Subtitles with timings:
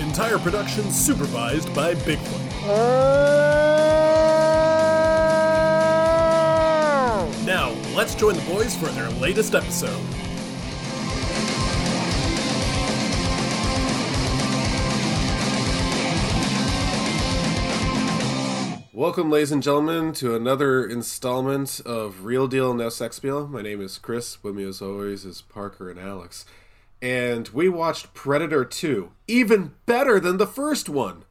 [0.00, 2.40] Entire production supervised by Bigfoot.
[7.44, 10.00] Now, let's join the boys for their latest episode.
[18.92, 23.22] Welcome, ladies and gentlemen, to another installment of Real Deal No Sex.
[23.22, 24.42] My name is Chris.
[24.42, 26.46] With me, as always, is Parker and Alex.
[27.02, 29.10] And we watched Predator 2.
[29.28, 31.24] Even better than the first one.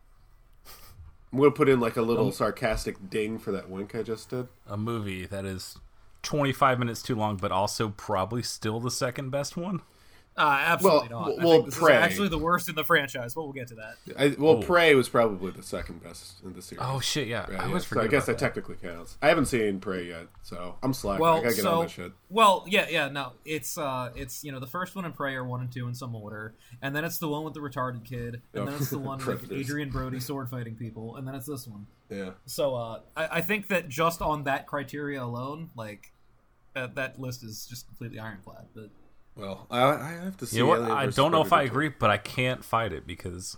[1.31, 4.03] I'm going to put in like a little um, sarcastic ding for that wink I
[4.03, 4.47] just did.
[4.67, 5.79] a movie that is
[6.21, 9.81] 25 minutes too long, but also probably still the second best one.
[10.35, 11.25] Uh, absolutely Well, not.
[11.27, 11.95] w- I well, think this Prey.
[11.95, 13.95] is actually the worst in the franchise, but we'll get to that.
[14.17, 14.61] I, well, Oh.
[14.63, 16.83] Prey was probably the second best in the series.
[16.83, 19.15] Oh shit, yeah, Yeah, I yeah, was so I guess about that technically counts.
[19.21, 21.23] I haven't seen Prey yet, so I'm slacking.
[21.23, 22.11] I Well, gotta get on so that shit.
[22.29, 25.45] well, yeah, yeah, no, it's uh, it's you know the first one in Prey are
[25.45, 28.41] one and two in some order, and then it's the one with the retarded kid,
[28.53, 31.45] and Oh, then it's the one with Adrien Brody sword fighting people, and then it's
[31.45, 31.85] this one.
[32.09, 32.31] Yeah.
[32.47, 36.11] So uh, I, I think that just on that criteria alone, like
[36.73, 38.65] that that list is just completely ironclad.
[38.73, 38.89] But
[39.35, 40.57] Well, I, I have to see.
[40.57, 40.79] You know what?
[40.81, 43.57] Alien I don't know if I agree, but I can't fight it because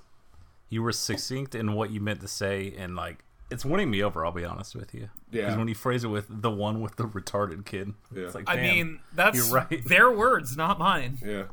[0.69, 4.25] you were succinct in what you meant to say, and like it's winning me over.
[4.25, 5.09] I'll be honest with you.
[5.31, 5.41] Yeah.
[5.43, 8.23] Because when you phrase it with the one with the retarded kid, Yeah.
[8.23, 9.83] it's like I mean, that's you're right.
[9.85, 11.17] their words, not mine.
[11.23, 11.43] Yeah.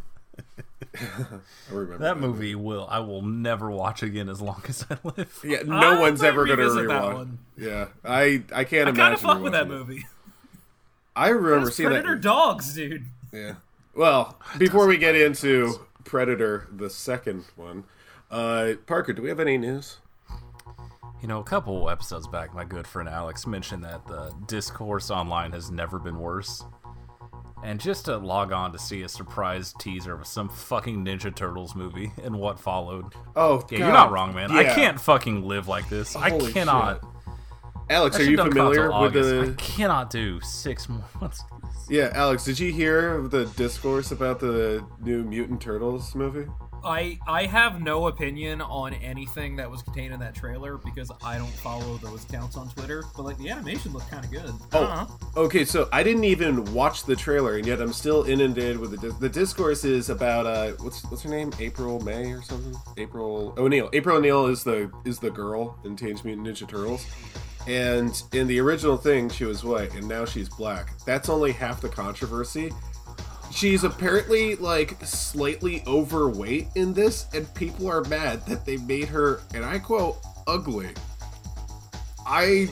[1.00, 5.40] I remember that movie will I will never watch again as long as I live.
[5.44, 7.14] Yeah, no I one's ever gonna revisit that rewatch.
[7.14, 7.38] one.
[7.56, 8.94] Yeah, I I can't I imagine.
[8.96, 9.68] kind of fuck with that rewatching it.
[9.68, 10.06] movie.
[11.14, 12.20] I remember seeing Predator that.
[12.22, 13.06] dogs, dude.
[13.32, 13.54] Yeah.
[13.94, 17.84] Well, before we get into Predator, the second one,
[18.30, 19.98] uh, Parker, do we have any news?
[21.20, 25.50] You know, a couple episodes back, my good friend Alex mentioned that the discourse online
[25.52, 26.64] has never been worse.
[27.64, 31.74] And just to log on to see a surprise teaser of some fucking Ninja Turtles
[31.74, 33.12] movie and what followed.
[33.34, 33.84] Oh, Yeah, God.
[33.84, 34.52] you're not wrong, man.
[34.52, 36.14] I can't fucking live like this.
[36.14, 37.00] I cannot.
[37.00, 37.10] shit.
[37.90, 39.60] Alex, That are you don't come out familiar with August.
[39.60, 41.42] I cannot do six more months.
[41.88, 46.46] Yeah, Alex, did you hear the discourse about the new Mutant Turtles movie?
[46.84, 51.36] I I have no opinion on anything that was contained in that trailer because I
[51.36, 53.02] don't follow those accounts on Twitter.
[53.16, 54.50] But like the animation looked kind of good.
[54.72, 55.10] I don't.
[55.34, 55.64] Oh, okay.
[55.64, 59.14] So I didn't even watch the trailer, and yet I'm still inundated with the dis-
[59.16, 59.84] the discourse.
[59.84, 61.52] Is about uh, what's what's her name?
[61.58, 62.74] April May or something?
[62.96, 63.90] April O'Neil.
[63.92, 67.06] April O'Neil is the is the girl in Teenage Mutant Ninja Turtles,
[67.68, 70.90] and in the original thing she was white, and now she's black.
[71.04, 72.72] That's only half the controversy.
[73.52, 79.42] She's apparently like slightly overweight in this, and people are mad that they made her,
[79.54, 80.88] and I quote, ugly.
[82.26, 82.70] I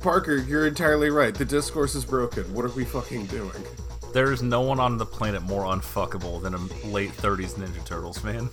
[0.00, 1.34] Parker, you're entirely right.
[1.34, 2.42] The discourse is broken.
[2.54, 3.64] What are we fucking doing?
[4.12, 8.48] There's no one on the planet more unfuckable than a late 30s Ninja Turtles fan.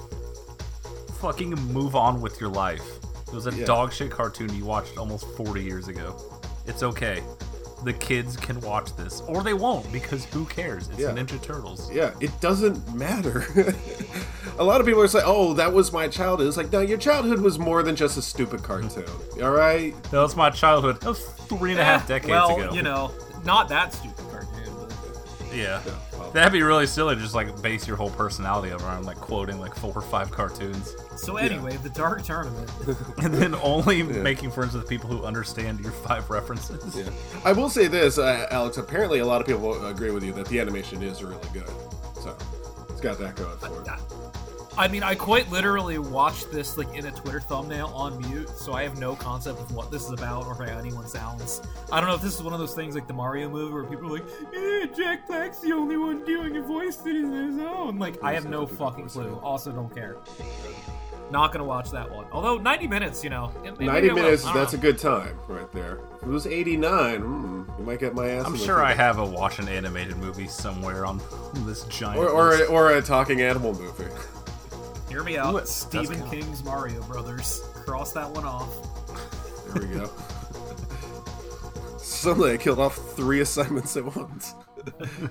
[1.19, 2.99] Fucking move on with your life.
[3.27, 3.65] It was a Yeah.
[3.65, 6.15] dog shit cartoon you watched almost 40 years ago.
[6.67, 7.21] It's okay.
[7.83, 9.21] The kids can watch this.
[9.27, 10.87] Or they won't, because who cares?
[10.89, 11.09] It's Yeah.
[11.11, 11.91] Ninja Turtles.
[11.91, 13.45] Yeah, it doesn't matter.
[14.57, 16.97] a lot of people are saying, "Oh, that was my childhood." It's like, no, your
[16.97, 18.89] childhood was more than just a stupid cartoon.
[18.89, 19.43] Mm-hmm.
[19.43, 19.93] All right?
[20.11, 21.01] That was my childhood.
[21.01, 22.73] That was three and a half eh, decades well, ago.
[22.73, 23.11] you know,
[23.43, 24.73] not that stupid cartoon.
[24.79, 25.81] But Yeah.
[25.85, 25.95] well.
[26.35, 29.73] That'd be really silly to just like base your whole personality around like quoting like
[29.73, 30.93] four or five cartoons.
[31.15, 32.69] so anyway, the Dark Tournament.
[33.23, 36.97] And then only making friends with people who understand your five references.
[36.97, 37.09] Yeah.
[37.45, 38.75] I will say this, uh, Alex.
[38.77, 41.69] Apparently, a lot of people agree with you that the animation is really good.
[42.15, 42.35] So
[42.89, 44.34] it's got that going for it.
[44.77, 48.73] I mean, I quite literally watched this like in a Twitter thumbnail on mute, so
[48.73, 51.61] I have no concept of what this is about or how anyone sounds.
[51.93, 53.83] I don't know if this is one of those things like the Mario movie where
[53.85, 57.59] people are like, eh, Jack Black's the only one doing a voice that is his
[57.59, 57.99] own.
[57.99, 59.39] Like, I have no fucking clue.
[59.41, 60.17] Also, don't care.
[61.31, 62.25] Not gonna watch that one.
[62.31, 65.99] Although 90 minutes, you know, it- maybe 90 minutes—that's a good time right there.
[66.17, 68.45] If it was 89, mm, you might get my ass.
[68.45, 71.19] I'm sure I have a watch an animated movie somewhere on
[71.65, 72.19] this giant.
[72.19, 72.69] Or, or, list.
[72.69, 74.05] or a talking animal movie.
[75.15, 75.53] Hear me out.
[75.53, 76.29] Ooh, it does Stephen count.
[76.29, 77.61] King's Mario Brothers.
[77.85, 78.67] Cross that one off.
[79.73, 80.09] There we go.
[81.97, 84.53] Suddenly I killed off three assignments at once.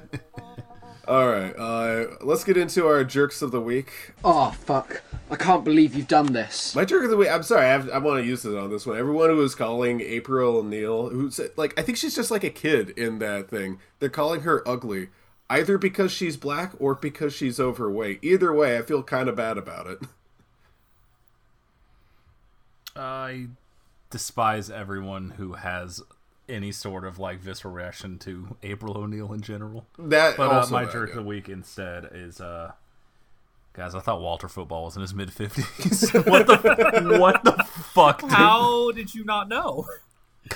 [1.07, 4.15] All right, uh, let's get into our jerks of the week.
[4.25, 5.03] Oh fuck!
[5.31, 6.75] I can't believe you've done this.
[6.75, 7.29] My jerk of the week.
[7.29, 8.97] I'm sorry, I, have, I want to use it on this one.
[8.97, 12.89] Everyone who was calling April O'Neil, who's like, I think she's just like a kid
[12.97, 13.81] in that thing.
[13.99, 15.11] They're calling her ugly,
[15.50, 18.20] either because she's black or because she's overweight.
[18.23, 19.99] Either way, I feel kind of bad about it.
[22.96, 23.49] I
[24.11, 26.00] despise everyone who has
[26.49, 29.87] any sort of like visceral reaction to April O'Neil in general.
[29.99, 31.17] That but uh, my that, jerk yeah.
[31.17, 32.73] of the week instead is uh
[33.73, 33.94] guys.
[33.94, 36.11] I thought Walter Football was in his mid fifties.
[36.26, 38.20] what the what the fuck?
[38.20, 38.31] Dude?
[38.31, 39.87] How did you not know?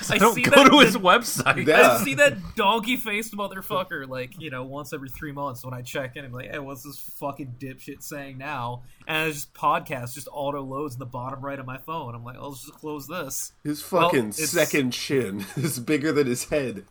[0.09, 1.65] I don't see go that- to his that- website.
[1.65, 1.97] Yeah.
[1.99, 5.81] I see that donkey faced motherfucker like, you know, once every three months when I
[5.81, 8.83] check in and be like, hey, what's this fucking dipshit saying now?
[9.07, 12.13] And it's just podcast just auto loads in the bottom right of my phone.
[12.15, 13.51] I'm like, oh, let's just close this.
[13.63, 16.85] His fucking Well, second chin is bigger than his head.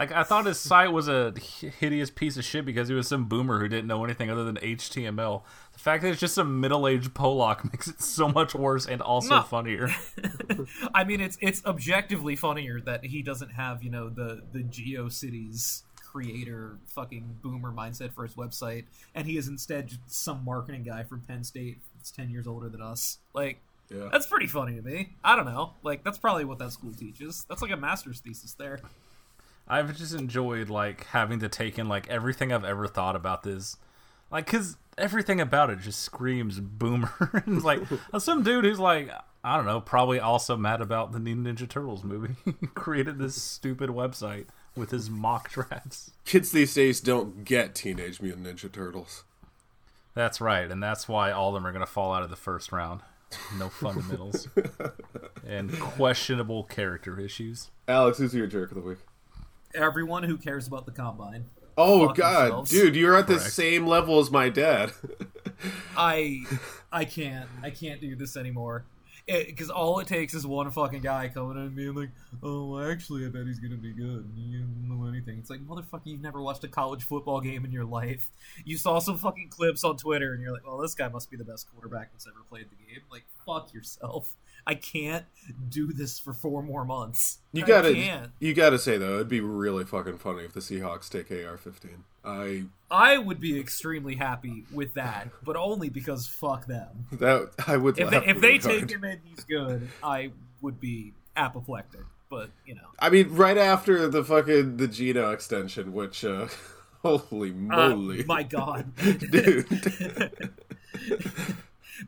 [0.00, 1.32] Like I thought his site was a
[1.78, 4.56] hideous piece of shit because he was some boomer who didn't know anything other than
[4.56, 5.42] HTML.
[5.74, 9.36] The fact that it's just some middle-aged Polak makes it so much worse and also
[9.36, 9.42] No.
[9.42, 9.90] funnier.
[10.94, 15.82] I mean, it's it's objectively funnier that he doesn't have you know the the GeoCities
[16.02, 21.02] creator fucking boomer mindset for his website, and he is instead just some marketing guy
[21.04, 23.18] from Penn State that's ten years older than us.
[23.34, 23.60] Like,
[23.90, 24.08] Yeah.
[24.10, 25.10] that's pretty funny to me.
[25.22, 25.74] I don't know.
[25.82, 27.44] Like, that's probably what that school teaches.
[27.48, 28.80] That's like a master's thesis there.
[29.70, 33.76] I've just enjoyed like having to take in like everything I've ever thought about this,
[34.28, 37.42] like because everything about it just screams boomer.
[37.46, 37.82] and like
[38.18, 39.10] some dude who's like
[39.44, 42.34] I don't know, probably also mad about the new Ninja Turtles movie,
[42.74, 44.46] created this stupid website
[44.76, 46.10] with his mock drafts.
[46.24, 49.22] Kids these days don't get Teenage Mutant Ninja Turtles.
[50.14, 52.36] That's right, and that's why all of them are going to fall out of the
[52.36, 53.02] first round.
[53.56, 54.48] No fundamentals
[55.46, 57.70] and questionable character issues.
[57.86, 58.98] Alex, who's your jerk of the week?
[59.74, 61.46] Everyone who cares about the combine.
[61.78, 62.70] Oh God, themselves.
[62.70, 64.92] dude, you're at the same level as my dad.
[65.96, 66.42] I
[66.92, 68.84] I can't I can't do this anymore.
[69.26, 72.10] Because all it takes is one fucking guy coming in and being like,
[72.42, 75.38] "Oh, actually, I bet he's gonna be good." You don't know anything.
[75.38, 78.28] It's like, motherfucker, you've never watched a college football game in your life.
[78.64, 81.36] You saw some fucking clips on Twitter, and you're like, "Well, this guy must be
[81.36, 84.34] the best quarterback that's ever played the game." Like, fuck yourself.
[84.66, 85.24] I can't
[85.68, 87.38] do this for four more months.
[87.52, 91.30] You gotta, you gotta say though, it'd be really fucking funny if the Seahawks take
[91.30, 92.02] AR-15.
[92.24, 97.06] I I would be extremely happy with that, but only because fuck them.
[97.12, 97.98] that I would.
[97.98, 102.02] If they, if they take him and he's good, I would be apoplectic.
[102.28, 106.48] But you know, I mean, right after the fucking the Geno extension, which uh,
[107.02, 108.94] holy Uh, moly, my god,
[109.30, 109.66] dude.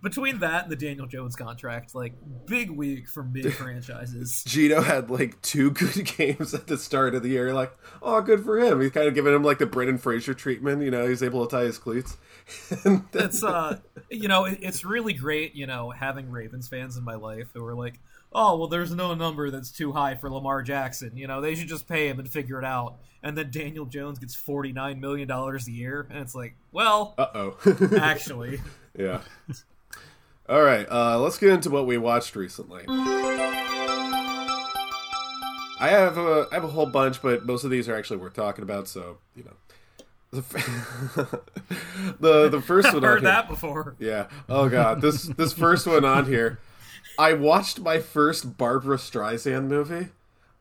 [0.03, 2.15] Between that and the Daniel Jones contract, like
[2.47, 4.45] big week for big franchises.
[4.47, 7.53] Geno had like two good games at the start of the year.
[7.53, 8.81] Like, oh, good for him.
[8.81, 10.83] He's kind of giving him like the Brendan Fraser treatment.
[10.83, 12.17] You know, he's able to tie his cleats.
[13.15, 13.79] It's uh,
[14.11, 15.55] you know, it, it's really great.
[15.55, 18.01] You know, having Ravens fans in my life who are like,
[18.33, 21.17] oh, well, there's no number that's too high for Lamar Jackson.
[21.17, 22.97] You know, they should just pay him and figure it out.
[23.23, 27.15] And then Daniel Jones gets forty nine million dollars a year, and it's like, well,
[27.17, 27.57] uh oh.
[28.01, 28.61] actually,
[28.99, 29.21] yeah.
[30.49, 32.85] All right, uh, let's get into what we watched recently.
[35.81, 38.35] I have a I have a whole bunch, but most of these are actually worth
[38.35, 38.89] talking about.
[38.89, 39.53] So you know,
[40.31, 40.41] the
[42.21, 43.97] the, the first one on heard here- that before.
[43.99, 44.29] Yeah.
[44.49, 46.59] Oh god, this this first one on here.
[47.19, 50.09] I watched my first Barbara Streisand movie.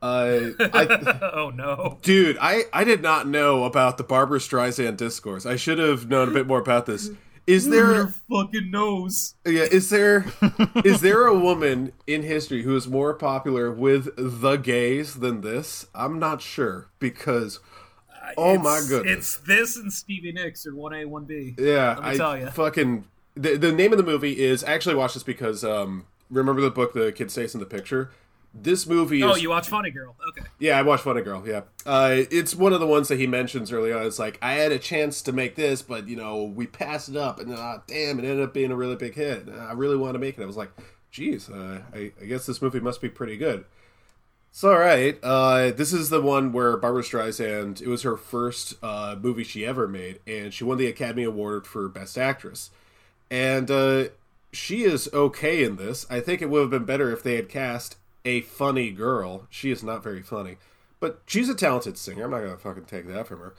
[0.01, 1.99] Uh, I, oh no.
[2.01, 5.45] dude, I I did not know about the Barbara Streisand discourse.
[5.45, 7.11] I should have known a bit more about this.
[7.51, 9.35] Is Your there fucking nose.
[9.45, 10.25] yeah, is there
[10.85, 15.87] is there a woman in history who is more popular with the gays than this?
[15.93, 17.59] I'm not sure because
[18.37, 19.17] oh my goodness.
[19.17, 21.55] It's this and Stevie Nicks are one A, one B.
[21.57, 23.05] Yeah, Let me I tell you, fucking
[23.35, 26.71] the, the name of the movie is I actually watched this because um remember the
[26.71, 28.11] book the kid stays in the picture.
[28.53, 30.13] This movie Oh, is you watch Funny Girl?
[30.29, 30.45] Okay.
[30.59, 31.41] yeah, I watched Funny Girl.
[31.47, 34.05] Yeah, uh, it's one of the ones that he mentions early on.
[34.05, 37.15] It's like I had a chance to make this, but you know we passed it
[37.15, 39.47] up, and uh, damn, it ended up being a really big hit.
[39.47, 40.43] And I really wanted to make it.
[40.43, 40.71] I was like,
[41.11, 43.63] geez, uh, I, I guess this movie must be pretty good.
[44.51, 45.17] It's all right.
[45.23, 47.81] Uh, this is the one where Barbara Streisand.
[47.81, 51.65] It was her first uh, movie she ever made, and she won the Academy Award
[51.65, 52.69] for Best Actress.
[53.29, 54.03] And uh,
[54.51, 56.05] she is okay in this.
[56.09, 59.47] I think it would have been better if they had cast a funny girl.
[59.49, 60.57] She is not very funny,
[60.99, 62.25] but she's a talented singer.
[62.25, 63.53] I'm not gonna fucking take that from her.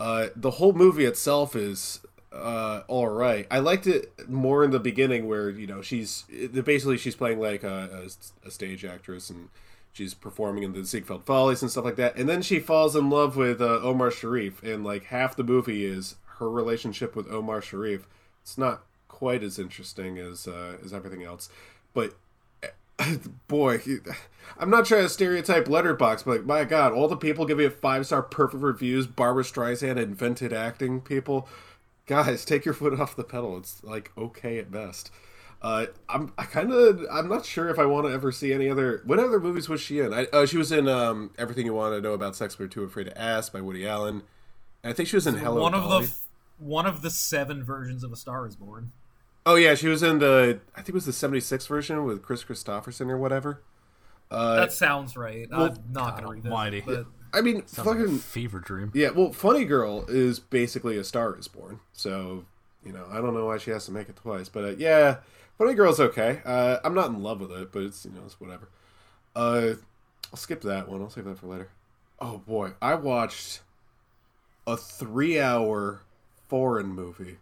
[0.00, 2.00] Uh, the whole movie itself is
[2.32, 3.46] uh, all right.
[3.50, 6.24] I liked it more in the beginning, where you know she's
[6.64, 8.06] basically she's playing like a,
[8.44, 9.48] a, a stage actress and
[9.92, 13.10] she's performing in the Ziegfeld Follies and stuff like that, and then she falls in
[13.10, 17.60] love with uh, Omar Sharif, and like half the movie is her relationship with Omar
[17.60, 18.06] Sharif.
[18.42, 21.48] It's not quite as interesting as uh, as everything else,
[21.94, 22.14] but
[23.48, 23.80] boy,
[24.58, 28.06] I'm not trying to stereotype Letterbox, but my God, all the people giving it five
[28.06, 31.48] star perfect reviews, Barbara Streisand invented acting people.
[32.06, 33.56] Guys, take your foot off the pedal.
[33.58, 35.10] It's like okay at best.
[35.60, 38.68] Uh, I'm I kind of I'm not sure if I want to ever see any
[38.68, 39.02] other.
[39.04, 40.14] What other movies was she in?
[40.14, 42.84] I, uh, she was in um, Everything You Want to Know About Sex, But Too
[42.84, 44.22] Afraid to Ask by Woody Allen.
[44.82, 46.04] And I think she was in Hello one Dolly.
[46.04, 48.92] of the one of the seven versions of A Star Is Born.
[49.48, 52.44] Oh yeah, she was in the I think it was the '76 version with Kris
[52.44, 53.62] Kristofferson or whatever.
[54.30, 55.48] Uh, that sounds right.
[55.50, 56.78] well, I'm not gonna read Almighty.
[56.78, 58.92] it, but I mean, Sounds like a fucking fever dream.
[58.94, 59.08] yeah.
[59.08, 62.44] Well, Funny Girl is basically a Star Is Born, so
[62.84, 65.16] you know I don't know why she has to make it twice, but uh, yeah,
[65.56, 66.42] Funny Girl's okay.
[66.44, 68.68] Uh, I'm not in love with it, but it's you know it's whatever.
[69.34, 69.76] Uh,
[70.30, 71.00] I'll skip that one.
[71.00, 71.70] I'll save that for later.
[72.20, 73.62] Oh boy, I watched
[74.66, 76.02] a three-hour
[76.48, 77.38] foreign movie,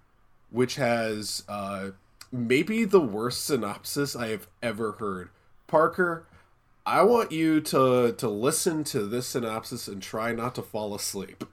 [0.57, 1.91] which has uh,
[2.33, 5.29] maybe the worst synopsis I have ever heard.
[5.67, 6.27] Parker,
[6.87, 11.45] I want you to to listen to this synopsis and try not to fall asleep.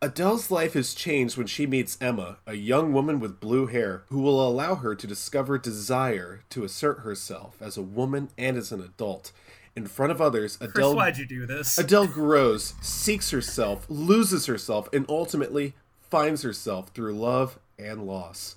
[0.00, 4.20] Adele's life is changed when she meets Emma, a young woman with blue hair who
[4.20, 8.80] will allow her to discover desire to assert herself as a woman and as an
[8.80, 9.32] adult.
[9.76, 11.76] In front of others, Chris, why'd you do this?
[11.76, 15.74] Adele grows, seeks herself, loses herself, and ultimately
[16.12, 18.56] finds herself through love and loss.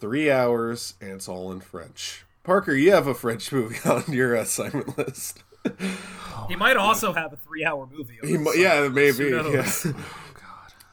[0.00, 2.24] Three hours, and it's all in French.
[2.42, 5.42] Parker, you have a French movie on your assignment list.
[6.48, 8.18] he might also have a three-hour movie.
[8.22, 9.30] He mi- yeah, maybe.
[9.30, 9.84] Who knows?
[9.86, 9.92] Yeah.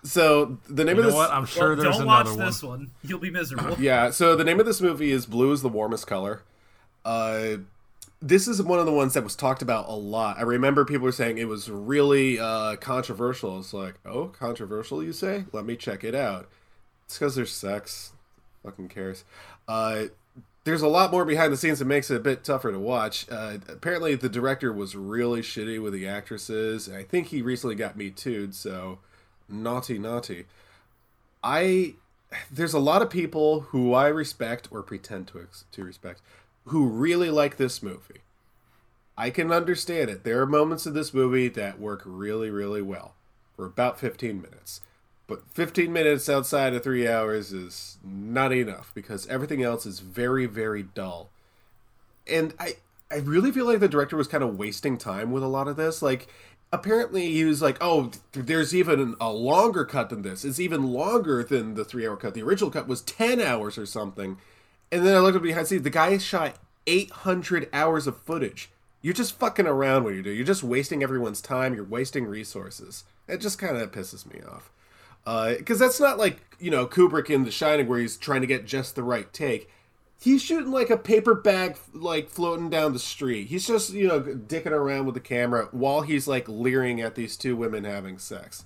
[0.02, 1.32] So the name You of know this, what?
[1.32, 2.38] I'm sure Well, there's don't watch one.
[2.40, 2.92] this one.
[3.04, 3.76] You'll be miserable.
[3.82, 4.12] yeah.
[4.12, 6.42] So the name of this movie is "Blue is the Warmest Color."
[7.04, 7.58] Uh,
[8.22, 10.38] this is one of the ones that was talked about a lot.
[10.38, 13.60] I remember people were saying it was really uh, controversial.
[13.60, 15.44] It's like, oh, controversial, you say?
[15.52, 16.48] Let me check it out.
[17.10, 18.12] It's because there's sex.
[18.62, 19.24] Fucking cares.
[19.68, 20.06] Uh,
[20.64, 23.26] there's a lot more behind the scenes that makes it a bit tougher to watch.
[23.32, 26.88] Uh, apparently, the director was really shitty with the actresses.
[26.88, 29.00] I think he recently got me too'd, so
[29.50, 30.46] naughty, naughty.
[31.44, 31.96] I
[32.52, 36.22] there's a lot of people who I respect or pretend to ex- to respect
[36.66, 38.22] who really like this movie.
[39.18, 40.24] I can understand it.
[40.24, 43.16] There are moments in this movie that work really, really well
[43.56, 44.82] for about 15 minutes.
[45.30, 50.48] But 15 minutes outside of three hours is not enough because everything else is very,
[50.48, 51.30] very dull.
[52.28, 52.78] And I,
[53.12, 55.76] I really feel like the director was kind of wasting time with a lot of
[55.78, 56.02] this.
[56.02, 56.28] Like,
[56.74, 60.44] apparently he was like, "Oh, there's even a longer cut than this.
[60.44, 62.34] It's even longer than the three-hour cut.
[62.34, 64.40] The original cut was ten hours or something."
[64.92, 65.84] And then I looked up behind the scenes.
[65.84, 66.56] The guy shot
[66.88, 68.72] 800 hours of footage.
[69.04, 70.32] You're just fucking around when you do.
[70.32, 71.76] You're just wasting everyone's time.
[71.76, 73.04] You're wasting resources.
[73.28, 74.72] It just kind of pisses me off.
[75.26, 78.66] Because that's not like, you know, Kubrick in The Shining where he's trying to get
[78.66, 79.70] just the right take.
[80.22, 83.48] He's shooting like a paper bag, like floating down the street.
[83.48, 87.38] He's just, you know, dicking around with the camera while he's like leering at these
[87.38, 88.66] two women having sex.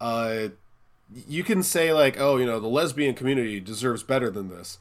[0.00, 0.48] Uh,
[1.28, 4.78] you can say, like, oh, you know, the lesbian community deserves better than this.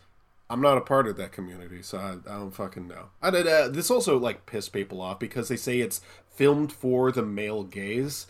[0.51, 3.05] I'm not a part of that community, so I, I don't fucking know.
[3.21, 7.21] I uh, this also like pissed people off because they say it's filmed for the
[7.21, 8.27] male gaze.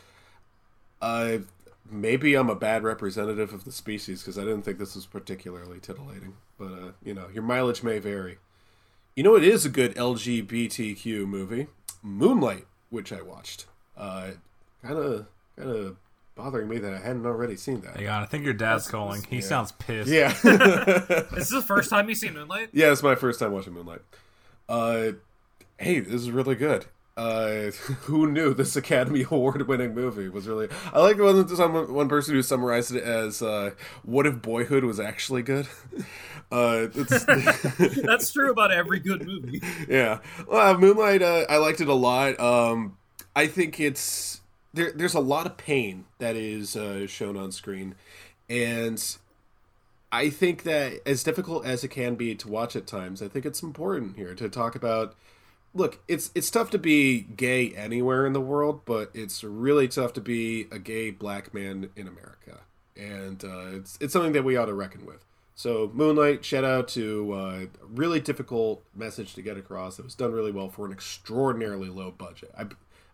[1.01, 1.39] Uh,
[1.91, 5.79] maybe I'm a bad representative of the species because I didn't think this was particularly
[5.79, 6.35] titillating.
[6.57, 8.37] But uh, you know, your mileage may vary.
[9.15, 11.67] You know, it is a good LGBTQ movie,
[12.01, 13.65] Moonlight, which I watched.
[13.97, 14.31] Uh,
[14.81, 15.25] kind of,
[15.57, 15.97] kind of
[16.35, 17.97] bothering me that I hadn't already seen that.
[17.97, 19.23] Hang on, I think your dad's calling.
[19.23, 19.41] He yeah.
[19.41, 20.09] sounds pissed.
[20.09, 20.33] Yeah.
[21.31, 22.69] This is the first time you see Moonlight.
[22.71, 24.01] Yeah, it's my first time watching Moonlight.
[24.69, 25.11] Uh,
[25.77, 26.85] hey, this is really good.
[27.17, 27.71] Uh,
[28.03, 30.69] who knew this Academy Award winning movie was really?
[30.93, 33.71] I like the one some one person who summarized it as uh,
[34.03, 35.67] "What if Boyhood was actually good?"
[36.51, 37.23] Uh, it's,
[38.03, 39.61] That's true about every good movie.
[39.87, 41.21] yeah, well, Moonlight.
[41.21, 42.37] Uh, I liked it a lot.
[42.41, 42.97] Um,
[43.33, 44.41] I think it's
[44.73, 44.91] there.
[44.91, 47.95] There's a lot of pain that is uh, shown on screen,
[48.49, 49.01] and
[50.11, 53.45] I think that as difficult as it can be to watch at times, I think
[53.45, 55.15] it's important here to talk about.
[55.73, 60.13] Look, it's it's tough to be gay anywhere in the world, but it's really tough
[60.13, 62.61] to be a gay black man in America,
[62.97, 65.23] and uh, it's it's something that we ought to reckon with.
[65.55, 69.99] So, Moonlight, shout out to uh, a really difficult message to get across.
[69.99, 72.51] It was done really well for an extraordinarily low budget.
[72.57, 72.65] I, I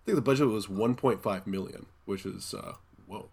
[0.06, 3.30] think the budget was 1.5 million, which is uh, whoa.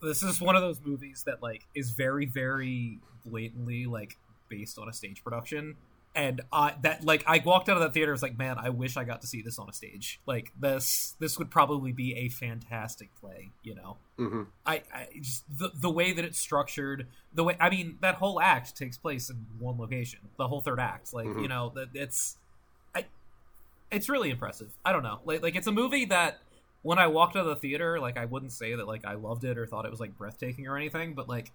[0.00, 4.16] This is one of those movies that like is very, very blatantly like
[4.48, 5.76] based on a stage production.
[6.14, 8.10] And I that like I walked out of that theater.
[8.10, 10.20] I was like, man, I wish I got to see this on a stage.
[10.26, 13.50] Like this, this would probably be a fantastic play.
[13.62, 14.42] You know, mm-hmm.
[14.66, 18.40] I, I just the the way that it's structured, the way I mean that whole
[18.40, 20.20] act takes place in one location.
[20.36, 21.40] The whole third act, like Mm-hmm.
[21.40, 22.38] you know, that it's,
[22.94, 23.04] I,
[23.90, 24.72] it's really impressive.
[24.84, 26.38] I don't know, like like it's a movie that
[26.82, 29.44] when I walked out of the theater, like I wouldn't say that like I loved
[29.44, 31.52] it or thought it was like breathtaking or anything, but like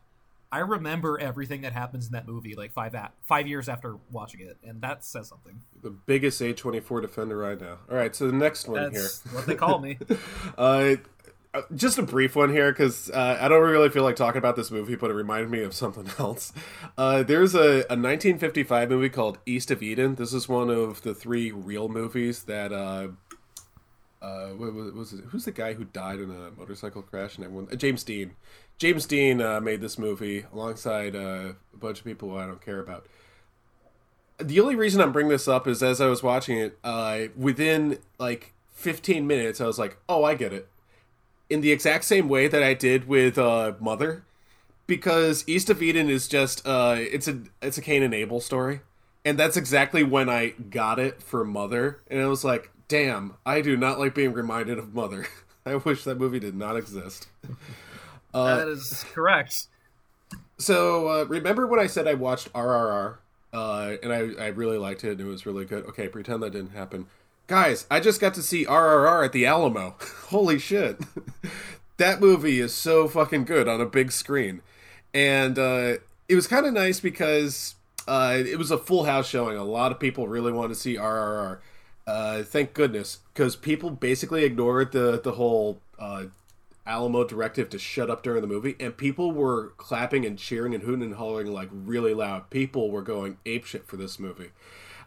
[0.54, 4.42] I remember everything that happens in that movie like five at, five years after watching
[4.42, 5.60] it, and that says something.
[5.82, 7.80] The biggest A24 defender right now.
[7.90, 9.34] All right, so the next one That's here.
[9.34, 9.98] what they call me.
[10.56, 10.98] Uh,
[11.56, 14.56] uh, just a brief one here because uh, I don't really feel like talking about
[14.56, 16.54] this movie, but it reminded me of something else.
[16.98, 20.16] Uh, there's a, a 1955 movie called East of Eden.
[20.16, 22.72] This is one of the three real movies that.
[22.72, 23.08] Uh,
[24.24, 25.26] uh, what was, was it?
[25.26, 27.68] Who's the guy who died in a motorcycle crash and everyone?
[27.72, 28.32] Uh, James Dean.
[28.78, 32.80] James Dean uh, made this movie alongside uh, a bunch of people I don't care
[32.80, 33.06] about.
[34.40, 38.00] The only reason I'm bringing this up is as I was watching it, uh, within
[38.18, 40.70] like 15 minutes, I was like, "Oh, I get it."
[41.50, 44.24] in the exact same way that I did with uh, Mother,
[44.88, 48.82] because East of Eden is just it's a it's a Cain and Abel story,
[49.24, 53.62] and that's exactly when I got it for Mother, and I was like, damn, I
[53.62, 55.26] do not like being reminded of Mother.
[55.66, 57.28] I wish that movie did not exist.
[58.36, 59.68] Uh, that is correct.
[60.58, 63.18] So uh, remember when I said I watched RRR,
[63.54, 65.86] uh, and I I really liked it and it was really good.
[65.86, 67.06] Okay, pretend that didn't happen.
[67.46, 69.98] Guys, I just got to see RRR at the Alamo.
[70.30, 71.00] Holy shit.
[71.98, 74.64] that movie is so fucking good on a big screen.
[75.14, 75.98] And uh,
[76.28, 77.76] it was kind of nice because
[78.08, 79.58] uh, it was a full house showing.
[79.58, 81.60] A lot of people really wanted to see RRR.
[82.06, 86.26] Uh, thank goodness, because people basically ignored the, the whole uh,
[86.86, 90.84] Alamo directive to shut up during the movie, and people were clapping and cheering and
[90.84, 92.50] hooting and hollering like really loud.
[92.50, 94.50] People were going apeshit for this movie.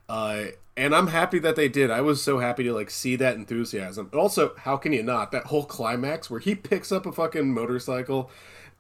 [0.08, 1.90] Uh, and I'm happy that they did.
[1.90, 4.08] I was so happy to like see that enthusiasm.
[4.12, 5.32] And also, how can you not?
[5.32, 8.30] That whole climax where he picks up a fucking motorcycle.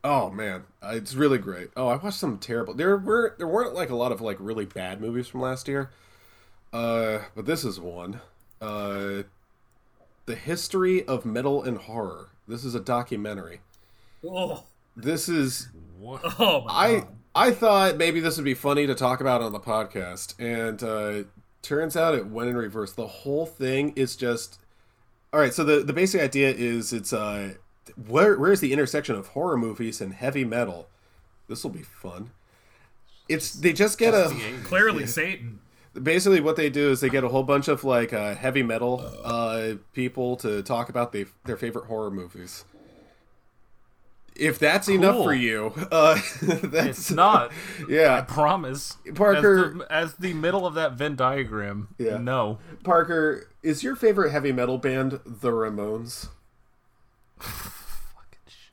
[0.04, 1.70] Oh man, uh, it's really great.
[1.76, 2.74] Oh, I watched some terrible.
[2.74, 5.90] There were there weren't like a lot of like really bad movies from last year.
[6.72, 8.20] Uh, but this is one.
[8.60, 9.22] Uh,
[10.26, 12.30] the history of metal and horror.
[12.48, 13.60] This is a documentary.
[14.28, 14.64] Oh,
[14.96, 15.68] This is
[16.02, 17.08] oh my I god.
[17.34, 21.28] I thought maybe this would be funny to talk about on the podcast, and uh,
[21.62, 22.92] turns out it went in reverse.
[22.92, 24.58] The whole thing is just
[25.32, 25.52] all right.
[25.52, 27.54] So the the basic idea is it's uh
[28.06, 30.88] where where's the intersection of horror movies and heavy metal?
[31.48, 32.30] This will be fun.
[33.28, 35.60] It's they just get a Clearly, Satan.
[36.02, 39.04] Basically what they do is they get a whole bunch of like uh, heavy metal
[39.24, 42.64] uh, people to talk about they, their favorite horror movies.
[44.34, 47.52] If that's enough for you, uh, that's It's not.
[47.88, 48.98] Yeah, I promise.
[49.14, 51.88] Parker- As the, as the middle of that Venn diagram.
[51.98, 52.18] Yeah.
[52.18, 52.58] No.
[52.84, 56.28] Parker, is your favorite heavy metal band the Ramones?
[57.38, 58.70] Fucking sh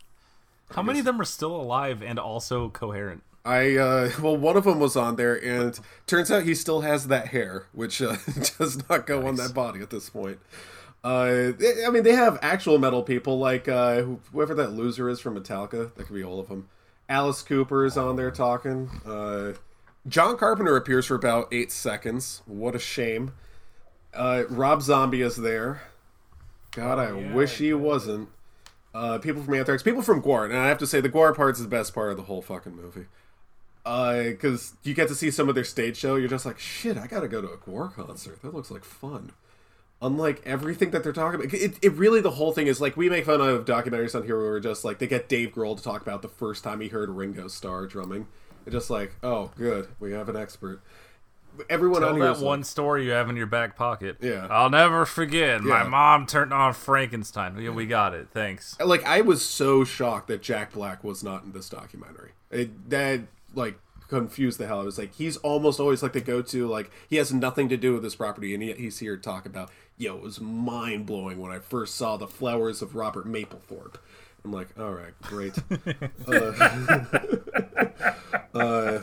[0.72, 3.24] How many of them are still alive and also coherent?
[3.46, 7.08] I uh, well, one of them was on there, and turns out he still has
[7.08, 8.18] that hair, which uh,
[8.58, 10.40] does not go on that body at this point.
[11.04, 11.52] Uh,
[11.86, 15.94] I mean, they have actual metal people like uh, whoever that loser is from Metallica.
[15.96, 16.70] That could be all of them.
[17.10, 18.90] Alice Cooper is on there talking.
[19.06, 19.54] Uh,
[20.08, 22.42] John Carpenter appears for about eight seconds.
[22.46, 23.34] What a shame.
[24.14, 25.82] Uh, Rob Zombie is there.
[26.72, 28.30] God, I wish he wasn't.
[28.94, 31.60] Uh, people from Anthrax, people from Gwar, and I have to say the Gwar part's
[31.60, 33.08] is the best part of the whole fucking movie.
[33.86, 36.98] Uh, because you get to see some of their stage show, you're just like, shit,
[36.98, 38.42] I gotta go to a Gwar concert.
[38.42, 39.32] That looks like fun.
[40.02, 43.10] Unlike everything that they're talking about, it, it really the whole thing is like we
[43.10, 45.84] make fun of documentaries on here where we're just like they get Dave Grohl to
[45.84, 48.28] talk about the first time he heard Ringo Starr drumming.
[48.66, 50.82] It's just like, oh, good, we have an expert.
[51.70, 54.18] Everyone Tell on here that one like, story you have in your back pocket.
[54.22, 54.48] Yeah.
[54.50, 55.62] I'll never forget.
[55.62, 57.58] My mom turned on Frankenstein.
[57.60, 58.30] Yeah, we got it.
[58.32, 58.78] Thanks.
[58.80, 62.32] like I was so shocked that Jack Black was not in this documentary.
[62.50, 63.22] It, that
[63.54, 64.82] like confused the hell.
[64.82, 66.68] I was like, he's almost always like the go-to.
[66.68, 69.46] Like he has nothing to do with this property, and yet he's here to talk
[69.46, 69.70] about.
[69.98, 73.96] Yo, it was mind blowing when I first saw the flowers of Robert Mapplethorpe.
[74.44, 75.54] I'm like, all right, great.
[76.28, 76.54] uh,
[78.54, 79.00] uh,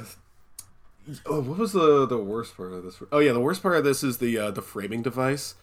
[1.27, 3.03] oh, what was the the worst part of this?
[3.11, 5.55] Oh yeah, the worst part of this is the uh, the framing device.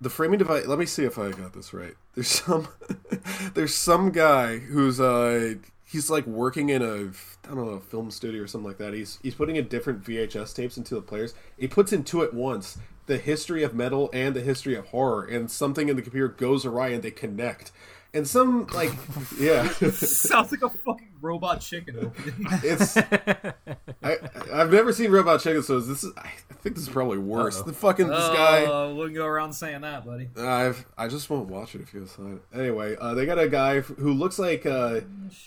[0.00, 0.66] The framing device.
[0.66, 1.94] Let me see if I got this right.
[2.14, 2.68] There's some
[3.54, 5.54] there's some guy who's uh
[5.86, 7.10] he's like working in a
[7.48, 8.92] I don't know a film studio or something like that.
[8.92, 11.34] He's he's putting in different VHS tapes into the players.
[11.56, 15.24] He puts in two at once the history of metal and the history of horror,
[15.24, 17.70] and something in the computer goes awry and they connect.
[18.16, 18.92] And some like
[19.38, 22.46] yeah, Sounds like a fucking robot chicken opening.
[22.62, 24.18] it's I
[24.52, 26.30] I've never seen Robot Chicken, so this is I
[26.62, 27.60] think this is probably worse.
[27.62, 28.64] The fucking this guy.
[28.66, 30.30] Oh, wouldn't go around saying that, buddy.
[30.36, 32.40] I've I just won't watch it if you decide.
[32.54, 35.00] Anyway, uh, they got a guy who looks like uh,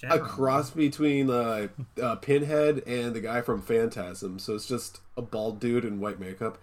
[0.03, 1.67] a cross between uh,
[2.01, 4.39] uh, Pinhead and the guy from Phantasm.
[4.39, 6.57] So it's just a bald dude in white makeup,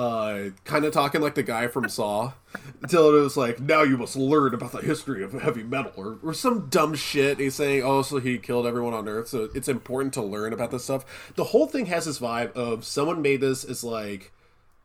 [0.00, 2.32] uh, kind of talking like the guy from Saw,
[2.80, 6.18] until it was like, "Now you must learn about the history of heavy metal," or,
[6.22, 7.38] or some dumb shit.
[7.38, 10.70] He's saying, "Oh, so he killed everyone on Earth, so it's important to learn about
[10.70, 14.32] this stuff." The whole thing has this vibe of someone made this as like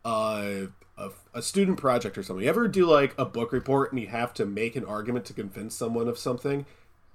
[0.04, 0.66] uh,
[0.98, 2.44] a, a student project or something.
[2.44, 5.34] You ever do like a book report and you have to make an argument to
[5.34, 6.66] convince someone of something?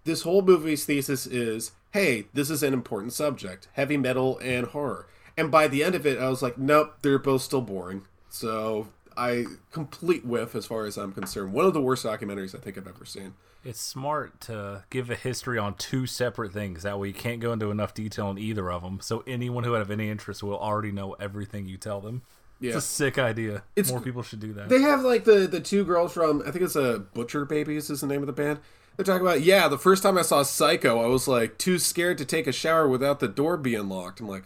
[0.05, 5.07] This whole movie's thesis is hey, this is an important subject heavy metal and horror.
[5.41, 8.03] And by the end of it, I was like, nope, they're both still boring.
[8.29, 11.53] So I complete whiff as far as I'm concerned.
[11.53, 13.35] One of the worst documentaries I think I've ever seen.
[13.65, 16.83] It's smart to give a history on two separate things.
[16.83, 19.01] That way, you can't go into enough detail on either of them.
[19.03, 22.23] So anyone who have any interest will already know everything you tell them.
[22.59, 22.69] Yeah.
[22.69, 23.63] It's a sick idea.
[23.77, 24.69] It's- More people should do that.
[24.69, 28.01] They have like the the two girls from I think it's a Butcher Babies is
[28.03, 28.61] the name of the band.
[28.97, 29.69] They're talking about yeah.
[29.69, 32.87] The first time I saw Psycho, I was like too scared to take a shower
[32.87, 34.21] without the door being locked.
[34.21, 34.45] I'm like,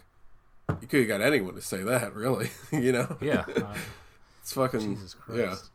[0.81, 2.50] you could have got anyone to say that, really.
[2.72, 3.16] you know?
[3.20, 3.44] yeah.
[3.57, 3.74] Uh,
[4.42, 5.70] It's fucking Jesus Christ.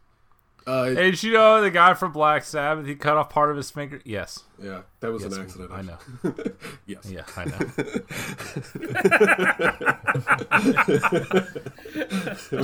[0.67, 0.71] yeah.
[0.71, 2.85] Uh, did you know the guy from Black Sabbath?
[2.85, 3.99] He cut off part of his finger.
[4.05, 4.43] Yes.
[4.61, 5.71] Yeah, that was Yes, an accident.
[5.71, 5.97] I know.
[6.85, 7.09] yes.
[7.09, 7.59] Yeah, I know.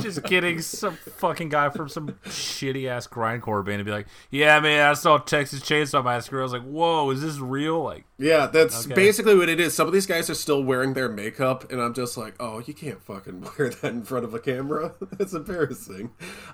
[0.00, 0.60] Just kidding.
[0.62, 4.92] Some fucking guy from some shitty ass grindcore band to be like, "Yeah, man, I
[4.94, 8.94] saw Texas Chainsaw Massacre." I was like, "Whoa, is this real?" Like, Yeah, that's Okay.
[8.94, 9.74] basically what it is.
[9.74, 12.74] Some of these guys are still wearing their makeup, and I'm just like, oh, you
[12.74, 14.94] can't fucking wear that in front of a camera.
[15.12, 16.10] That's embarrassing.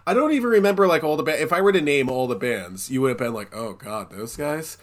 [0.07, 2.35] I don't even remember like all the ba- if I were to name all the
[2.37, 4.79] bands, you would have been like, oh god, those guys.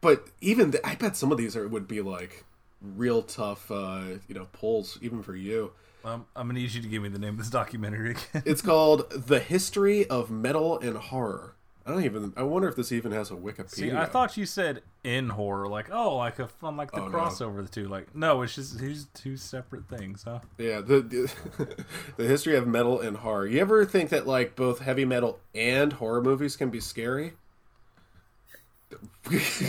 [0.00, 2.44] But even th- I bet some of these are would be like
[2.80, 5.72] real tough, uh, you know, pulls even for you.
[6.04, 8.42] um, I'm gonna need you to give me the name of this documentary again.
[8.46, 12.34] It's called "The History of Metal and Horror." I don't even.
[12.36, 13.70] I wonder if this even has a Wikipedia.
[13.70, 17.08] See, I thought you said in horror, like, oh, like a fun, like the Oh,
[17.08, 17.88] crossover of the two.
[17.88, 20.40] Like, no, it's just these two separate things, huh?
[20.58, 21.76] Yeah, the, the
[22.18, 23.46] the history of metal and horror.
[23.46, 27.32] You ever think that like both heavy metal and horror movies can be scary?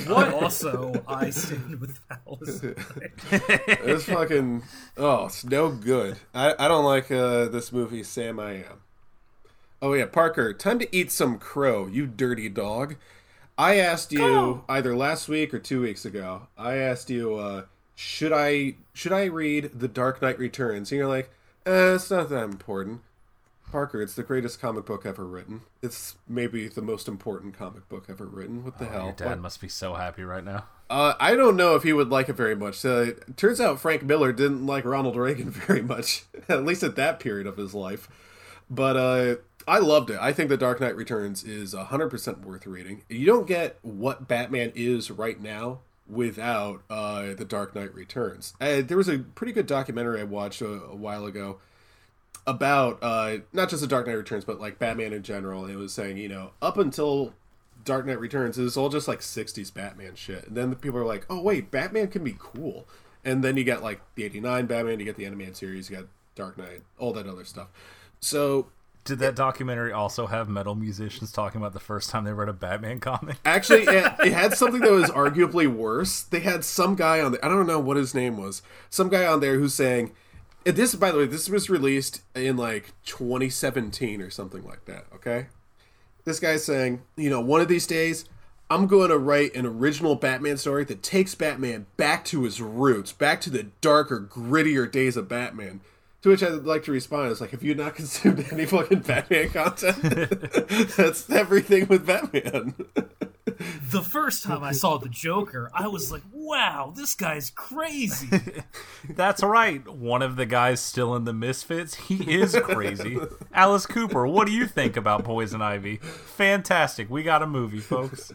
[0.07, 0.33] What?
[0.33, 2.61] also, I stand with Alice.
[3.31, 4.63] It's fucking
[4.97, 6.17] oh, it's no good.
[6.33, 8.03] I, I don't like uh, this movie.
[8.03, 8.81] Sam, I am.
[9.81, 12.95] Oh yeah, Parker, time to eat some crow, you dirty dog.
[13.57, 16.47] I asked you either last week or two weeks ago.
[16.57, 20.91] I asked you, uh, should I should I read The Dark Knight Returns?
[20.91, 21.29] And you're like,
[21.65, 23.01] eh, it's not that important.
[23.71, 25.61] Parker, it's the greatest comic book ever written.
[25.81, 28.63] It's maybe the most important comic book ever written.
[28.63, 29.01] What the hell?
[29.01, 30.65] Oh, Your dad must be so happy right now.
[30.89, 32.83] Uh, I don't know if he would like it very much.
[32.83, 37.19] It turns out Frank Miller didn't like Ronald Reagan very much, at least at that
[37.19, 38.07] period of his life.
[38.69, 39.35] But uh,
[39.67, 40.17] I loved it.
[40.19, 43.03] I think The Dark Knight Returns is 100% worth reading.
[43.07, 48.53] You don't get what Batman is right now without uh, The Dark Knight Returns.
[48.59, 51.59] Uh, there was a pretty good documentary I watched a, a while ago
[52.47, 55.65] about uh, not just The Dark Knight Returns, but like Batman in general.
[55.65, 57.33] It was saying, you know, up until
[57.85, 60.47] Dark Knight Returns, it was all just like 60s Batman shit.
[60.47, 62.87] And then the people are like, oh, wait, Batman can be cool.
[63.23, 66.05] And then you got like the 89 Batman, you get the animated series, you got
[66.35, 67.67] Dark Knight, all that other stuff.
[68.21, 68.67] So
[69.05, 72.53] Did that documentary also have metal musicians talking about the first time they read a
[72.53, 73.37] Batman comic?
[73.45, 76.21] Actually, it, it had something that was arguably worse.
[76.21, 77.43] They had some guy on there.
[77.43, 78.61] I don't know what his name was.
[78.89, 80.11] Some guy on there who's saying,
[80.65, 85.05] and this, by the way, this was released in like 2017 or something like that.
[85.15, 85.47] Okay,
[86.25, 88.25] this guy's saying, you know, one of these days,
[88.69, 93.11] I'm going to write an original Batman story that takes Batman back to his roots,
[93.11, 95.81] back to the darker, grittier days of Batman.
[96.21, 99.49] To which I'd like to respond is like, have you not consumed any fucking Batman
[99.49, 100.01] content?
[100.97, 102.75] That's everything with Batman.
[103.45, 108.29] the first time I saw the Joker, I was like, "Wow, this guy's crazy."
[109.09, 109.87] That's right.
[109.87, 113.17] One of the guys still in the Misfits, he is crazy.
[113.53, 115.97] Alice Cooper, what do you think about Poison Ivy?
[115.97, 117.09] Fantastic.
[117.09, 118.31] We got a movie, folks.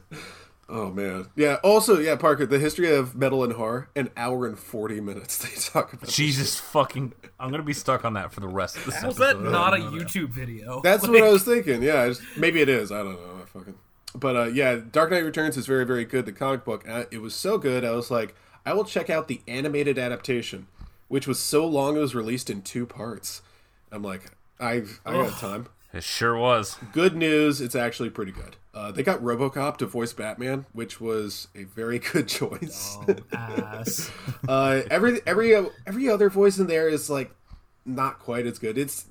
[0.67, 1.57] Oh man, yeah.
[1.63, 5.37] Also, yeah, Parker, the history of metal and horror, an hour and forty minutes.
[5.39, 6.07] They talk about.
[6.07, 7.13] this Jesus fucking.
[7.39, 9.53] I'm going to be stuck on that for the rest of the How's that episode.
[9.53, 10.81] not a YouTube video?
[10.83, 11.83] That's Like, what I was thinking.
[11.83, 12.91] Yeah, it's- maybe it is.
[12.91, 13.43] I don't know.
[13.43, 13.75] I fucking.
[14.15, 16.27] But uh, yeah, Dark Knight Returns is very, very good.
[16.27, 16.89] The comic book.
[16.89, 17.85] Uh, it was so good.
[17.85, 20.69] I was like, I will check out the animated adaptation,
[21.09, 23.43] which was so long it was released in two parts.
[23.91, 25.69] I'm like, I've I got time.
[25.93, 26.77] It sure was.
[26.93, 27.61] Good news.
[27.61, 28.57] It's actually pretty good.
[28.75, 32.99] Uh, they got RoboCop to voice Batman, which was a very good choice.
[33.09, 34.11] Oh, ass.
[34.49, 35.55] uh, every every
[35.87, 37.33] every other voice in there is like
[37.87, 38.77] not quite as good.
[38.77, 39.07] It's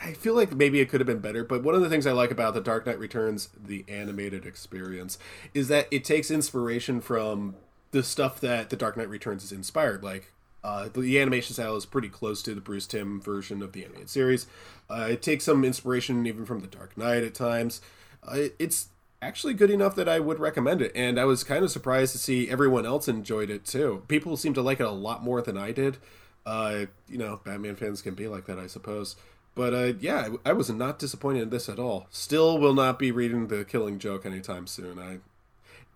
[0.00, 2.12] I feel like maybe it could have been better, but one of the things I
[2.12, 5.18] like about The Dark Knight Returns, the animated experience,
[5.54, 7.56] is that it takes inspiration from
[7.92, 10.02] the stuff that The Dark Knight Returns is inspired.
[10.02, 10.32] Like
[10.62, 14.10] uh, the animation style is pretty close to the Bruce Timm version of the animated
[14.10, 14.46] series.
[14.90, 17.80] Uh, it takes some inspiration even from The Dark Knight at times.
[18.22, 18.88] Uh, it's
[19.22, 22.18] actually good enough that I would recommend it, and I was kind of surprised to
[22.18, 24.02] see everyone else enjoyed it too.
[24.08, 25.96] People seem to like it a lot more than I did.
[26.44, 29.16] Uh, you know, Batman fans can be like that, I suppose.
[29.56, 32.06] But uh, yeah, I, I was not disappointed in this at all.
[32.10, 34.98] Still, will not be reading the Killing Joke anytime soon.
[34.98, 35.18] I,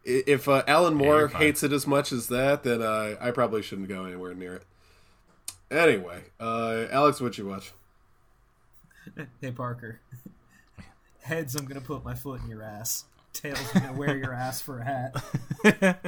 [0.02, 3.60] if uh, Alan Moore Yeah, hates it as much as that, then uh, I probably
[3.62, 4.62] shouldn't go anywhere near it.
[5.70, 7.72] Anyway, uh, Alex, what you watch?
[9.40, 10.00] hey Parker.
[11.22, 13.04] Heads, I'm gonna put my foot in your ass.
[13.34, 15.14] Tails, I'm gonna wear your ass for a hat.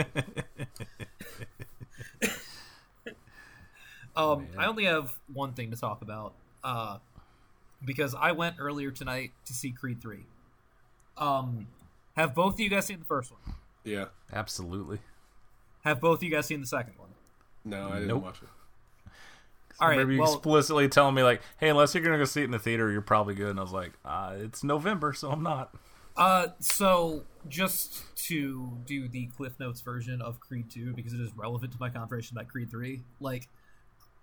[4.17, 6.33] um, I only have one thing to talk about.
[6.65, 6.99] Uh,
[7.85, 10.27] because I went earlier tonight to see Creed three.
[11.17, 11.67] Um,
[12.17, 13.41] have both of you guys seen the first one?
[13.85, 14.07] Yeah.
[14.33, 14.99] Absolutely.
[15.85, 17.11] Have both of you guys seen the second one?
[17.65, 18.23] No, I didn't Nope.
[18.23, 18.49] watch it.
[19.81, 19.91] All I right.
[19.93, 22.51] remember you Well, explicitly telling me like, "Hey, unless you're gonna go see it in
[22.51, 25.75] the theater, you're probably good." And I was like, uh, "It's November, so I'm not."
[26.17, 31.35] Uh, so just to do the Cliff Notes version of Creed 2 because it is
[31.37, 33.03] relevant to my conversation about Creed 3.
[33.19, 33.49] Like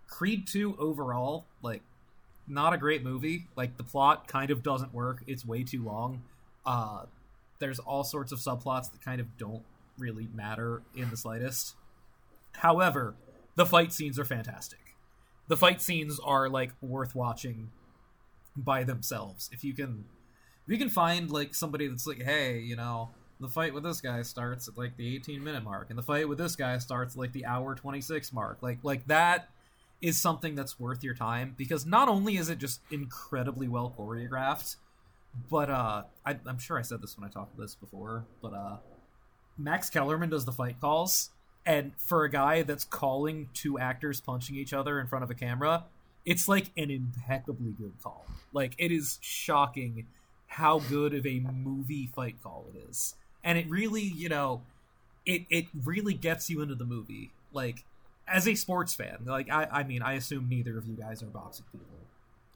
[0.07, 1.81] Creed 2 overall, like
[2.49, 3.47] not a great movie.
[3.55, 5.23] Like the plot kind of doesn't work.
[5.27, 6.23] It's way too long.
[6.65, 7.05] Uh,
[7.59, 9.63] there's all sorts of subplots that kind of don't
[9.97, 11.75] really matter in the slightest.
[12.53, 13.15] However,
[13.55, 14.95] the fight scenes are fantastic.
[15.47, 17.71] The fight scenes are like worth watching
[18.55, 19.49] by themselves.
[19.51, 20.05] If you can
[20.65, 23.09] if you can find like somebody that's like, hey, you know,
[23.39, 26.27] the fight with this guy starts at like the 18 minute mark, and the fight
[26.29, 29.49] with this guy starts like the hour 26 mark, like like that
[30.01, 34.77] is something that's worth your time because not only is it just incredibly well choreographed,
[35.49, 38.53] but uh, I, I'm sure I said this when I talked about this before, but
[38.53, 38.77] uh,
[39.57, 41.31] Max Kellerman does the fight calls,
[41.65, 45.35] and for a guy that's calling two actors punching each other in front of a
[45.35, 45.85] camera,
[46.25, 48.25] it's like an impeccably good call.
[48.53, 50.07] Like it is shocking
[50.47, 53.15] how good of a movie fight call it is.
[53.43, 54.61] And it really, you know,
[55.25, 57.31] it it really gets you into the movie.
[57.53, 57.83] Like
[58.31, 61.27] as a sports fan, like I I mean, I assume neither of you guys are
[61.27, 61.85] boxing people.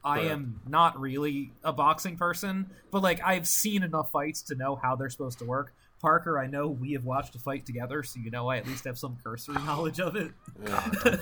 [0.04, 0.32] I Correct.
[0.32, 4.96] am not really a boxing person, but like I've seen enough fights to know how
[4.96, 5.72] they're supposed to work.
[6.02, 8.84] Parker, I know we have watched a fight together, so you know I at least
[8.84, 10.32] have some cursory knowledge of it.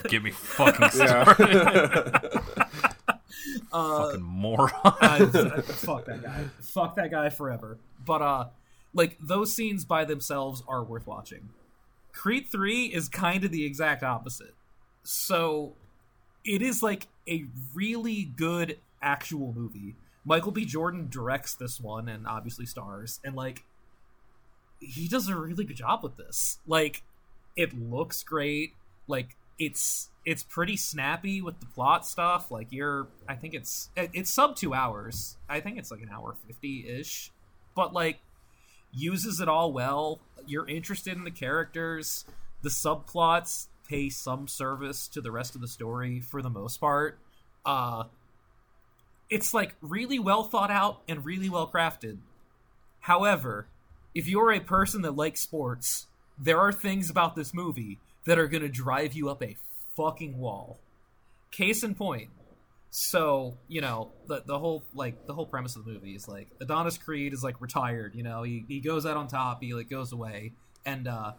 [0.09, 1.25] Get me fucking Yeah.
[1.25, 2.41] started.
[3.73, 4.71] Uh, fucking moron.
[4.85, 6.45] uh, fuck that guy.
[6.61, 7.79] Fuck that guy forever.
[8.05, 8.45] But uh
[8.95, 11.49] like those scenes by themselves are worth watching.
[12.13, 14.55] Creed 3 is kind of the exact opposite.
[15.03, 15.75] So
[16.45, 17.45] it is like a
[17.75, 19.97] really good actual movie.
[20.25, 20.65] Michael B.
[20.65, 23.65] Jordan directs this one and obviously stars and like
[24.79, 26.59] he does a really good job with this.
[26.67, 27.03] Like
[27.57, 28.75] it looks great.
[29.09, 32.51] Like it's it's pretty snappy with the plot stuff.
[32.51, 35.37] Like you're I think it's it's sub 2 hours.
[35.49, 37.31] I think it's like an hour 50ish.
[37.75, 38.21] But like
[38.93, 40.21] uses it all well.
[40.47, 42.25] You're interested in the characters.
[42.63, 47.19] The subplots pay some service to the rest of the story for the most part.
[47.65, 48.05] Uh
[49.31, 52.19] it's like really well thought out and really well crafted.
[53.01, 53.67] However,
[54.15, 56.07] if you're a person that likes sports,
[56.39, 59.57] there are things about this movie that are going to drive you up a
[59.97, 60.79] fucking wall.
[61.51, 62.29] Case in point.
[62.95, 66.49] So, you know, the the whole like the whole premise of the movie is like
[66.61, 69.89] Adonis Creed is like retired, you know, he he goes out on top, he like
[69.89, 70.53] goes away
[70.85, 71.33] and uh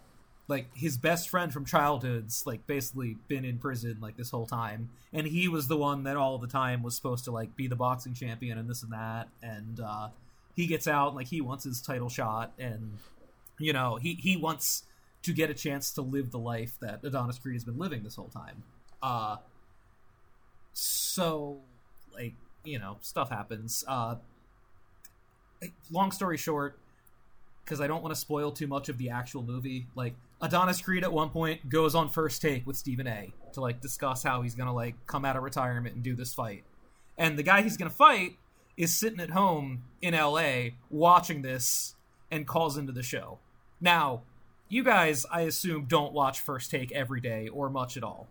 [0.47, 4.89] like his best friend from childhood's like basically been in prison like this whole time
[5.13, 7.75] and he was the one that all the time was supposed to like be the
[7.75, 10.09] boxing champion and this and that and uh
[10.55, 12.97] he gets out and like he wants his title shot and
[13.59, 14.83] you know he he wants
[15.21, 18.15] to get a chance to live the life that Adonis Creed has been living this
[18.15, 18.63] whole time.
[19.01, 19.37] Uh
[20.73, 21.02] so
[22.13, 24.15] like you know stuff happens uh
[25.91, 26.77] long story short
[27.63, 29.87] because I don't want to spoil too much of the actual movie.
[29.95, 33.33] Like Adonis Creed at one point goes on first take with Stephen A.
[33.53, 36.63] to like discuss how he's gonna like come out of retirement and do this fight.
[37.17, 38.37] And the guy he's gonna fight
[38.75, 41.95] is sitting at home in LA watching this
[42.31, 43.39] and calls into the show.
[43.79, 44.23] Now,
[44.67, 48.27] you guys, I assume, don't watch first take every day or much at all.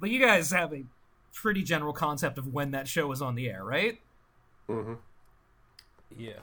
[0.00, 0.84] But you guys have a
[1.34, 4.00] pretty general concept of when that show is on the air, right?
[4.66, 4.94] hmm
[6.16, 6.40] yeah.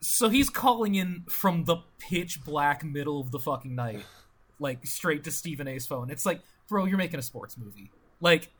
[0.00, 4.04] So he's calling in from the pitch black middle of the fucking night,
[4.58, 6.10] like straight to Stephen A's phone.
[6.10, 7.90] It's like, bro, you're making a sports movie.
[8.20, 8.50] Like,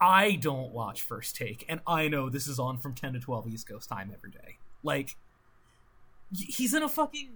[0.00, 3.48] I don't watch First Take, and I know this is on from 10 to 12
[3.48, 4.58] East Coast time every day.
[4.82, 5.16] Like,
[6.32, 7.30] he's in a fucking.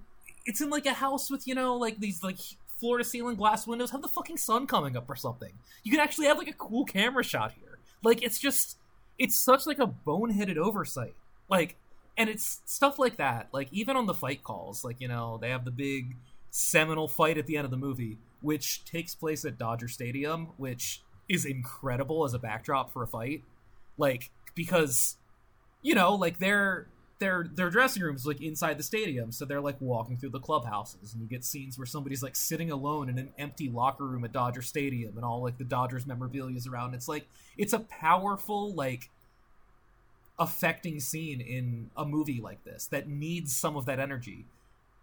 [0.45, 2.39] It's in like a house with, you know, like these, like,
[2.79, 3.91] floor to ceiling glass windows.
[3.91, 5.53] Have the fucking sun coming up or something.
[5.83, 7.79] You can actually have, like, a cool camera shot here.
[8.03, 8.79] Like, it's just.
[9.19, 11.15] It's such, like, a boneheaded oversight.
[11.49, 11.77] Like,
[12.19, 13.49] and it's stuff like that.
[13.53, 16.17] Like, even on the fight calls, like, you know, they have the big
[16.51, 21.03] seminal fight at the end of the movie, which takes place at Dodger Stadium, which
[21.29, 23.43] is incredible as a backdrop for a fight.
[23.99, 25.17] Like because
[25.83, 29.81] you know, like their their their dressing rooms like inside the stadium, so they're like
[29.81, 33.31] walking through the clubhouses, and you get scenes where somebody's like sitting alone in an
[33.39, 36.95] empty locker room at Dodger Stadium, and all like the Dodgers memorabilia is around.
[36.95, 37.27] It's like
[37.57, 39.11] it's a powerful like
[40.39, 44.45] affecting scene in a movie like this that needs some of that energy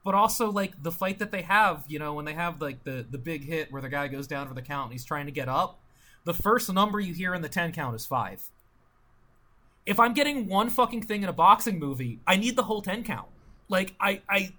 [0.04, 3.06] but also like the fight that they have you know when they have like the
[3.10, 5.32] the big hit where the guy goes down for the count and he's trying to
[5.32, 5.80] get up
[6.24, 8.50] the first number you hear in the 10 count is 5
[9.86, 13.04] if i'm getting one fucking thing in a boxing movie i need the whole 10
[13.04, 13.28] count.
[13.70, 14.52] Like i i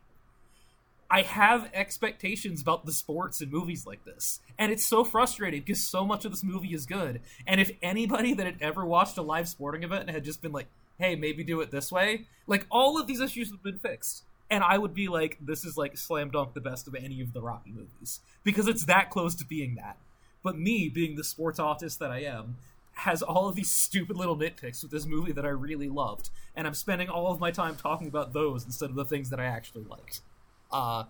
[1.10, 4.40] i have expectations about the sports in movies like this.
[4.58, 7.20] And it's so frustrating because so much of this movie is good.
[7.46, 10.52] And if anybody that had ever watched a live sporting event and had just been
[10.52, 10.66] like
[10.98, 14.24] hey maybe do it this way like all of these issues have been fixed.
[14.50, 17.32] And I would be like, this is like slam dunk the best of any of
[17.32, 18.20] the Rocky movies.
[18.42, 19.96] Because it's that close to being that.
[20.42, 22.56] But me, being the sports artist that I am,
[22.94, 26.66] has all of these stupid little nitpicks with this movie that I really loved, and
[26.66, 29.44] I'm spending all of my time talking about those instead of the things that I
[29.44, 30.20] actually liked.
[30.70, 31.04] Uh,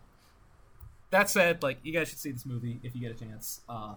[1.11, 3.61] that said, like you guys should see this movie if you get a chance.
[3.68, 3.94] Uh,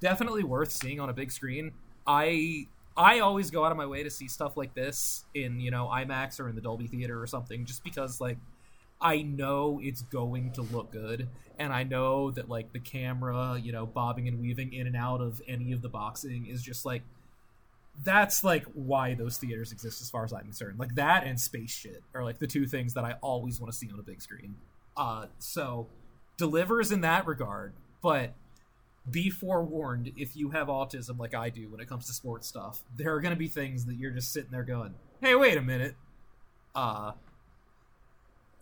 [0.00, 1.72] definitely worth seeing on a big screen.
[2.06, 2.66] I
[2.96, 5.86] I always go out of my way to see stuff like this in you know
[5.86, 8.38] IMAX or in the Dolby Theater or something, just because like
[9.00, 13.72] I know it's going to look good, and I know that like the camera, you
[13.72, 17.02] know, bobbing and weaving in and out of any of the boxing is just like
[18.04, 20.78] that's like why those theaters exist as far as I'm concerned.
[20.78, 23.78] Like that and space shit are like the two things that I always want to
[23.78, 24.56] see on a big screen.
[24.96, 25.88] Uh so
[26.38, 28.34] delivers in that regard, but
[29.10, 32.82] be forewarned if you have autism like I do when it comes to sports stuff.
[32.96, 35.62] There are going to be things that you're just sitting there going, "Hey, wait a
[35.62, 35.96] minute."
[36.74, 37.12] Uh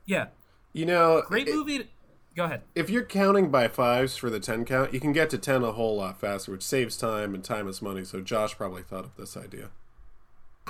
[0.06, 0.26] yeah.
[0.72, 1.88] You know, Great it- movie.
[2.40, 2.62] Go ahead.
[2.74, 5.72] if you're counting by fives for the 10 count, you can get to 10 a
[5.72, 8.02] whole lot faster, which saves time, and time is money.
[8.02, 9.68] So Josh probably thought of this idea.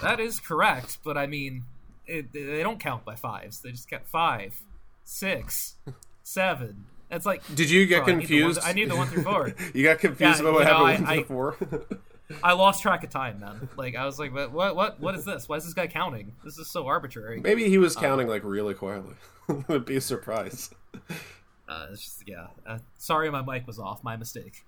[0.02, 1.62] That is correct, but I mean,
[2.08, 3.60] it, they don't count by fives.
[3.60, 4.60] They just count five,
[5.04, 5.76] six,
[6.24, 6.86] seven.
[7.08, 7.42] It's like.
[7.54, 8.58] Did you get Oh, one- confused?
[8.64, 9.54] I need the one through four.
[9.74, 11.56] you got confused Yeah, about what know, happened I- with the four?
[12.44, 13.68] I lost track of time, man.
[13.76, 15.48] Like I was like, what, what, what, what is this?
[15.48, 16.32] Why is this guy counting?
[16.44, 17.40] This is so arbitrary.
[17.40, 19.14] Maybe he was Uh, counting like really quietly.
[19.68, 20.70] It'd be a surprise.
[21.70, 22.48] Uh, it's just yeah.
[22.66, 24.02] Uh, sorry, my mic was off.
[24.02, 24.64] My mistake.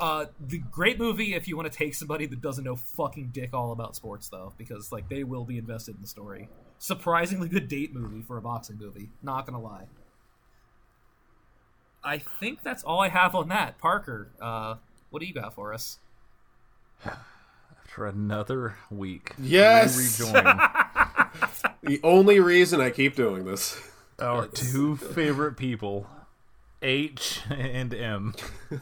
[0.00, 3.50] Uh, the great movie if you want to take somebody that doesn't know fucking dick
[3.54, 6.48] all about sports though, because like they will be invested in the story.
[6.78, 9.10] Surprisingly good date movie for a boxing movie.
[9.22, 9.84] Not gonna lie.
[12.02, 13.78] I think that's all I have on that.
[13.78, 14.76] Parker, uh,
[15.10, 15.98] what do you got for us?
[17.04, 19.96] After another week, Yes!
[19.96, 20.42] we rejoin
[21.84, 23.80] The only reason I keep doing this.
[24.22, 26.06] Our two favorite people,
[26.80, 28.34] H and M.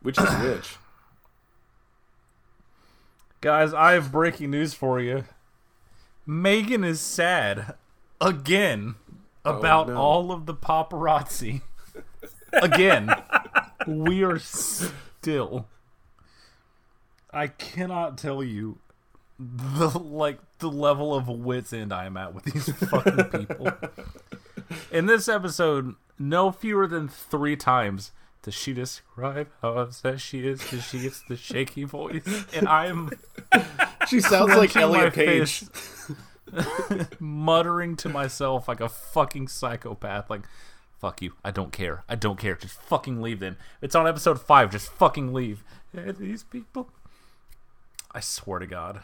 [0.00, 0.76] Which is which?
[3.42, 5.24] Guys, I have breaking news for you.
[6.26, 7.74] Meghan is sad
[8.18, 8.94] again
[9.44, 9.96] oh, about no.
[9.96, 11.60] all of the paparazzi.
[12.54, 13.14] again,
[13.86, 15.66] we are still.
[17.30, 18.78] I cannot tell you
[19.38, 23.72] the like the level of wits end I am at with these fucking people.
[24.92, 30.62] In this episode, no fewer than three times does she describe how upset she is
[30.62, 32.24] because she gets the shaky voice,
[32.54, 33.10] and I'm
[34.08, 35.64] She sounds like Elliot Page.
[37.20, 40.30] muttering to myself like a fucking psychopath.
[40.30, 40.42] Like,
[40.98, 41.34] fuck you.
[41.44, 42.04] I don't care.
[42.08, 42.54] I don't care.
[42.54, 43.40] Just fucking leave.
[43.40, 44.70] Then it's on episode five.
[44.70, 45.62] Just fucking leave.
[45.92, 46.90] These people.
[48.12, 49.02] I swear to God,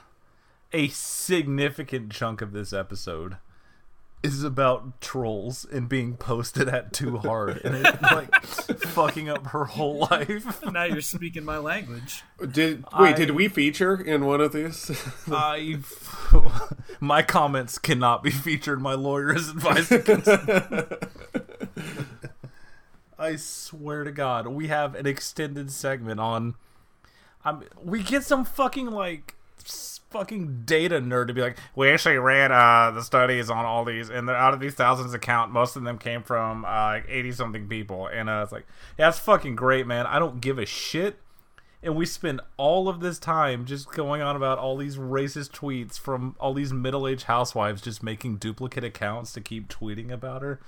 [0.75, 3.37] a significant chunk of this episode
[4.23, 9.67] is about trolls and being posted at too hard and it like fucking up her
[9.67, 10.63] whole life.
[10.73, 12.23] now you're speaking my language.
[12.51, 13.11] Did wait?
[13.11, 14.91] I- Did we feature in one of these?
[15.31, 15.79] I,
[17.01, 18.81] my comments cannot be featured.
[18.81, 21.03] My lawyer is advised against it.
[23.19, 26.55] I swear to God, we have an extended segment on.
[27.45, 32.17] I'm, we get some fucking like s- fucking data nerd to be like, we actually
[32.19, 35.75] ran uh, the studies on all these, and out of these thousands of count, most
[35.75, 38.65] of them came from uh, eighty something people, and uh, it's like,
[38.97, 40.07] yeah, that's fucking great, man.
[40.07, 41.19] I don't give a shit.
[41.83, 45.99] And we spend all of this time just going on about all these racist tweets
[45.99, 50.61] from all these middle aged housewives just making duplicate accounts to keep tweeting about her.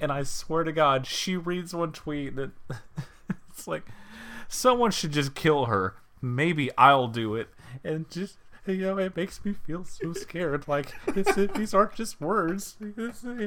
[0.00, 2.50] And I swear to God, she reads one tweet that
[3.50, 3.84] it's like,
[4.48, 5.94] someone should just kill her.
[6.20, 7.50] Maybe I'll do it.
[7.84, 8.38] And just,
[8.74, 10.68] you know, it makes me feel so scared.
[10.68, 12.76] Like, it, these aren't just words.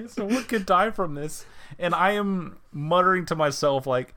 [0.08, 1.46] Someone could die from this.
[1.80, 4.16] And I am muttering to myself, like,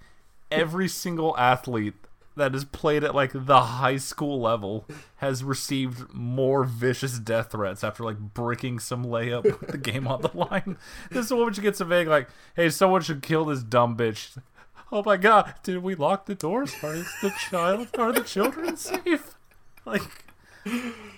[0.51, 1.95] every single athlete
[2.37, 4.87] that has played at like the high school level
[5.17, 10.21] has received more vicious death threats after like breaking some layup with the game on
[10.21, 10.77] the line.
[11.11, 14.37] This woman just gets a vague like, "Hey, someone should kill this dumb bitch."
[14.93, 15.55] Oh my god!
[15.63, 16.75] Did we lock the doors?
[16.83, 17.89] Are the child?
[17.99, 19.37] Are the children safe?
[19.85, 20.24] Like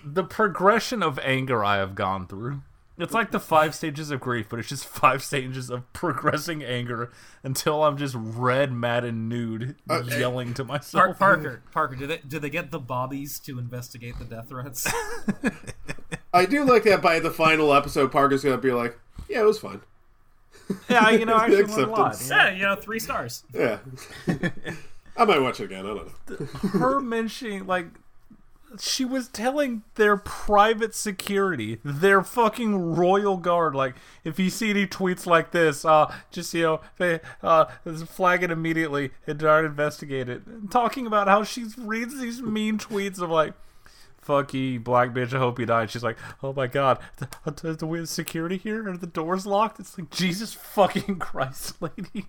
[0.03, 2.61] the progression of anger I have gone through.
[2.99, 7.11] It's like the five stages of grief, but it's just five stages of progressing anger
[7.43, 11.03] until I'm just red, mad, and nude, yelling to myself.
[11.03, 14.91] Park, Parker, Parker, did they did they get the bobbies to investigate the death threats?
[16.33, 18.97] I do like that by the final episode, Parker's gonna be like,
[19.29, 19.81] "Yeah, it was fun."
[20.89, 22.21] Yeah, you know, I actually learned a lot.
[22.21, 22.35] you know?
[22.35, 23.43] yeah, you know, three stars.
[23.53, 23.77] Yeah,
[25.17, 25.85] I might watch it again.
[25.85, 26.45] I don't know.
[26.69, 27.87] Her mentioning like
[28.79, 34.87] she was telling their private security, their fucking royal guard, like if you see any
[34.87, 37.65] tweets like this, uh, just you know, they, uh,
[38.07, 40.41] flag it immediately and try to investigate it.
[40.69, 43.53] Talking about how she reads these mean tweets of like.
[44.19, 45.33] Fuck you, black bitch.
[45.33, 45.85] I hope you die.
[45.85, 48.85] She's like, oh my god, the, the, the, security here?
[48.89, 49.79] Are the doors locked?
[49.79, 52.27] It's like, Jesus fucking Christ, lady.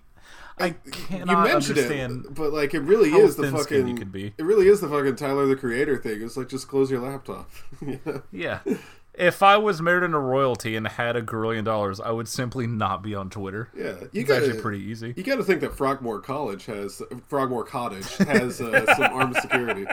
[0.59, 2.25] I cannot you mentioned understand.
[2.25, 3.87] it, but like it really is the fucking.
[3.87, 4.33] you could be.
[4.37, 6.21] It really is the fucking Tyler the Creator thing.
[6.21, 7.49] It's like just close your laptop.
[7.85, 8.19] yeah.
[8.31, 8.59] Yeah.
[9.19, 13.03] If I was married into royalty and had a grillion dollars, I would simply not
[13.03, 13.69] be on Twitter.
[13.75, 15.13] Yeah, you it's gotta, actually pretty easy.
[15.17, 19.85] You got to think that Frogmore College has Frogmore Cottage has uh, some armed security.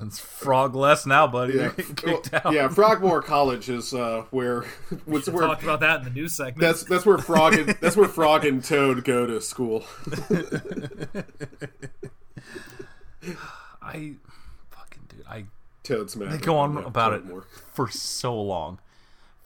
[0.00, 1.52] It's frog less now, buddy.
[1.52, 2.52] Yeah, They're getting kicked out.
[2.54, 2.68] yeah.
[2.68, 4.62] Frogmore College is uh, where
[5.04, 6.60] what's We where talked about that in the news segment.
[6.60, 9.84] that's that's where Frog and that's where Frog and Toad go to school.
[13.82, 14.14] I
[14.70, 15.44] fucking dude, I
[15.90, 17.44] Toad's they go on Yeah, about it Toadmore.
[17.72, 18.78] for so long.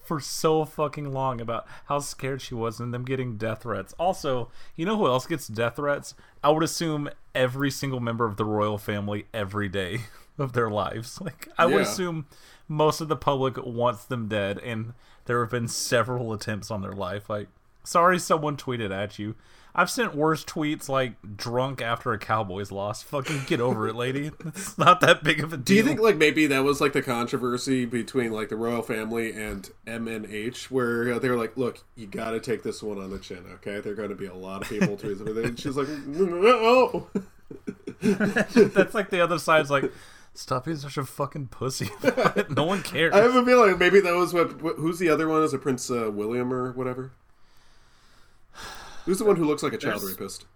[0.04, 3.94] For so fucking long about how scared she was and them getting death threats.
[3.98, 6.14] Also, you know who else gets death threats?
[6.42, 10.00] I would assume every single member of the royal family every day
[10.38, 11.20] of their lives.
[11.24, 12.26] Like I would assume
[12.68, 14.92] most of the public wants them dead and
[15.24, 17.30] there have been several attempts on their life.
[17.30, 17.48] Like,
[17.82, 19.34] sorry someone tweeted at you.
[19.76, 23.02] I've sent worse tweets like drunk after a Cowboys loss.
[23.02, 24.30] Fucking get over it, lady.
[24.46, 25.64] It's not that big of a deal.
[25.64, 29.32] Do you think like maybe that was like the controversy between like the royal family
[29.32, 33.18] and M&H, where they were like, "Look, you got to take this one on the
[33.18, 33.80] chin, okay?
[33.80, 35.88] There are going to be a lot of people tweeting with it." And she's like,
[35.88, 37.08] "No."
[38.00, 39.90] That's like the other side's like,
[40.34, 41.90] stop being such a fucking pussy.
[42.50, 43.14] no one cares.
[43.14, 44.76] I have a feeling like, maybe that was what, what.
[44.76, 45.42] Who's the other one?
[45.42, 47.12] Is it Prince uh, William or whatever?
[49.04, 50.46] Who's the one who looks like a child There's- rapist?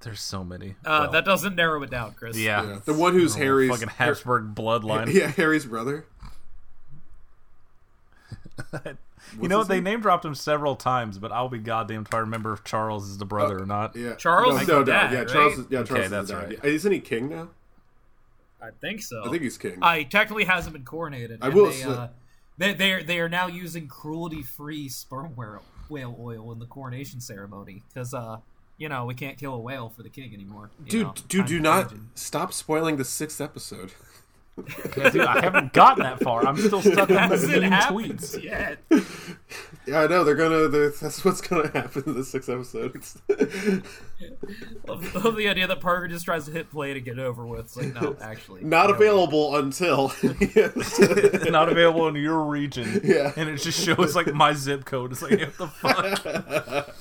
[0.00, 0.72] There's so many.
[0.84, 2.36] uh, Well, that doesn't narrow it down, Chris.
[2.36, 2.62] yeah.
[2.62, 5.10] Yeah, the one who's Harry's fucking Habsburg bloodline.
[5.12, 6.04] Yeah, Harry's brother.
[9.40, 9.84] you know his they name?
[9.84, 13.18] name dropped him several times, but I'll be goddamn if I remember if Charles is
[13.18, 13.96] the brother or not.
[13.96, 15.28] Yeah, Charles No, is no, the no, dad, yeah, right?
[15.28, 15.58] Charles.
[15.58, 16.36] Is, yeah, Okay, Charles is that's dad.
[16.50, 16.64] right.
[16.64, 17.48] Isn't he king now?
[18.62, 19.24] I think so.
[19.26, 19.78] I think he's king.
[19.82, 21.38] Uh, he technically hasn't been coronated.
[21.42, 22.08] I and will They, say- uh,
[22.56, 27.20] they, they, are, they are now using cruelty-free sperm whale, whale oil in the coronation
[27.20, 28.38] ceremony because, uh,
[28.78, 30.70] you know, we can't kill a whale for the king anymore.
[30.88, 32.10] Dude, know, dude, do not changing.
[32.14, 33.92] stop spoiling the sixth episode.
[34.96, 36.46] Yeah, dude, I haven't gotten that far.
[36.46, 38.42] I'm still stuck in the Hasn't mean happened tweets.
[38.42, 38.78] yet.
[39.94, 40.66] Yeah, I know they're gonna.
[40.66, 43.00] They're, that's what's gonna happen in the sixth episode.
[44.88, 47.46] Love, love the idea that Parker just tries to hit play to get it over
[47.46, 47.60] with.
[47.60, 48.96] It's like, no, actually, Not no.
[48.96, 50.12] available until.
[51.48, 53.02] Not available in your region.
[53.04, 53.32] Yeah.
[53.36, 55.12] And it just shows like my zip code.
[55.12, 56.96] It's like what the fuck.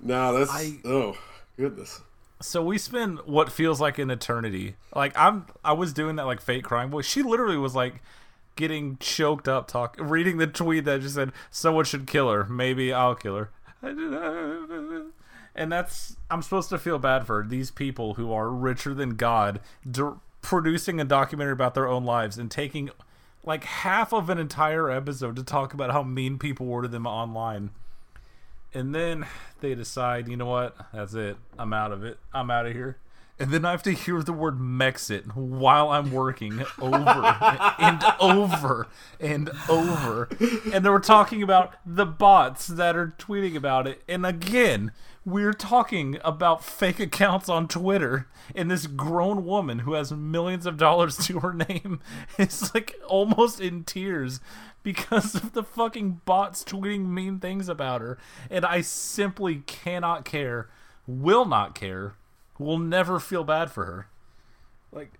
[0.00, 0.52] no, that's.
[0.52, 1.16] I- oh
[1.56, 2.00] goodness.
[2.40, 4.76] So we spend what feels like an eternity.
[4.94, 7.02] Like I'm, I was doing that like fake crying boy.
[7.02, 8.02] She literally was like
[8.56, 12.44] getting choked up, talk, reading the tweet that just said someone should kill her.
[12.44, 13.50] Maybe I'll kill her.
[15.54, 19.60] And that's I'm supposed to feel bad for these people who are richer than God,
[20.40, 22.90] producing a documentary about their own lives and taking
[23.44, 27.06] like half of an entire episode to talk about how mean people were to them
[27.06, 27.70] online.
[28.72, 29.26] And then
[29.60, 30.74] they decide, you know what?
[30.94, 31.36] That's it.
[31.58, 32.18] I'm out of it.
[32.32, 32.96] I'm out of here.
[33.38, 37.36] And then I have to hear the word Megxit while I'm working over
[37.78, 40.28] and over and over.
[40.72, 44.02] And they were talking about the bots that are tweeting about it.
[44.06, 44.92] And again,
[45.24, 48.28] we're talking about fake accounts on Twitter.
[48.54, 52.00] And this grown woman who has millions of dollars to her name
[52.38, 54.40] is like almost in tears
[54.82, 58.18] because of the fucking bots tweeting mean things about her.
[58.50, 60.68] And I simply cannot care,
[61.06, 62.14] will not care
[62.62, 64.08] will never feel bad for her.
[64.90, 65.12] Like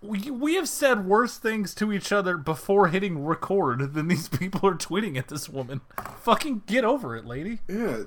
[0.00, 4.68] we we have said worse things to each other before hitting record than these people
[4.68, 5.80] are tweeting at this woman.
[6.20, 7.60] Fucking get over it, lady.
[7.68, 8.04] Yeah.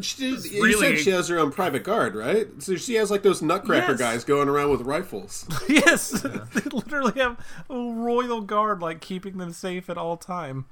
[0.00, 0.96] She, you really...
[0.96, 2.48] said she has her own private guard, right?
[2.58, 4.00] So she has like those nutcracker yes.
[4.00, 5.46] guys going around with rifles.
[5.68, 6.46] yes, yeah.
[6.54, 7.38] they literally have
[7.68, 10.64] a royal guard, like keeping them safe at all time.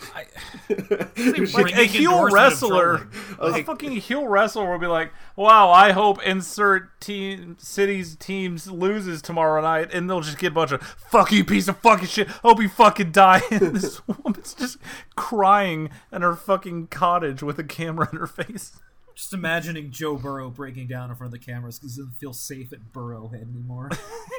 [0.00, 0.26] I,
[1.54, 7.00] like a heel wrestler, a fucking heel wrestler will be like, "Wow, I hope insert
[7.00, 11.44] team cities teams loses tomorrow night," and they'll just get a bunch of "fuck you,
[11.44, 13.42] piece of fucking shit." Hope you fucking die.
[13.50, 14.78] And this woman's just
[15.16, 18.78] crying in her fucking cottage with a camera in her face.
[19.14, 22.32] Just imagining Joe Burrow breaking down in front of the cameras because he doesn't feel
[22.32, 23.90] safe at Burrowhead anymore.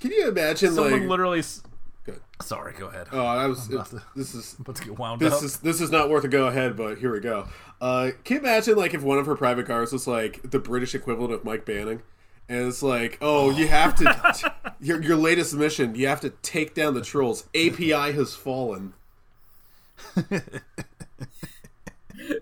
[0.00, 0.74] Can you imagine?
[0.74, 1.69] Someone like, literally Good.
[2.42, 3.08] Sorry, go ahead.
[3.12, 3.68] Oh, I was.
[3.70, 5.30] It, to, this is about to get wound up.
[5.30, 5.44] this up.
[5.44, 7.46] is this is not worth a go ahead, but here we go.
[7.80, 10.94] Uh, can you imagine like if one of her private cars was like the British
[10.94, 12.02] equivalent of Mike Banning,
[12.48, 16.74] and it's like, oh, you have to your your latest mission, you have to take
[16.74, 17.44] down the trolls.
[17.54, 18.94] API has fallen.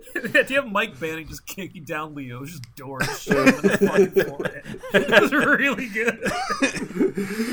[0.15, 4.65] the idea of Mike Banning just kicking down Leo's door and the fucking forehead.
[4.95, 6.19] It really good.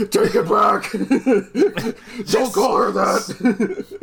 [0.11, 0.91] Take it back.
[2.31, 3.95] Don't call her that.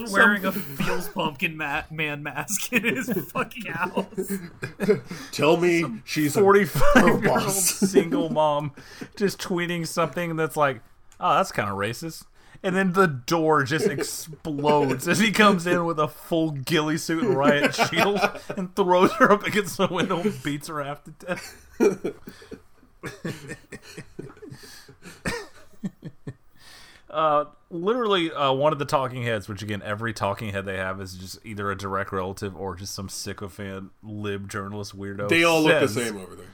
[0.00, 4.32] Just wearing a Feels Pumpkin ma- man mask in his fucking house.
[5.32, 8.72] Tell me Some she's 45 year old single mom
[9.16, 10.80] just tweeting something that's like,
[11.18, 12.24] oh, that's kind of racist
[12.62, 17.24] and then the door just explodes as he comes in with a full ghillie suit
[17.24, 18.20] and riot shield
[18.56, 21.66] and throws her up against the window and beats her half to death.
[27.10, 31.00] uh, literally, uh, one of the talking heads, which again, every talking head they have
[31.00, 35.28] is just either a direct relative or just some sycophant lib journalist weirdo.
[35.28, 36.46] They all look the same over there.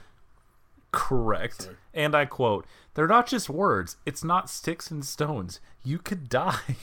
[0.97, 1.61] Correct.
[1.61, 1.75] Sorry.
[1.93, 3.97] And I quote, they're not just words.
[4.03, 5.59] It's not sticks and stones.
[5.83, 6.57] You could die.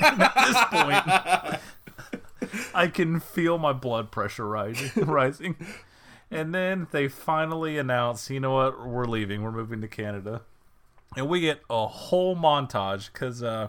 [0.00, 1.60] at this point,
[2.74, 4.90] I can feel my blood pressure rising.
[5.04, 5.56] rising.
[6.30, 9.42] And then they finally announce, you know what, we're leaving.
[9.42, 10.40] We're moving to Canada.
[11.14, 13.68] And we get a whole montage because, uh,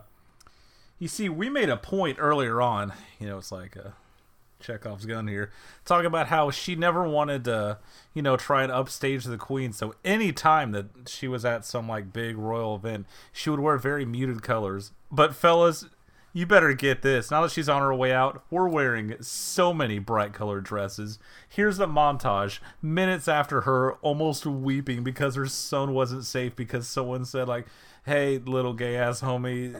[0.97, 2.93] you see, we made a point earlier on.
[3.19, 3.89] You know, it's like, uh,
[4.61, 5.51] Chekhov's gun here,
[5.85, 7.79] talking about how she never wanted to,
[8.13, 9.73] you know, try and upstage the queen.
[9.73, 13.77] So any time that she was at some like big royal event, she would wear
[13.77, 14.91] very muted colors.
[15.11, 15.85] But fellas,
[16.33, 17.29] you better get this.
[17.29, 21.19] Now that she's on her way out, we're wearing so many bright colored dresses.
[21.49, 27.25] Here's the montage minutes after her almost weeping because her son wasn't safe because someone
[27.25, 27.67] said like
[28.05, 29.73] hey, little gay ass homie,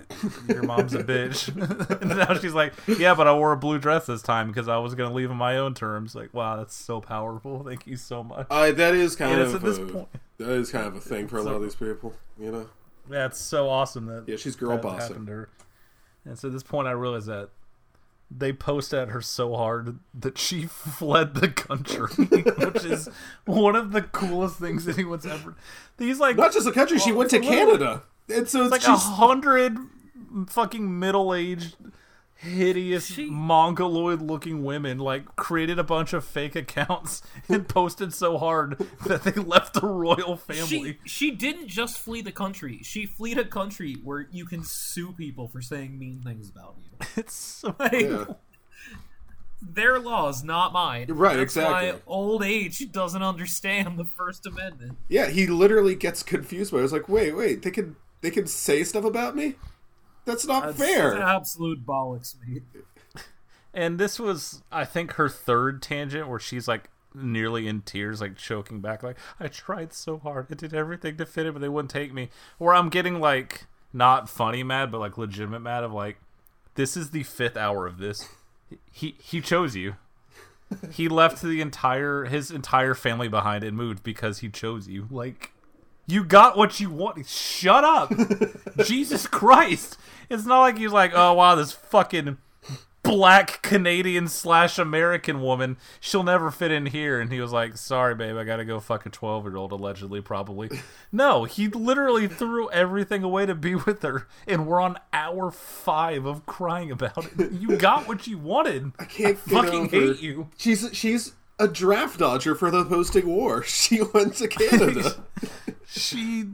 [0.48, 1.48] your mom's a bitch.
[2.02, 4.78] and now she's like, yeah, but I wore a blue dress this time because I
[4.78, 6.14] was going to leave on my own terms.
[6.16, 7.64] Like, wow, that's so powerful.
[7.68, 8.48] Thank you so much.
[8.50, 10.08] Uh, that is kind and of at this a, point.
[10.38, 12.70] That is kind of a thing for a lot of these people, you know.
[13.10, 15.08] That's so awesome that yeah, she's girl bossing.
[15.08, 15.50] Happened to her.
[16.24, 17.50] And so at this point, I realized that
[18.30, 23.10] they post at her so hard that she fled the country, which is
[23.46, 25.56] one of the coolest things anyone's ever.
[25.98, 28.04] These like not just the country, she went to Canada.
[28.30, 29.78] And so it's like a hundred
[30.48, 31.76] fucking middle aged,
[32.36, 33.30] hideous, she...
[33.30, 39.24] mongoloid looking women like created a bunch of fake accounts and posted so hard that
[39.24, 40.98] they left the royal family.
[41.04, 42.80] She, she didn't just flee the country.
[42.84, 47.08] She fled a country where you can sue people for saying mean things about you.
[47.18, 48.26] It's so like, yeah.
[49.62, 51.08] their laws, not mine.
[51.10, 51.92] Right, That's exactly.
[51.92, 54.98] Why old age doesn't understand the First Amendment.
[55.10, 56.78] Yeah, he literally gets confused by.
[56.78, 56.82] It.
[56.82, 59.56] I was like, wait, wait, they could they can say stuff about me.
[60.26, 61.20] That's not That's fair.
[61.20, 62.62] Absolute bollocks, me.
[63.74, 68.36] And this was, I think, her third tangent where she's like nearly in tears, like
[68.36, 71.70] choking back, like I tried so hard, I did everything to fit it, but they
[71.70, 72.30] wouldn't take me.
[72.58, 76.18] Where I'm getting like not funny mad, but like legitimate mad of like,
[76.76, 78.28] this is the fifth hour of this.
[78.92, 79.96] He he chose you.
[80.92, 85.08] He left the entire his entire family behind and moved because he chose you.
[85.12, 85.52] Like
[86.12, 87.26] you got what you want.
[87.28, 88.12] Shut up.
[88.86, 89.98] Jesus Christ.
[90.30, 92.38] It's not like he's like, oh, wow, this fucking
[93.04, 95.78] black Canadian slash American woman.
[96.00, 97.20] She'll never fit in here.
[97.20, 100.22] And he was like, sorry, babe, I gotta go fuck a 12 year old, allegedly,
[100.22, 100.70] probably.
[101.12, 104.28] No, he literally threw everything away to be with her.
[104.48, 107.52] And we're on hour five of crying about it.
[107.52, 108.94] You got what you wanted.
[108.98, 110.48] I can't fucking hate you.
[110.58, 113.64] She's she's a draft dodger for the posting war.
[113.72, 115.24] She went to Canada.
[115.88, 116.46] she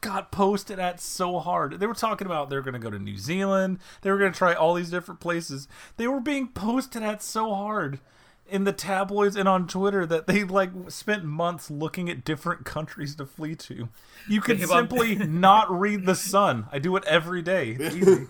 [0.00, 1.80] got posted at so hard.
[1.80, 3.78] They were talking about they were going to go to New Zealand.
[4.02, 5.66] They were going to try all these different places.
[5.96, 8.00] They were being posted at so hard
[8.46, 13.16] in the tabloids and on Twitter that they like spent months looking at different countries
[13.16, 13.88] to flee to.
[14.28, 16.66] You could Babe, simply not read the Sun.
[16.70, 17.76] I do it every day.
[17.78, 18.26] It's easy.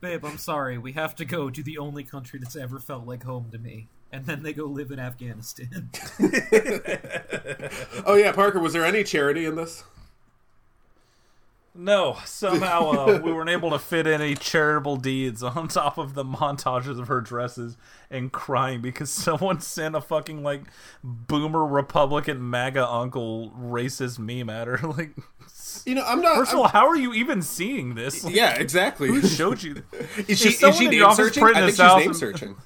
[0.00, 0.78] Babe, I'm sorry.
[0.78, 3.88] We have to go to the only country that's ever felt like home to me.
[4.16, 5.90] And then they go live in Afghanistan.
[8.06, 8.58] oh yeah, Parker.
[8.58, 9.84] Was there any charity in this?
[11.74, 16.24] No, somehow uh, we weren't able to fit any charitable deeds on top of the
[16.24, 17.76] montages of her dresses
[18.10, 20.62] and crying because someone sent a fucking like
[21.04, 24.78] boomer Republican MAGA uncle racist meme at her.
[24.96, 25.10] Like,
[25.84, 26.36] You know, I'm not.
[26.36, 28.24] first of all, how are you even seeing this?
[28.24, 29.08] Like, yeah, exactly.
[29.08, 29.82] Who showed you?
[30.26, 31.44] Is she, is someone she in name office searching?
[31.44, 32.56] I think she's name and- searching.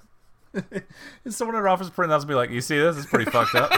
[1.24, 2.96] Is someone in her office printing out and be like, "You see this?
[2.96, 3.72] It's pretty fucked up."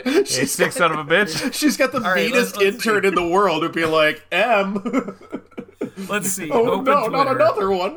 [0.04, 1.52] hey, sick son of a bitch.
[1.52, 4.24] She's got the All right, meanest let's- let's intern in the world who'd be like,
[4.32, 5.16] M.
[6.08, 6.50] Let's see.
[6.50, 7.92] oh Open no, not another one.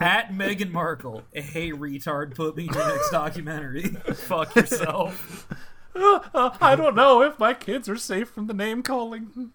[0.00, 1.22] At Meghan Markle.
[1.32, 3.82] Hey, retard, put me in your next documentary.
[4.14, 5.46] Fuck yourself.
[5.94, 9.50] Uh, I don't know if my kids are safe from the name calling.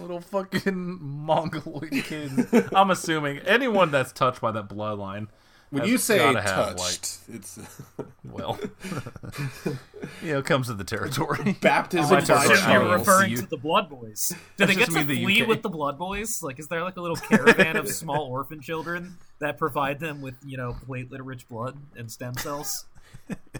[0.00, 2.46] Little fucking mongoloid kids.
[2.74, 5.28] I'm assuming anyone that's touched by that bloodline.
[5.70, 7.58] When you say gotta have, touched, it's
[8.24, 8.58] well,
[10.22, 11.56] you know, it comes to the territory.
[11.60, 12.44] baptism My by.
[12.44, 12.98] You're I will fire.
[12.98, 14.32] referring to the Blood Boys.
[14.56, 15.48] Do they get just to the flee UK.
[15.48, 16.42] with the Blood Boys?
[16.42, 20.34] Like, is there like a little caravan of small orphan children that provide them with,
[20.44, 22.86] you know, platelet-rich blood and stem cells?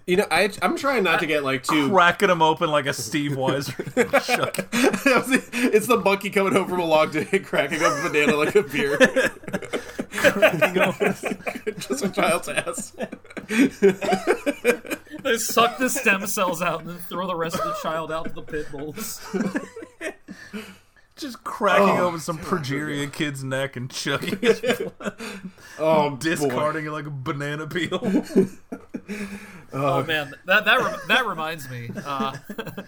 [0.06, 1.88] You know, I, I'm trying not to get like too.
[1.88, 3.74] Cracking them open like a Steve Weiser.
[5.72, 8.62] It's the monkey coming home from a long day, cracking up a banana like a
[8.62, 8.98] beer.
[11.78, 12.92] Just a child's ass.
[15.22, 18.26] They suck the stem cells out and then throw the rest of the child out
[18.26, 19.20] to the pit bulls.
[21.16, 25.14] Just cracking Oh, open some progeria kid's neck and chucking his blood.
[25.78, 26.16] Oh, boy.
[26.16, 28.24] discarding it like a banana peel.
[29.76, 31.90] Oh man, that that rem- that reminds me.
[32.06, 32.36] Uh,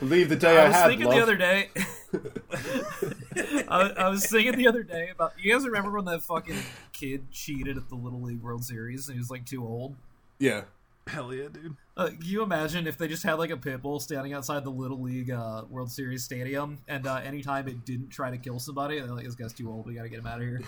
[0.01, 0.87] Leave the day I, I was had.
[0.87, 1.17] thinking love.
[1.17, 1.69] the other day.
[3.69, 5.33] I, I was thinking the other day about.
[5.39, 6.57] You guys remember when that fucking
[6.93, 9.97] kid cheated at the Little League World Series and he was like too old?
[10.39, 10.63] Yeah.
[11.09, 11.77] Hell yeah, dude.
[11.97, 14.71] Uh, can you imagine if they just had like a pit bull standing outside the
[14.71, 19.01] Little League uh, World Series stadium, and uh, anytime it didn't try to kill somebody,
[19.01, 19.87] they're like, "This guy's too old.
[19.87, 20.61] We gotta get him out of here."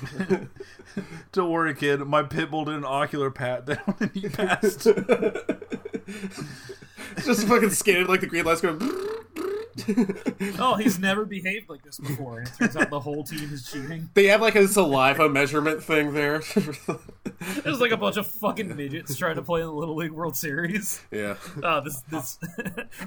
[1.33, 2.01] Don't worry, kid.
[2.01, 4.85] My pit bull did an ocular pat down and he passed.
[7.24, 8.81] Just fucking skated like the green lights going.
[10.59, 13.70] oh, he's never behaved like this before, and it turns out the whole team is
[13.70, 14.11] cheating.
[14.14, 16.43] They have like a saliva measurement thing there.
[17.62, 20.37] There's like a bunch of fucking midgets trying to play in the Little League World
[20.37, 21.01] Series.
[21.11, 21.18] yeah.
[21.62, 22.39] Uh, this this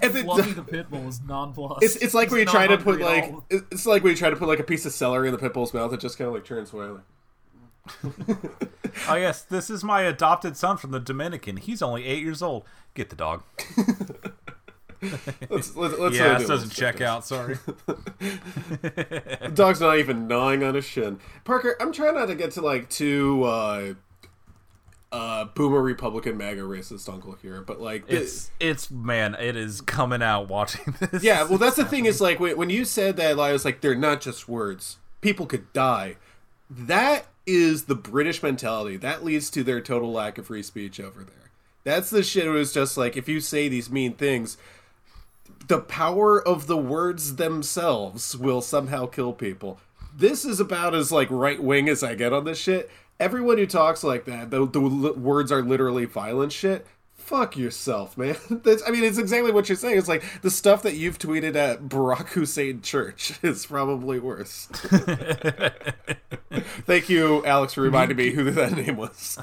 [0.02, 1.84] And then- Fluffy the pit bull is nonplussed.
[1.84, 3.46] It's, it's like when you He's try to put like all.
[3.50, 5.54] it's like when you try to put like a piece of celery in the pit
[5.54, 6.90] bull's mouth, it just kind of like turns away.
[9.08, 11.58] Oh yes, this is my adopted son from the Dominican.
[11.58, 12.64] He's only eight years old.
[12.94, 13.44] Get the dog.
[15.50, 17.26] let's, let's, let's yeah, this doesn't check out.
[17.26, 17.58] Sorry.
[18.20, 21.20] The dog's not even gnawing on his shin.
[21.44, 23.94] Parker, I'm trying not to get to like too uh
[25.12, 30.22] uh boomer Republican MAGA racist uncle here, but like It's it's man, it is coming
[30.22, 31.24] out watching this.
[31.24, 33.82] Yeah, well, that's the thing is like when, when you said that, I was like,
[33.82, 34.98] they're not just words.
[35.22, 36.18] People could die.
[36.70, 38.98] That is the British mentality.
[38.98, 41.36] That leads to their total lack of free speech over there.
[41.84, 42.46] That's the shit.
[42.46, 44.58] It was just like if you say these mean things,
[45.68, 49.80] the power of the words themselves will somehow kill people.
[50.16, 52.90] This is about as like right wing as I get on this shit.
[53.22, 56.88] Everyone who talks like that, the, the words are literally violent shit.
[57.14, 58.36] Fuck yourself, man.
[58.50, 60.00] That's, I mean, it's exactly what you're saying.
[60.00, 64.66] It's like the stuff that you've tweeted at Barack Hussein Church is probably worse.
[66.88, 69.38] Thank you, Alex, for reminding me who that name was.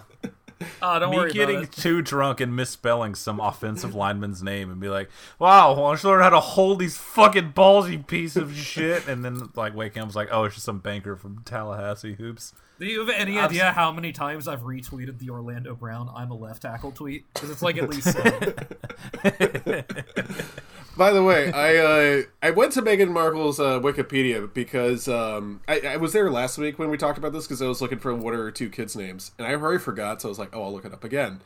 [0.83, 4.89] Oh, don't Me worry getting too drunk and misspelling some offensive lineman's name and be
[4.89, 8.57] like, "Wow, why don't you learn how to hold these fucking balls, you piece of
[8.57, 11.43] shit?" And then like waking up, I was like, "Oh, it's just some banker from
[11.45, 16.11] Tallahassee hoops." Do you have any idea how many times I've retweeted the Orlando Brown
[16.15, 17.25] "I'm a left tackle" tweet?
[17.35, 18.17] Because it's like at least.
[20.99, 25.81] By the way, I uh, I went to Meghan Markle's uh, Wikipedia because um, I,
[25.91, 28.13] I was there last week when we talked about this because I was looking for
[28.13, 30.65] one or her two kids' names and I already forgot, so I was like, oh,
[30.65, 31.41] I'll look it up again.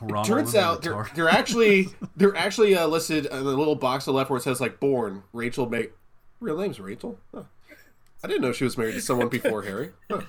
[0.00, 4.04] Ronald it turns out they're, they're actually they're actually uh, listed in the little box
[4.04, 5.90] to the left where it says like born Rachel May.
[6.40, 7.20] Real name's Rachel.
[7.32, 7.44] Huh.
[8.24, 9.90] I didn't know she was married to someone before Harry.
[10.10, 10.22] Huh.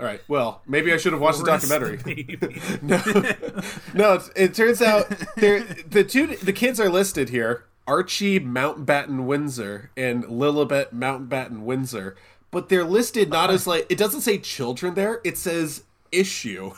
[0.00, 0.20] All right.
[0.26, 1.96] Well, maybe I should have watched the documentary.
[1.96, 2.78] the
[3.94, 4.14] no, no.
[4.14, 10.24] It's, it turns out the two the kids are listed here: Archie Mountbatten Windsor and
[10.24, 12.16] Lilibet Mountbatten Windsor.
[12.50, 15.20] But they're listed not as like it doesn't say children there.
[15.24, 16.72] It says issue.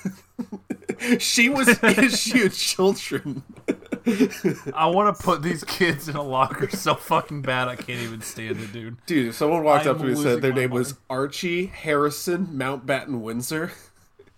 [1.18, 3.42] she was issued children.
[4.74, 8.20] I want to put these kids in a locker so fucking bad I can't even
[8.22, 8.96] stand it, dude.
[9.06, 10.94] Dude, if someone walked I'm up to me and said their name was.
[11.10, 13.72] Archie Harrison Mountbatten Windsor,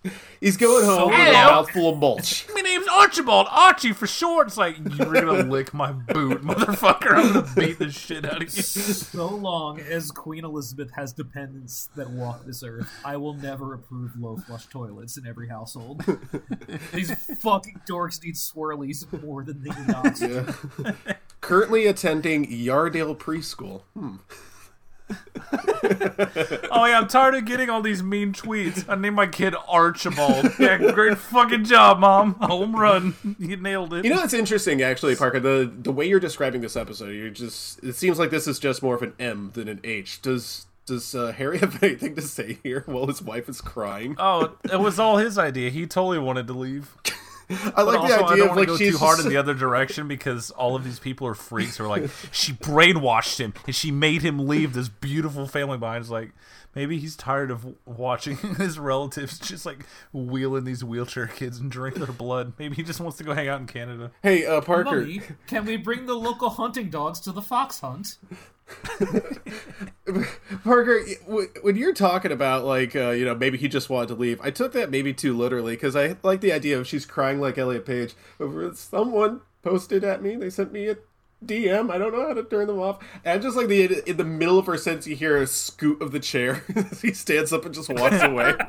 [0.41, 2.47] he's going So home with a mouthful of mulch.
[2.55, 3.47] My name's Archibald.
[3.51, 4.47] Archie for short.
[4.47, 7.13] It's like you're gonna lick my boot, motherfucker.
[7.13, 8.63] I'm gonna beat the shit out of you.
[8.63, 14.11] so long as Queen Elizabeth has dependents that walk this earth, I will never approve
[14.17, 16.03] low flush toilets in every household.
[16.93, 20.53] These fucking dorks need swirlies more than they need oxygen.
[21.41, 23.81] Currently attending Yardale Preschool.
[23.95, 24.17] Hmm.
[26.73, 28.85] Oh yeah, I'm tired of getting all these mean tweets.
[28.87, 30.51] I named my kid Archibald.
[30.59, 32.33] Yeah, great fucking job, mom.
[32.41, 33.15] Home run.
[33.39, 34.03] You nailed it.
[34.05, 35.39] You know what's interesting, actually, Parker.
[35.39, 38.83] The the way you're describing this episode, you're just it seems like this is just
[38.83, 40.21] more of an M than an H.
[40.21, 44.15] Does does uh, Harry have anything to say here while his wife is crying?
[44.17, 45.69] Oh, it was all his idea.
[45.69, 46.95] He totally wanted to leave.
[47.75, 49.17] I like also, the I idea don't of want like to go she's too hard
[49.17, 52.09] just- in the other direction because all of these people are freaks who are like,
[52.31, 56.01] she brainwashed him and she made him leave this beautiful family behind.
[56.01, 56.31] It's like,
[56.75, 61.95] maybe he's tired of watching his relatives just like wheeling these wheelchair kids and drink
[61.97, 62.53] their blood.
[62.57, 64.11] Maybe he just wants to go hang out in Canada.
[64.23, 65.01] Hey, uh, Parker.
[65.01, 68.17] Mummy, can we bring the local hunting dogs to the fox hunt?
[70.63, 70.99] Parker,
[71.61, 74.51] when you're talking about like uh, you know maybe he just wanted to leave, I
[74.51, 77.85] took that maybe too literally because I like the idea of she's crying like Elliot
[77.85, 80.35] Page over someone posted at me.
[80.35, 80.97] They sent me a
[81.45, 81.91] DM.
[81.91, 82.99] I don't know how to turn them off.
[83.25, 86.11] And just like the in the middle of her sentence, you hear a scoot of
[86.11, 86.63] the chair.
[87.01, 88.53] he stands up and just walks away.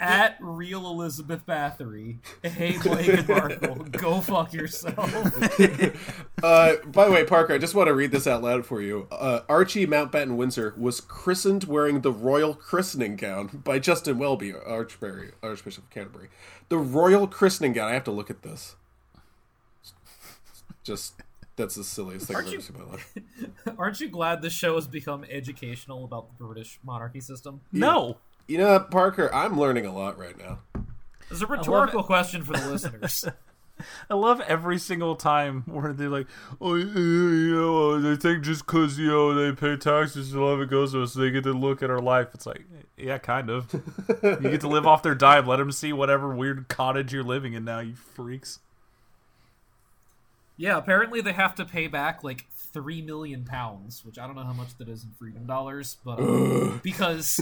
[0.00, 2.18] At real Elizabeth Bathory.
[2.42, 4.98] Hey, Meghan Markle, go fuck yourself.
[6.42, 9.06] Uh, by the way, Parker, I just want to read this out loud for you.
[9.10, 15.30] Uh, Archie Mountbatten Windsor was christened wearing the royal christening gown by Justin Welby, Archbury,
[15.42, 16.28] Archbishop of Canterbury.
[16.68, 17.88] The royal christening gown.
[17.88, 18.76] I have to look at this.
[20.84, 21.14] Just
[21.56, 23.14] that's the silliest thing I've Aren't ever seen in my life.
[23.78, 27.60] Aren't you glad the show has become educational about the British monarchy system?
[27.72, 28.18] No.
[28.46, 30.58] You know, Parker, I'm learning a lot right now.
[31.30, 33.24] It's a rhetorical question for the listeners.
[34.10, 36.26] I love every single time where they're like,
[36.60, 40.60] oh, you know, uh, they think just because, you know, they pay taxes to let
[40.60, 42.28] it goes to us, they get to look at our life.
[42.34, 42.64] It's like,
[42.96, 43.72] yeah, kind of.
[44.22, 45.46] you get to live off their dime.
[45.46, 48.60] Let them see whatever weird cottage you're living in now, you freaks.
[50.56, 54.44] Yeah, apparently they have to pay back like three million pounds, which I don't know
[54.44, 57.40] how much that is in freedom dollars, but uh, because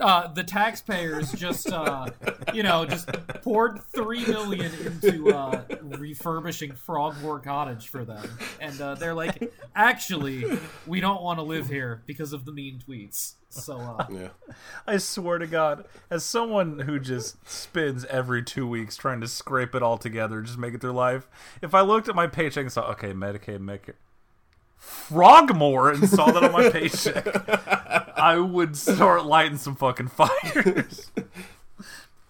[0.00, 2.08] uh, the taxpayers just uh,
[2.52, 3.08] you know just
[3.42, 8.26] poured three million into uh, refurbishing Frogmore Cottage for them,
[8.60, 10.44] and uh, they're like, actually,
[10.86, 13.34] we don't want to live here because of the mean tweets.
[13.50, 14.28] So uh, Yeah.
[14.86, 19.74] I swear to God, as someone who just spends every two weeks trying to scrape
[19.74, 21.28] it all together, just make it through life,
[21.60, 23.94] if I looked at my paycheck and saw, okay, Medicaid, Medicare,
[24.80, 27.26] Frogmore, and saw that on my paycheck,
[28.18, 31.10] I would start lighting some fucking fires.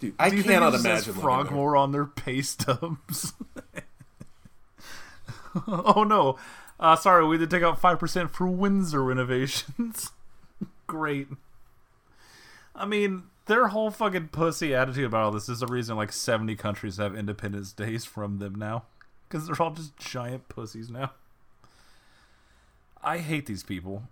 [0.00, 1.22] Dude, I Do you think cannot it just says imagine.
[1.22, 3.34] Frogmore on their pay stubs.
[5.68, 6.38] oh no.
[6.78, 10.10] Uh, sorry, we had to take out 5% for Windsor renovations.
[10.86, 11.28] Great.
[12.74, 16.56] I mean, their whole fucking pussy attitude about all this is the reason like 70
[16.56, 18.84] countries have Independence Days from them now.
[19.28, 21.12] Because they're all just giant pussies now.
[23.02, 24.04] I hate these people.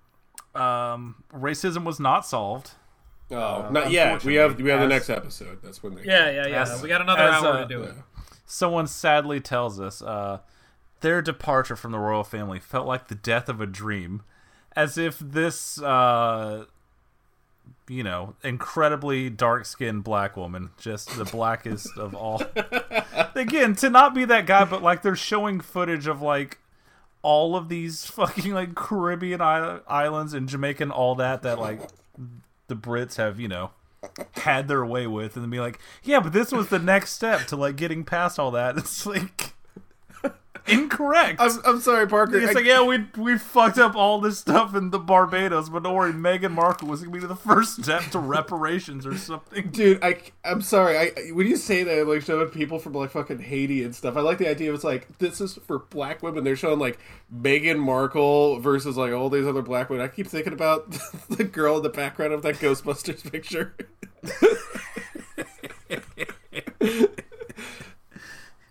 [0.55, 2.73] Um, racism was not solved.
[3.31, 4.25] Oh, not yet.
[4.25, 5.59] We have we have the next episode.
[5.63, 6.05] That's when they.
[6.05, 7.95] yeah, yeah, yeah, As- we got another as, hour uh, to do it.
[8.47, 10.39] Someone sadly tells us uh,
[11.01, 14.23] their departure from the royal family felt like the death of a dream,
[14.75, 16.65] as if this, uh,
[17.87, 22.43] you know, incredibly dark skinned black woman, just the blackest of all.
[23.35, 26.59] Again, to not be that guy, but like they're showing footage of like
[27.23, 31.81] all of these fucking like Caribbean islands and Jamaica and all that that like
[32.69, 33.71] the Brits have, you know,
[34.33, 37.47] had their way with and then be like, yeah, but this was the next step
[37.49, 38.77] to like getting past all that.
[38.79, 39.55] It's like
[40.69, 41.41] incorrect.
[41.41, 42.39] I'm, I'm sorry, Parker.
[42.39, 45.83] It's I- like, yeah, we we fucked up all this stuff in the Barbados, but
[45.83, 49.71] don't worry, Meghan Markle was gonna be the first step to reparations or something.
[49.71, 50.99] Dude, I, I'm sorry.
[50.99, 54.21] I when you say that, like showing people from like fucking Haiti and stuff, I
[54.21, 54.73] like the idea.
[54.75, 56.45] It's like this is for black women.
[56.45, 56.99] They're showing like
[57.35, 60.05] Meghan Markle versus like all these other black women.
[60.05, 60.91] I keep thinking about
[61.29, 63.75] the girl in the background of that Ghostbusters picture.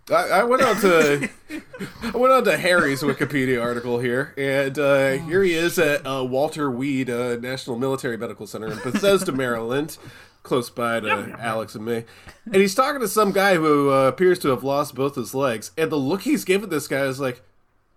[0.09, 1.29] I, I went on to
[2.01, 6.23] I went on to Harry's Wikipedia article here, and uh, here he is at uh,
[6.23, 9.97] Walter Reed uh, National Military Medical Center in Bethesda, Maryland,
[10.43, 12.05] close by to Alex and me.
[12.45, 15.71] And he's talking to some guy who uh, appears to have lost both his legs,
[15.77, 17.41] and the look he's giving this guy is like,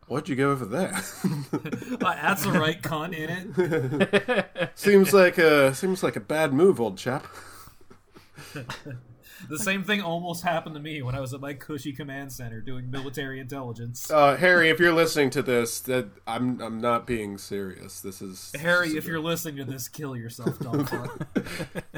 [0.08, 1.04] "What'd you go for that?"
[2.02, 4.70] Uh, that's the right cunt in it.
[4.74, 7.26] seems like a seems like a bad move, old chap.
[9.49, 12.61] The same thing almost happened to me when I was at my cushy command center
[12.61, 14.11] doing military intelligence.
[14.11, 18.01] Uh, Harry, if you're listening to this, that I'm I'm not being serious.
[18.01, 21.26] This is Harry, this is if you're listening to this, kill yourself, dumb fuck.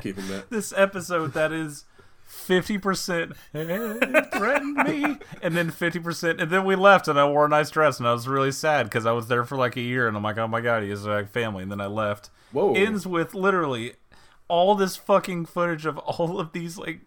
[0.03, 0.51] keeping that.
[0.51, 1.85] This episode that is
[2.25, 7.47] fifty percent threatened me, and then fifty percent, and then we left, and I wore
[7.47, 9.81] a nice dress, and I was really sad because I was there for like a
[9.83, 12.31] year, and I'm like, oh my god, he has like family, and then I left.
[12.53, 12.75] Whoa.
[12.75, 13.95] Ends with literally
[14.49, 17.01] all this fucking footage of all of these like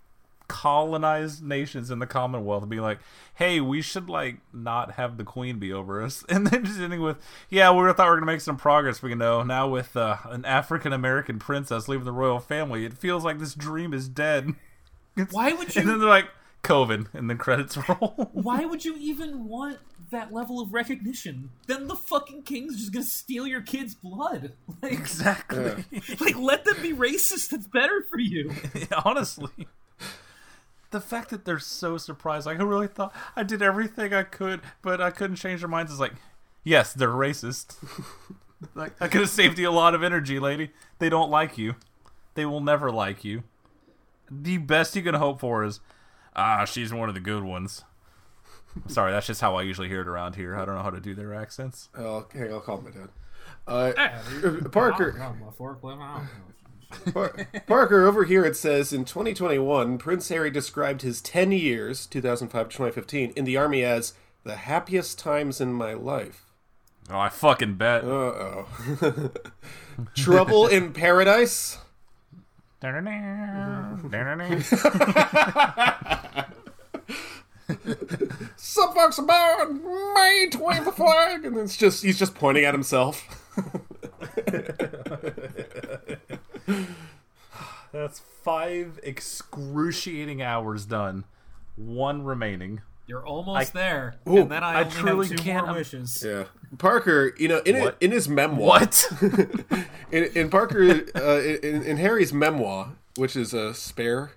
[0.47, 2.99] colonized nations in the Commonwealth being like,
[3.35, 7.01] "Hey, we should like not have the Queen be over us," and then just ending
[7.01, 7.17] with,
[7.49, 10.17] "Yeah, we thought we were gonna make some progress, but you know, now with uh,
[10.25, 14.53] an African American princess leaving the royal family, it feels like this dream is dead."
[15.31, 15.81] Why would you?
[15.81, 16.29] And then they're like,
[16.65, 18.29] Coven, and then credits roll.
[18.33, 19.77] Why would you even want
[20.09, 21.51] that level of recognition?
[21.67, 24.53] Then the fucking king's just gonna steal your kid's blood.
[24.81, 25.85] Like, exactly.
[26.19, 27.49] like let them be racist.
[27.49, 28.51] That's better for you.
[29.05, 29.67] Honestly.
[30.91, 34.61] The fact that they're so surprised, like I really thought I did everything I could,
[34.81, 35.91] but I couldn't change their minds.
[35.91, 36.13] Is like,
[36.63, 37.75] yes, they're racist.
[38.75, 40.71] like I could have saved you a lot of energy, lady.
[40.99, 41.75] They don't like you.
[42.35, 43.43] They will never like you.
[44.29, 45.79] The best you can hope for is,
[46.35, 47.83] ah, she's one of the good ones.
[48.87, 50.55] Sorry, that's just how I usually hear it around here.
[50.55, 51.89] I don't know how to do their accents.
[51.97, 53.09] Oh, hang I'll call my dad.
[53.67, 53.93] Uh,
[54.71, 55.33] Parker, Par-
[57.67, 62.77] Parker, over here it says in 2021, Prince Harry described his 10 years, 2005 to
[62.77, 66.43] 2015, in the army as the happiest times in my life.
[67.09, 68.03] Oh, I fucking bet.
[68.03, 68.67] Uh oh.
[70.15, 71.77] Trouble in Paradise?
[78.57, 83.41] Some folks about May 20 the flag, and it's just he's just pointing at himself.
[87.91, 91.23] That's five excruciating hours done.
[91.75, 92.81] One remaining.
[93.07, 95.75] You're almost there, Ooh, and then I, I only truly have two can't- more I'm-
[95.77, 96.23] wishes.
[96.25, 96.45] Yeah,
[96.79, 97.33] Parker.
[97.37, 97.97] You know, in What?
[98.01, 99.07] in his memoir, What?
[100.11, 104.31] in, in Parker, uh, in, in Harry's memoir, which is a spare.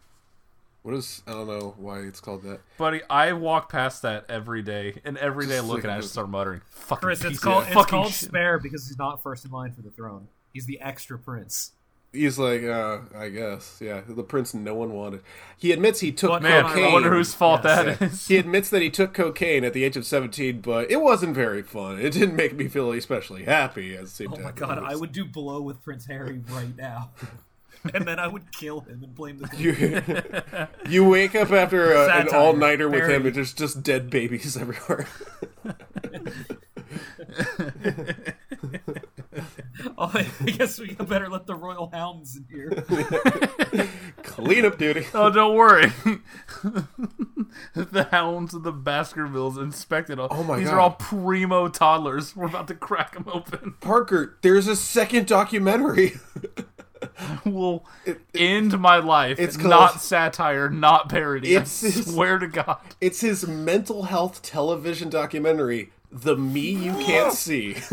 [0.82, 2.60] What is I don't know why it's called that.
[2.76, 5.92] Buddy, I walk past that every day, and every day I Just look like and
[5.94, 8.58] I a- just start muttering, "Fucking Chris, piece it's of called it's called shit." spare
[8.58, 10.28] because he's not first in line for the throne.
[10.52, 11.72] He's the extra prince.
[12.10, 15.20] He's like, uh, I guess, yeah, the prince no one wanted.
[15.58, 16.84] He admits he took But- Man, cocaine.
[16.84, 17.98] I wonder whose fault Yes.
[17.98, 18.26] that is.
[18.28, 21.62] He admits that he took cocaine at the age of 17, but it wasn't very
[21.62, 22.00] fun.
[22.00, 25.12] It didn't make me feel especially happy at the same Oh my god, I would
[25.12, 27.10] do blow with Prince Harry right now.
[27.94, 30.68] and then I would kill him and blame the.
[30.86, 34.08] You, you wake up after uh, an all nighter with him, and there's just dead
[34.08, 35.06] babies everywhere.
[39.96, 42.70] Oh, I guess we better let the royal hounds in here.
[44.22, 45.06] Cleanup duty.
[45.14, 45.92] Oh, don't worry.
[47.74, 50.28] the hounds of the Baskervilles inspected all.
[50.30, 50.74] Oh my These God.
[50.74, 52.34] are all primo toddlers.
[52.36, 53.74] We're about to crack them open.
[53.80, 56.14] Parker, there's a second documentary.
[57.18, 57.86] I will
[58.34, 59.38] end my life.
[59.38, 61.54] it's It's called- not satire, not parody.
[61.54, 62.78] It's- I swear to God.
[63.00, 67.76] it's his mental health television documentary, The Me You Can't See.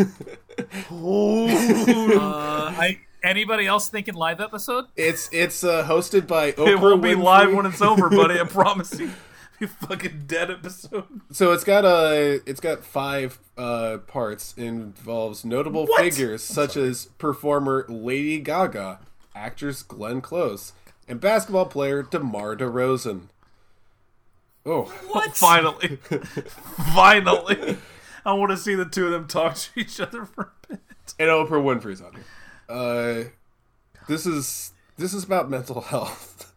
[0.58, 4.86] Uh, I anybody else thinking live episode?
[4.96, 7.24] it's it's uh, hosted by Oprah It won't be Winfrey.
[7.24, 8.40] live when it's over, buddy.
[8.40, 9.12] I promise you.
[9.60, 11.06] Be fucking dead episode.
[11.32, 14.54] So it's got a it's got five uh, parts.
[14.58, 19.00] It involves notable figures such as performer Lady Gaga,
[19.34, 20.74] actress Glenn Close,
[21.08, 23.30] and basketball player DeMar DeRozan.
[24.66, 25.38] Oh, What?
[25.38, 26.00] Finally.
[26.94, 27.78] Finally.
[28.26, 30.80] I want to see the two of them talk to each other for a bit.
[31.20, 32.24] and Oprah Winfrey's on here.
[32.68, 33.24] Uh,
[34.08, 36.54] this is this is about mental health.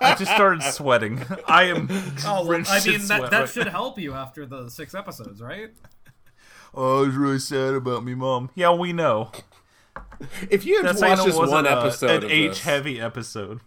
[0.00, 1.22] I just started sweating.
[1.46, 1.88] I am.
[2.26, 5.70] Oh, well, I mean that, that right should help you after the six episodes, right?
[6.74, 8.50] Oh, I was really sad about me mom.
[8.54, 9.32] Yeah, we know.
[10.50, 12.60] If you had That's watched just it wasn't one a- episode an of H this,
[12.60, 13.60] heavy episode.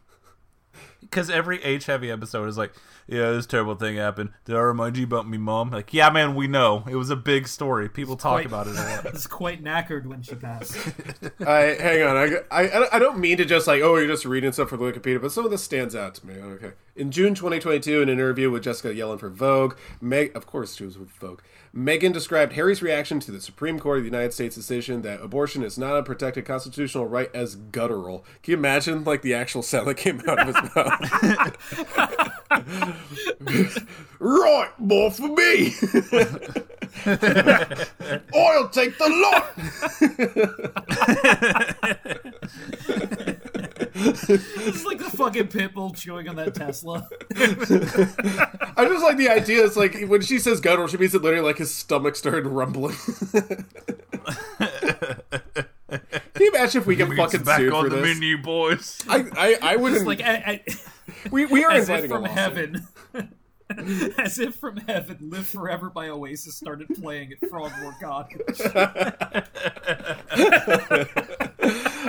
[1.03, 2.73] Because every H heavy episode is like,
[3.07, 4.29] yeah, this terrible thing happened.
[4.45, 5.69] Did I remind you about me mom?
[5.71, 6.83] Like, yeah, man, we know.
[6.89, 7.89] It was a big story.
[7.89, 9.05] People talk Quite- about it a lot.
[9.13, 10.75] It's quite knackered when she passed.
[11.45, 12.17] I hang on.
[12.17, 15.21] I, I I don't mean to just like oh you're just reading stuff from Wikipedia,
[15.21, 16.33] but some of this stands out to me.
[16.35, 20.75] Okay, in June 2022, in an interview with Jessica Yellin for Vogue, Meg of course
[20.75, 21.41] she was with Vogue.
[21.75, 25.63] Meghan described Harry's reaction to the Supreme Court of the United States decision that abortion
[25.63, 28.23] is not a protected constitutional right as guttural.
[28.43, 31.01] Can you imagine like the actual sound that came out of his mouth?
[34.19, 35.73] right, more for me.
[38.35, 39.49] I'll take the lot.
[44.05, 47.07] it's like the fucking pitbull chewing on that Tesla.
[47.35, 49.65] I just like the idea.
[49.65, 52.95] It's like when she says guttural, she means it literally like his stomach started rumbling.
[56.33, 58.15] Can you imagine if we get It's fucking back sued on for the this?
[58.19, 59.01] menu, boys.
[59.07, 60.07] I, I, I wouldn't.
[60.07, 60.63] Like I, I,
[61.31, 62.87] we, we are as if inviting a from heaven.
[64.17, 68.59] As if from heaven, "Live Forever" by Oasis started playing at Frogmore Cottage.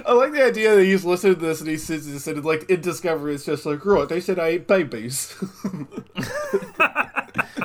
[0.07, 2.68] I like the idea that he's listening to this and he sits and said like
[2.70, 5.34] in Discovery, it's just like, right, they said I ate babies.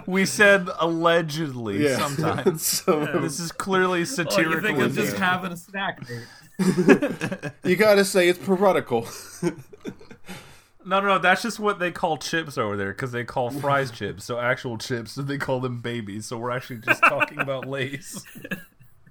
[0.05, 1.97] We said allegedly Yeah.
[1.97, 2.63] sometimes.
[2.85, 4.53] So- this is clearly Oh, satirical.
[4.55, 5.23] you think I'm just intent.
[5.23, 6.01] having a snack
[7.63, 9.07] you gotta say it's parodical.
[10.85, 11.19] No, no, no.
[11.19, 14.25] That's just what they call chips over there because they call fries chips.
[14.25, 16.25] So actual chips, and they call them babies.
[16.25, 18.25] So we're actually just talking about Lay's.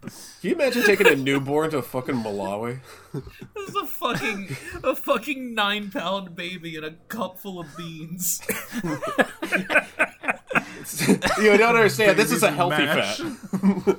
[0.00, 0.10] Can
[0.42, 2.78] you imagine taking a newborn to fucking Malawi?
[3.12, 8.40] This is a fucking a fucking nine pound baby in a cup full of beans.
[11.38, 12.18] You don't understand.
[12.18, 13.18] This is a healthy mash.
[13.18, 13.98] fat.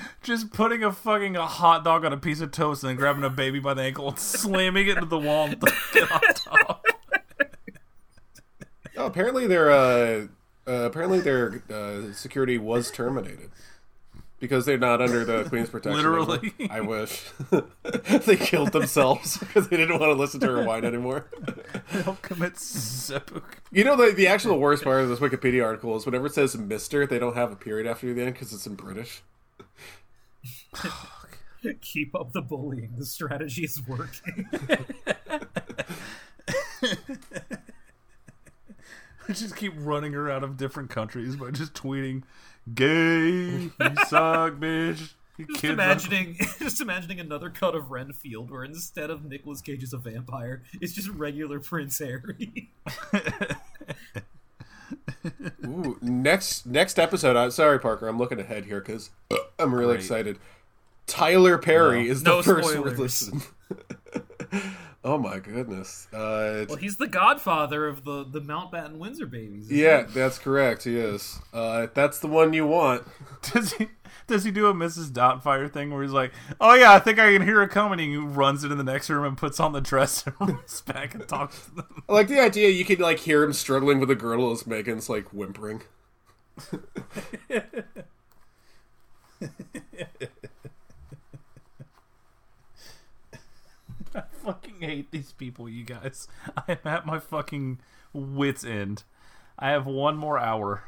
[0.22, 3.24] Just putting a fucking a hot dog on a piece of toast and then grabbing
[3.24, 6.20] a baby by the ankle and slamming it into the wall and throwing it on
[6.34, 6.84] top.
[8.96, 10.26] Oh, apparently their uh,
[10.70, 13.50] uh, apparently their uh, security was terminated
[14.38, 15.96] because they're not under the Queen's protection.
[15.96, 16.52] Literally.
[16.60, 16.76] anymore.
[16.76, 17.30] I wish
[18.26, 21.26] they killed themselves because they didn't want to listen to her whine anymore.
[21.92, 23.42] They'll commit seppuku.
[23.72, 26.56] You know the the actual worst part of this Wikipedia article is whenever it says
[26.56, 29.22] Mister, they don't have a period after the end because it's in British.
[31.82, 32.94] Keep up the bullying.
[32.96, 34.46] The strategy is working.
[39.30, 42.22] I just keep running her out of different countries by just tweeting,
[42.74, 43.72] "Gay, you
[44.08, 49.24] suck, bitch." You Just kids imagining, just imagining another cut of Renfield, where instead of
[49.24, 52.70] Nicolas Cage as a vampire, it's just regular Prince Harry.
[55.64, 57.36] Ooh, next next episode.
[57.36, 58.08] I'm sorry, Parker.
[58.08, 59.10] I'm looking ahead here because
[59.58, 60.00] I'm really Great.
[60.00, 60.38] excited.
[61.06, 62.10] Tyler Perry No.
[62.10, 62.98] is the No first spoilers.
[62.98, 63.42] listen.
[65.02, 66.08] Oh my goodness.
[66.12, 69.70] Uh, well, he's the godfather of the the Mountbatten Windsor babies.
[69.70, 70.12] yeah, he?
[70.12, 70.84] that's correct.
[70.84, 71.38] He is.
[71.54, 73.06] Uh, that's the one you want.
[73.52, 73.88] Does he?
[74.26, 75.10] Does he do a Mrs.
[75.10, 78.10] Doubtfire thing where he's like, "Oh yeah, I think I can hear it coming," and
[78.10, 81.26] he runs into the next room and puts on the dress and runs back and
[81.26, 82.02] talks to them.
[82.06, 85.08] I like the idea you could like hear him struggling with a girdle as Meghan's
[85.08, 85.82] like whimpering.
[94.14, 96.28] I fucking hate these people, you guys.
[96.56, 97.78] I am at my fucking
[98.12, 99.04] wits end.
[99.58, 100.84] I have one more hour.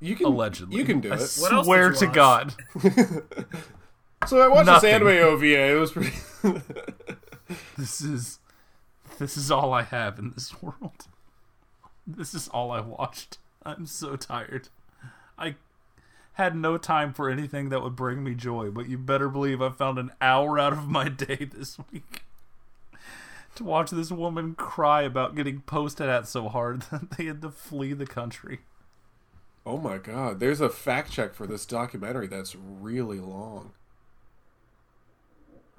[0.00, 0.76] You can allegedly.
[0.78, 1.36] you can do I it.
[1.38, 2.14] What swear you to watch?
[2.14, 2.54] God.
[4.26, 4.90] So I watched Nothing.
[4.90, 5.70] this anime OVA.
[5.70, 6.12] It was pretty.
[7.78, 8.40] This is
[9.18, 11.06] this is all I have in this world.
[12.04, 13.38] This is all I watched.
[13.64, 14.68] I'm so tired.
[15.38, 15.54] I
[16.32, 19.70] had no time for anything that would bring me joy, but you better believe I
[19.70, 22.24] found an hour out of my day this week
[23.58, 27.50] to watch this woman cry about getting posted at so hard that they had to
[27.50, 28.60] flee the country.
[29.66, 30.40] oh my god!
[30.40, 33.72] There's a fact check for this documentary that's really long.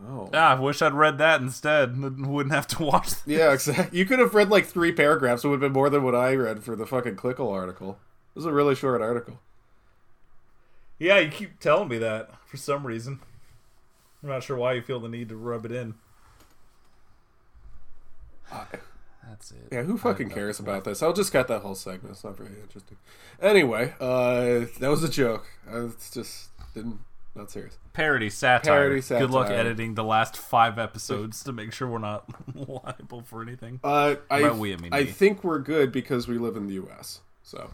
[0.01, 0.30] Oh.
[0.34, 1.99] Ah, I wish I'd read that instead.
[2.25, 3.09] Wouldn't have to watch.
[3.09, 3.23] This.
[3.25, 3.97] Yeah, exactly.
[3.97, 5.43] You could have read like three paragraphs.
[5.43, 7.99] It would have been more than what I read for the fucking Clickle article.
[8.34, 9.39] It was a really short article.
[10.99, 13.19] Yeah, you keep telling me that for some reason.
[14.23, 15.95] I'm not sure why you feel the need to rub it in.
[19.28, 19.58] That's it.
[19.72, 21.04] Yeah, who fucking cares about this?
[21.04, 22.14] I'll just cut that whole segment.
[22.14, 22.97] It's not very interesting.
[23.41, 25.45] Anyway, uh, that was a joke.
[25.72, 27.00] I it's just didn't
[27.36, 27.78] not serious.
[27.93, 28.74] Parody satire.
[28.86, 29.28] Parody satire.
[29.28, 32.26] Good luck editing the last five episodes to make sure we're not
[32.56, 33.80] liable for anything.
[33.84, 35.12] Uh, I By we, I mean I me.
[35.12, 37.22] think we're good because we live in the U.S.
[37.43, 37.70] So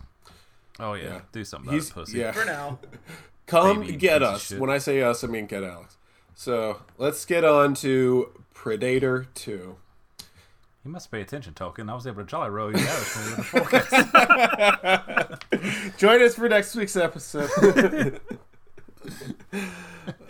[0.78, 1.22] Oh yeah, yeah.
[1.32, 2.18] do something about he's it, pussy.
[2.20, 2.32] yeah.
[2.34, 2.80] For now.
[3.48, 4.48] Come Baby get us.
[4.48, 4.60] shit.
[4.60, 5.96] When I say us, I mean get Alex.
[6.34, 9.78] So let's get on to Predator Two.
[10.86, 11.90] You must pay attention, Token.
[11.90, 13.44] I was able to jolly roll you out from the
[15.90, 15.98] focus.
[15.98, 18.22] Join us for next week's episode.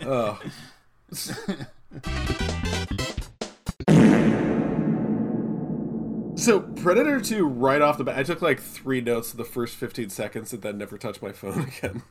[0.00, 0.40] oh.
[6.36, 9.76] So Predator 2 right off the bat I took like 3 notes in the first
[9.76, 12.02] 15 seconds and then never touched my phone again.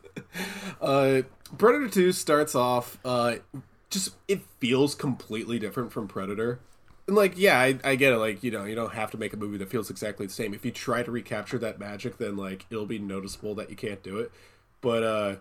[0.81, 1.21] uh
[1.57, 3.37] Predator 2 starts off uh
[3.89, 6.59] just it feels completely different from Predator.
[7.07, 9.33] And like yeah, I, I get it like, you know, you don't have to make
[9.33, 10.53] a movie that feels exactly the same.
[10.53, 14.01] If you try to recapture that magic then like it'll be noticeable that you can't
[14.03, 14.31] do it.
[14.81, 15.35] But uh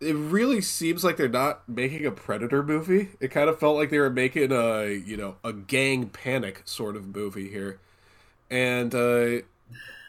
[0.00, 3.10] it really seems like they're not making a predator movie.
[3.20, 6.96] It kind of felt like they were making a, you know, a gang panic sort
[6.96, 7.80] of movie here.
[8.50, 9.42] And uh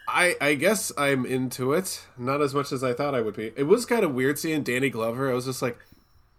[0.08, 3.52] I I guess I'm into it, not as much as I thought I would be.
[3.56, 5.30] It was kind of weird seeing Danny Glover.
[5.30, 5.78] I was just like,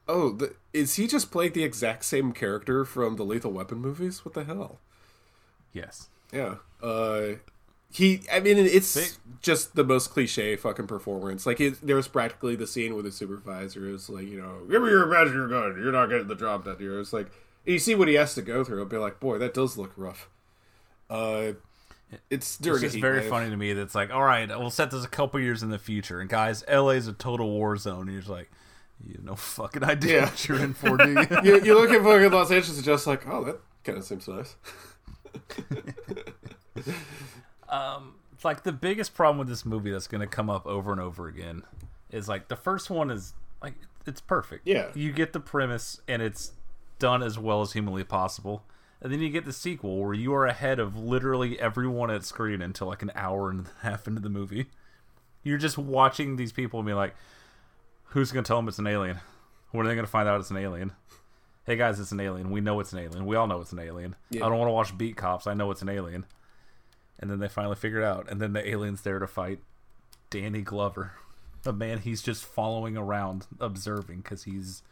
[0.08, 4.26] "Oh, the, is he just playing the exact same character from the Lethal Weapon movies?
[4.26, 4.80] What the hell?"
[5.72, 6.10] yes.
[6.32, 6.56] Yeah.
[6.82, 7.36] Uh
[7.92, 9.08] he I mean it's They-
[9.42, 11.46] just the most cliche fucking performance.
[11.46, 14.82] Like it, there was practically the scene where the supervisor is like, you know, give
[14.82, 15.80] me your your gun.
[15.82, 17.00] You're not getting the job done here.
[17.00, 17.28] It's like
[17.66, 18.80] you see what he has to go through.
[18.80, 20.28] I'll be like, boy, that does look rough.
[21.10, 21.54] Uh
[22.30, 23.30] it's during It's just very wave.
[23.30, 25.80] funny to me that's like, all right, we'll set this a couple years in the
[25.80, 28.08] future, and guys, LA is a total war zone.
[28.08, 28.52] And you're like,
[29.08, 30.26] you have no fucking idea Yeah.
[30.26, 31.28] what you're in for, do you?
[31.44, 34.28] you, you look at fucking Los Angeles and just like, oh, that kind of seems
[34.28, 34.56] nice.
[36.76, 36.90] It's
[37.70, 41.00] um, like the biggest problem with this movie that's going to come up over and
[41.02, 41.64] over again
[42.12, 43.74] is like the first one is like
[44.06, 44.68] it's perfect.
[44.68, 44.88] Yeah.
[44.94, 46.52] You get the premise and it's
[47.00, 48.64] done as well as humanly possible.
[49.02, 52.62] And then you get the sequel where you are ahead of literally everyone at screen
[52.62, 54.68] until like an hour and a half into the movie.
[55.44, 57.14] You're just watching these people and be like,
[58.14, 59.20] who's going to tell them it's an alien?
[59.72, 60.92] When are they going to find out it's an alien?
[61.66, 62.52] Hey guys, it's an alien.
[62.52, 63.26] We know it's an alien.
[63.26, 64.16] We all know it's an alien.
[64.30, 64.46] Yeah.
[64.46, 65.48] I don't want to watch Beat Cops.
[65.48, 66.26] I know it's an alien.
[67.20, 68.30] And then they finally figure it out.
[68.30, 69.60] And then the alien's there to fight
[70.30, 71.14] Danny Glover,
[71.66, 74.84] a man he's just following around, observing because he's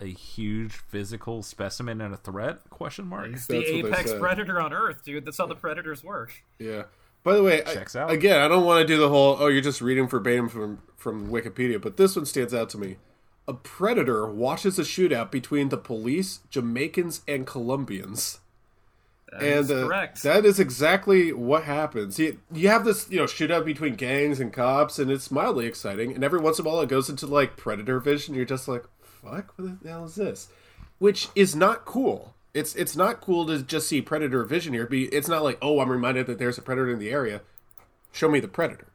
[0.00, 2.68] a huge physical specimen and a threat?
[2.70, 3.30] Question mark.
[3.30, 5.24] He's the apex predator on Earth, dude.
[5.24, 6.32] That's how the predators work.
[6.58, 6.84] Yeah.
[7.24, 8.10] By the way, I- out.
[8.10, 11.28] again, I don't want to do the whole oh you're just reading verbatim from from
[11.30, 12.96] Wikipedia, but this one stands out to me.
[13.48, 18.38] A predator watches a shootout between the police, Jamaicans, and Colombians.
[19.32, 20.22] That and uh, correct.
[20.22, 22.18] that is exactly what happens.
[22.18, 26.14] You, you have this, you know, shootout between gangs and cops, and it's mildly exciting.
[26.14, 28.34] And every once in a while, it goes into like predator vision.
[28.34, 30.48] You're just like, "Fuck, what the hell is this?"
[30.98, 32.34] Which is not cool.
[32.54, 34.86] It's it's not cool to just see predator vision here.
[34.86, 37.40] Be it's not like, "Oh, I'm reminded that there's a predator in the area."
[38.12, 38.88] Show me the predator.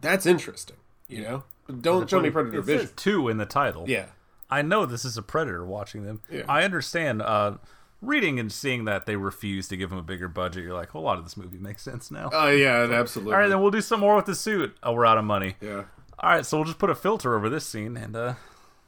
[0.00, 0.76] That's interesting.
[1.06, 1.44] You know,
[1.80, 2.86] don't show me predator It vision.
[2.88, 3.84] says two in the title.
[3.88, 4.06] Yeah,
[4.50, 6.22] I know this is a predator watching them.
[6.30, 6.42] Yeah.
[6.48, 7.22] I understand.
[7.22, 7.58] Uh,
[8.02, 10.98] reading and seeing that they refuse to give him a bigger budget, you're like, a
[10.98, 12.28] lot of this movie makes sense now.
[12.34, 13.32] oh yeah, absolutely.
[13.32, 14.76] All right, then we'll do some more with the suit.
[14.82, 15.54] Oh, we're out of money.
[15.60, 15.84] yeah.
[16.18, 18.34] All right, so we'll just put a filter over this scene, and uh,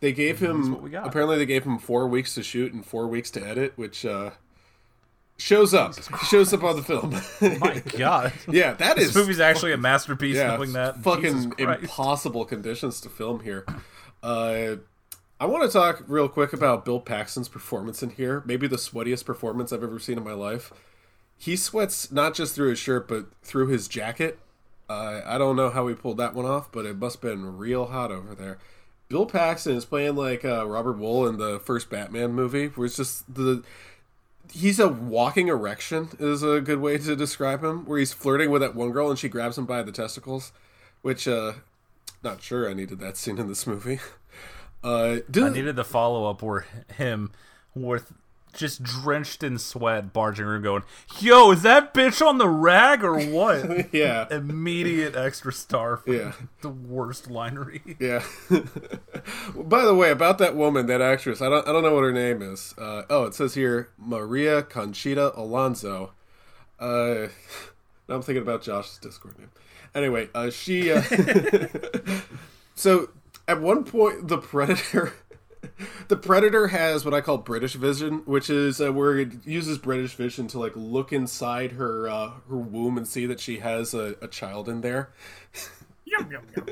[0.01, 1.07] They gave him what we got.
[1.07, 4.31] apparently they gave him four weeks to shoot and four weeks to edit, which uh,
[5.39, 5.95] shows up
[6.29, 7.11] shows up on the film.
[7.61, 10.37] my God, yeah, that this is movie's actually a masterpiece.
[10.37, 13.65] yeah, knowing that, fucking impossible conditions to film here.
[14.23, 14.77] Uh,
[15.39, 18.43] I want to talk real quick about Bill Paxton's performance in here.
[18.47, 20.73] Maybe the sweatiest performance I've ever seen in my life.
[21.39, 24.39] He sweats not just through his shirt, but through his jacket.
[24.89, 27.59] Uh, I don't know how he pulled that one off, but it must have been
[27.59, 28.59] real hot over there.
[29.09, 32.97] Bill Paxton is playing like uh, Robert Wuhl in the first Batman movie, where it's
[32.97, 33.63] just the
[34.53, 38.63] he's a walking erection is a good way to describe him where he's flirting with
[38.63, 40.53] that one girl and she grabs him by the testicles
[41.03, 41.53] which uh
[42.23, 44.01] not sure i needed that scene in this movie.
[44.85, 46.65] Uh I needed the follow up where
[46.97, 47.33] him
[47.75, 48.13] with
[48.57, 50.83] just drenched in sweat barging around going,
[51.21, 53.89] Yo, is that bitch on the rag or what?
[53.95, 56.33] yeah Immediate extra star for Yeah.
[56.63, 57.97] the worst line read.
[58.01, 58.25] yeah
[59.55, 62.13] by the way about that woman that actress i don't i don't know what her
[62.13, 66.13] name is uh oh it says here maria conchita alonso
[66.81, 67.27] uh
[68.09, 69.51] now i'm thinking about josh's discord name
[69.95, 71.03] anyway uh she uh
[72.75, 73.09] So
[73.49, 75.15] at one point, the predator,
[76.09, 80.15] the predator has what I call British vision, which is uh, where it uses British
[80.15, 84.17] vision to like look inside her uh, her womb and see that she has a,
[84.21, 85.11] a child in there.
[86.05, 86.67] Yum, yum, yum.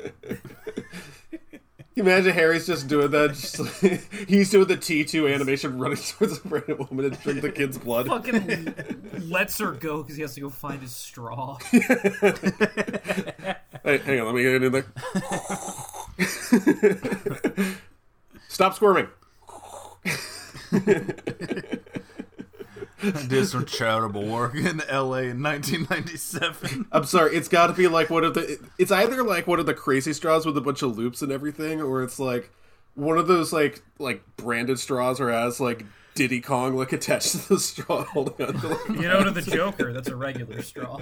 [1.93, 3.31] you imagine Harry's just doing that.
[3.31, 7.41] Just like, he's doing the T two animation, running towards a pregnant woman and drink
[7.41, 8.07] the kid's blood.
[8.07, 11.57] Fucking lets her go because he has to go find his straw.
[13.85, 14.85] Hey, hang on, let me get in there.
[18.55, 19.09] Stop squirming.
[20.05, 20.11] I
[23.27, 25.23] did some charitable work in L.A.
[25.23, 26.87] in 1997.
[26.89, 28.57] I'm sorry, it's got to be like one of the.
[28.79, 31.81] It's either like one of the crazy straws with a bunch of loops and everything,
[31.81, 32.49] or it's like
[32.93, 35.83] one of those like like branded straws or has like
[36.13, 39.01] Diddy Kong like attached to the straw holding on to it.
[39.01, 40.97] You know, to the Joker, that's a regular straw.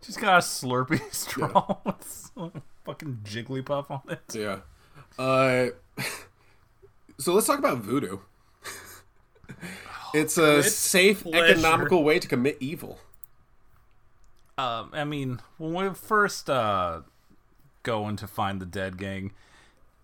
[0.00, 4.20] Just got a Slurpee straw with some fucking Jigglypuff on it.
[4.32, 4.60] Yeah.
[5.18, 5.68] Uh,
[7.18, 8.18] so let's talk about voodoo.
[10.14, 11.44] It's a safe, pleasure.
[11.44, 13.00] economical way to commit evil.
[14.56, 17.02] Um, I mean, when we first uh,
[17.82, 19.32] go in to find the dead gang,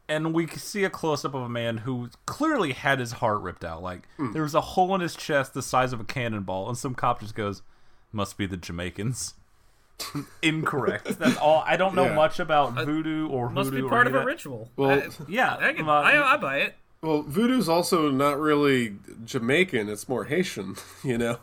[0.09, 3.65] and we see a close up of a man who clearly had his heart ripped
[3.65, 3.83] out.
[3.83, 6.95] Like there was a hole in his chest the size of a cannonball, and some
[6.95, 7.63] cop just goes,
[8.13, 9.35] "Must be the Jamaicans."
[10.43, 11.19] Incorrect.
[11.19, 11.63] That's all.
[11.67, 12.15] I don't know Yeah.
[12.15, 14.71] much about voodoo or Must be part of a ritual.
[14.77, 16.75] Well, I, Yeah, I, can, uh, I, I buy it.
[17.03, 18.95] Well, voodoo's also not really
[19.25, 20.77] Jamaican; it's more Haitian.
[21.03, 21.39] You know.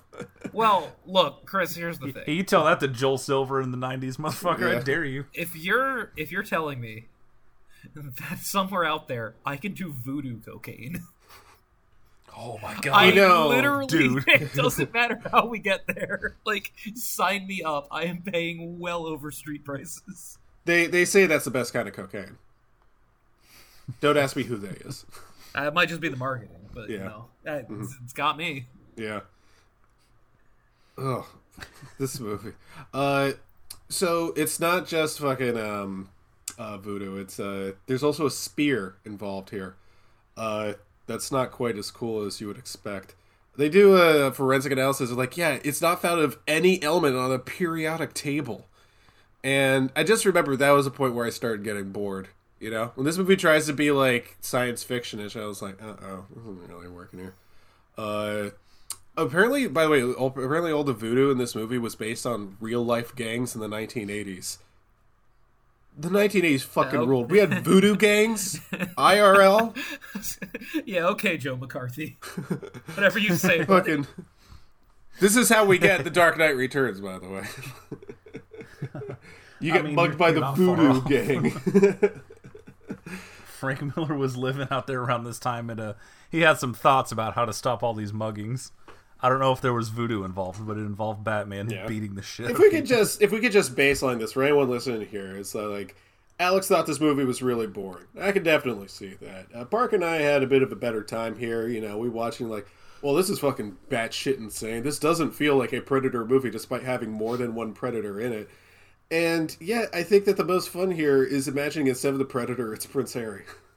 [0.53, 1.75] Well, look, Chris.
[1.75, 2.23] Here's the thing.
[2.25, 4.71] Hey, you tell that to Joel Silver in the '90s, motherfucker!
[4.71, 4.79] Yeah.
[4.79, 5.25] I dare you.
[5.33, 7.07] if you're if you're telling me
[7.95, 11.03] that somewhere out there I can do voodoo cocaine,
[12.41, 12.93] Oh my god!
[12.93, 14.23] I know, literally dude.
[14.27, 16.37] it doesn't matter how we get there.
[16.45, 17.87] Like, sign me up.
[17.91, 20.37] I am paying well over street prices.
[20.63, 22.37] They they say that's the best kind of cocaine.
[23.99, 25.05] Don't ask me who they is.
[25.53, 27.03] Uh, it might just be the marketing, but you Yeah.
[27.05, 28.67] know, uh, it's, it's got me.
[28.95, 29.21] Yeah.
[30.97, 31.27] Oh,
[31.97, 32.53] this movie.
[32.93, 33.31] Uh,
[33.89, 36.09] so it's not just fucking um,
[36.57, 37.17] uh, voodoo.
[37.17, 39.75] It's uh, there's also a spear involved here.
[40.37, 40.73] Uh,
[41.09, 43.15] that's not quite as cool as you would expect.
[43.57, 45.09] They do a forensic analysis.
[45.09, 48.67] Of like, yeah, it's not found of any element on a periodic table.
[49.43, 52.27] And I just remember that was a point where I started getting bored.
[52.59, 55.95] You know, when this movie tries to be like science fiction-ish, I was like, uh
[56.01, 57.33] oh, this isn't really working here.
[57.97, 58.49] Uh,
[59.17, 62.85] apparently, by the way, apparently all the voodoo in this movie was based on real
[62.85, 64.59] life gangs in the 1980s.
[65.99, 67.29] The 1980s fucking ruled.
[67.29, 68.61] We had voodoo gangs,
[68.97, 69.75] IRL,
[70.85, 72.17] yeah, okay, Joe McCarthy.
[72.93, 73.65] Whatever you say.
[73.65, 74.07] fucking.
[75.19, 77.43] This is how we get the Dark Knight Returns, by the way.
[79.59, 81.51] You I get mean, mugged by the voodoo gang.
[83.45, 85.93] Frank Miller was living out there around this time, and uh,
[86.31, 88.71] he had some thoughts about how to stop all these muggings.
[89.21, 91.85] I don't know if there was voodoo involved, but it involved Batman Yeah.
[91.87, 92.49] beating the shit.
[92.51, 95.53] if we could just if we could just baseline this for anyone listening here it's
[95.55, 95.95] uh, like
[96.39, 98.05] alex thought this movie was really boring.
[98.19, 99.47] I can definitely see that.
[99.53, 102.07] Uh, park and i had a bit of a better time here you know we
[102.09, 102.67] watching like
[103.01, 104.83] well this is fucking batshit insane.
[104.83, 108.49] This doesn't feel like a predator movie despite having more than one predator in it.
[109.11, 112.73] And yeah i think that the most fun here is imagining instead of the predator
[112.73, 113.43] it's prince harry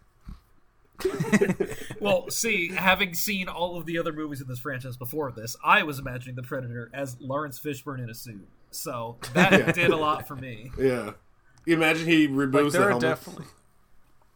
[2.01, 5.85] Well, see, having seen all of the other movies in this franchise before this, I
[5.85, 8.49] was imagining the Predator as Laurence Fishburne in a suit.
[8.73, 10.70] So that did a lot for me.
[10.79, 11.12] yeah
[11.65, 13.45] imagine he like removes there the are helmet definitely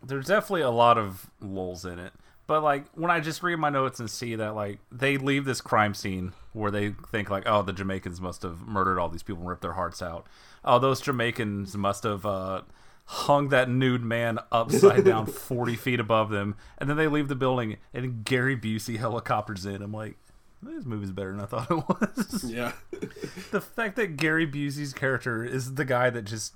[0.07, 2.13] there's definitely a lot of lulls in it.
[2.47, 5.61] But like when I just read my notes and see that like they leave this
[5.61, 9.41] crime scene where they think like oh the Jamaicans must have murdered all these people
[9.41, 10.27] and ripped their hearts out.
[10.65, 12.63] Oh those Jamaicans must have uh,
[13.07, 17.35] hung that nude man upside down forty feet above them, and then they leave the
[17.35, 19.83] building and Gary Busey helicopters in.
[19.83, 20.17] I'm like.
[20.63, 22.51] This movie's better than I thought it was.
[22.51, 22.73] yeah
[23.53, 26.55] the fact that Gary Busey's character is the guy that just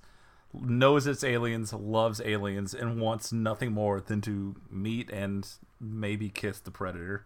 [0.53, 5.47] knows it's aliens, loves aliens, and wants nothing more than to meet and
[5.81, 7.25] maybe kiss the predator.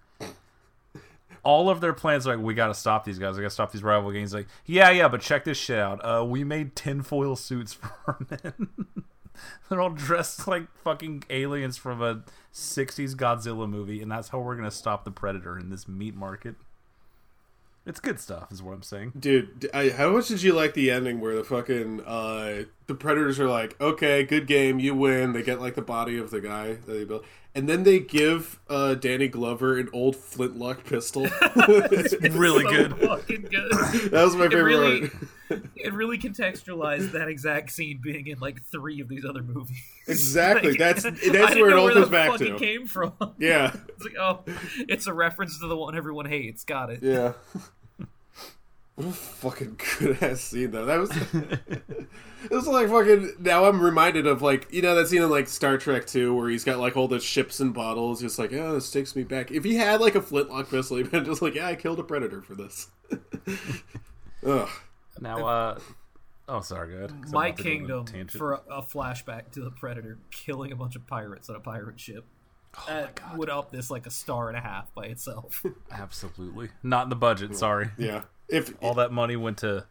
[1.42, 3.36] All of their plans are like, we gotta stop these guys.
[3.36, 4.32] We gotta stop these rival gangs.
[4.32, 6.00] Like, yeah, yeah, but check this shit out.
[6.00, 8.68] Uh, we made tinfoil suits for men.
[9.68, 14.56] They're all dressed like fucking aliens from a '60s Godzilla movie, and that's how we're
[14.56, 16.56] gonna stop the predator in this meat market.
[17.86, 19.12] It's good stuff, is what I'm saying.
[19.18, 23.38] Dude, I, how much did you like the ending where the fucking uh, the predators
[23.38, 25.32] are like, okay, good game, you win.
[25.32, 28.58] They get like the body of the guy that they built, and then they give
[28.68, 31.26] uh, Danny Glover an old flintlock pistol.
[31.56, 32.96] It's really So good.
[32.98, 33.70] fucking good.
[34.10, 35.62] that was my It favorite really, part.
[35.76, 39.78] it really contextualized that exact scene being in like three of these other movies.
[40.08, 40.70] Exactly.
[40.70, 42.58] Like, That's- that's where it all where comes back fucking to.
[42.58, 43.12] Came from?
[43.38, 44.40] Yeah, It's like, oh,
[44.88, 46.64] it's a reference to the one everyone hates.
[46.64, 47.02] Got it.
[47.02, 47.32] yeah.
[48.96, 50.84] What a fucking good ass scene though.
[50.84, 51.10] That was
[52.44, 55.48] it was like fucking now I'm reminded of like you know that scene in like
[55.48, 58.74] Star Trek 2 where he's got like all the ships and bottles just like, oh
[58.74, 59.50] this takes me back.
[59.50, 62.04] If he had like a flintlock pistol, he'd been just like, Yeah, I killed a
[62.04, 62.88] predator for this.
[64.46, 64.68] Ugh.
[65.20, 65.78] Now, uh,
[66.48, 67.10] oh, sorry, go ahead.
[67.10, 69.70] 'cause I'm My about to go on a Kingdom for a, a flashback to the
[69.70, 72.24] Predator killing a bunch of pirates on a pirate ship.
[72.76, 75.64] Oh that would up this like a star and a half by itself.
[75.92, 77.54] Absolutely not in the budget.
[77.56, 77.90] Sorry.
[77.96, 78.22] Yeah.
[78.48, 79.86] If all that money went to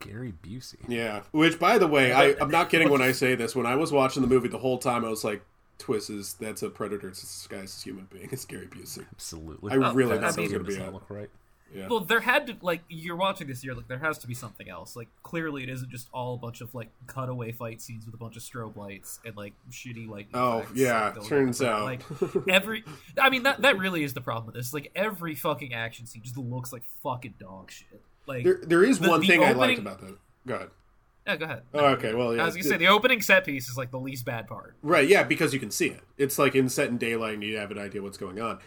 [0.00, 0.76] Gary Busey.
[0.88, 1.22] Yeah.
[1.32, 3.56] Which by the way, I, I'm not kidding when I say this.
[3.56, 5.42] When I was watching the movie the whole time I was like,
[5.78, 8.28] Twist is that's a predator disguised as a human being.
[8.32, 9.04] It's Gary Busey.
[9.12, 9.72] Absolutely.
[9.72, 10.94] I really thought that was gonna be Does not it.
[10.94, 11.30] look right.
[11.74, 11.88] Yeah.
[11.88, 13.74] Well, there had to like you're watching this year.
[13.74, 14.94] Like there has to be something else.
[14.94, 18.18] Like clearly, it isn't just all a bunch of like cutaway fight scenes with a
[18.18, 20.28] bunch of strobe lights and like shitty oh, like.
[20.32, 21.84] Oh, yeah, turns out.
[21.84, 22.02] like
[22.48, 22.84] every.
[23.20, 24.72] I mean that that really is the problem with this.
[24.72, 28.00] Like every fucking action scene just looks like fucking dog shit.
[28.26, 30.16] Like There, there is the- one the thing I liked about that.
[30.46, 30.70] Go ahead.
[31.26, 31.62] Yeah, go ahead.
[31.74, 32.42] Oh, okay, well, yeah.
[32.42, 34.76] I was gonna say the opening set piece is like the least bad part.
[34.80, 36.00] Right, yeah, because you can see it.
[36.16, 38.60] It's like in set in daylight and you have an idea what's going on.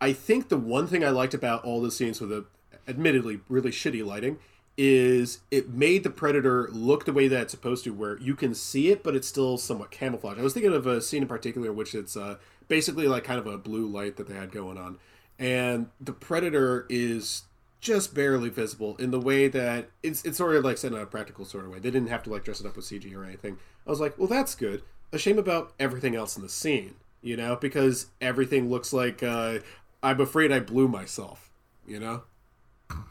[0.00, 2.46] I think the one thing I liked about all the scenes with the
[2.88, 4.38] admittedly really shitty lighting
[4.76, 8.54] is it made the predator look the way that it's supposed to where you can
[8.54, 10.40] see it but it's still somewhat camouflaged.
[10.40, 12.36] I was thinking of a scene in particular which it's uh,
[12.68, 14.98] basically like kind of a blue light that they had going on
[15.38, 17.42] and the predator is
[17.80, 21.06] just barely visible in the way that it's it's sort of like set in a
[21.06, 21.78] practical sort of way.
[21.78, 23.58] They didn't have to like dress it up with CG or anything.
[23.86, 24.82] I was like, well, that's good.
[25.12, 29.58] A shame about everything else in the scene, you know, because everything looks like uh,
[30.02, 31.50] I'm afraid I blew myself,
[31.86, 32.22] you know.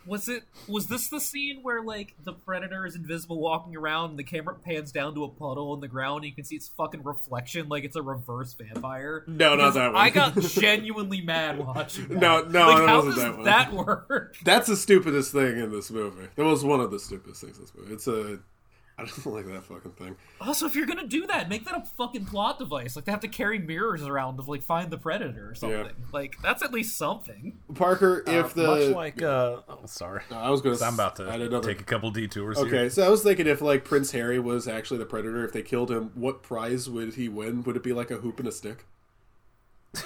[0.05, 0.43] Was it?
[0.67, 4.55] Was this the scene where like the predator is invisible walking around, and the camera
[4.55, 7.69] pans down to a puddle in the ground, and you can see its fucking reflection,
[7.69, 9.23] like it's a reverse vampire?
[9.27, 10.01] No, not that one.
[10.01, 12.07] I got genuinely mad watching.
[12.09, 12.19] That.
[12.19, 13.45] No, no, like, that how does that one.
[13.45, 14.35] that work?
[14.43, 16.27] That's the stupidest thing in this movie.
[16.35, 17.93] That was one of the stupidest things in this movie.
[17.93, 18.39] It's a
[18.99, 20.15] I don't like that fucking thing.
[20.41, 22.95] Also, if you're gonna do that, make that a fucking plot device.
[22.95, 25.91] Like they have to carry mirrors around to like find the predator or something.
[26.11, 27.57] Like that's at least something.
[27.75, 30.75] Parker, if the much like uh, oh, sorry, I was gonna.
[30.75, 32.57] 'Cause I'm about to another- take a couple detours.
[32.57, 32.89] Okay, here.
[32.89, 35.89] so I was thinking if like Prince Harry was actually the predator, if they killed
[35.91, 37.63] him, what prize would he win?
[37.63, 38.85] Would it be like a hoop and a stick?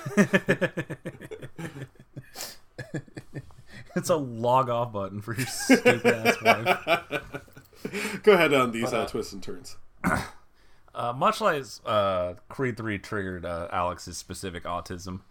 [3.95, 7.41] it's a log off button for your stupid ass wife.
[8.23, 9.77] Go ahead on these But, uh, twists and turns.
[10.95, 15.21] Uh, much like uh, Creed 3 triggered uh, Alex's specific autism,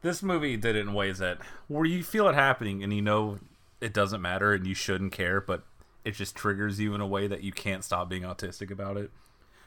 [0.00, 3.38] this movie did it in ways that where you feel it happening and you know
[3.80, 5.64] it doesn't matter and you shouldn't care, but
[6.04, 9.10] it just triggers you in a way that you can't stop being autistic about it.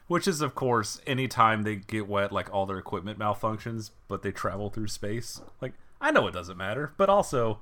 [0.07, 4.31] Which is, of course, anytime they get wet, like all their equipment malfunctions, but they
[4.31, 5.41] travel through space.
[5.61, 7.59] Like, I know it doesn't matter, but also,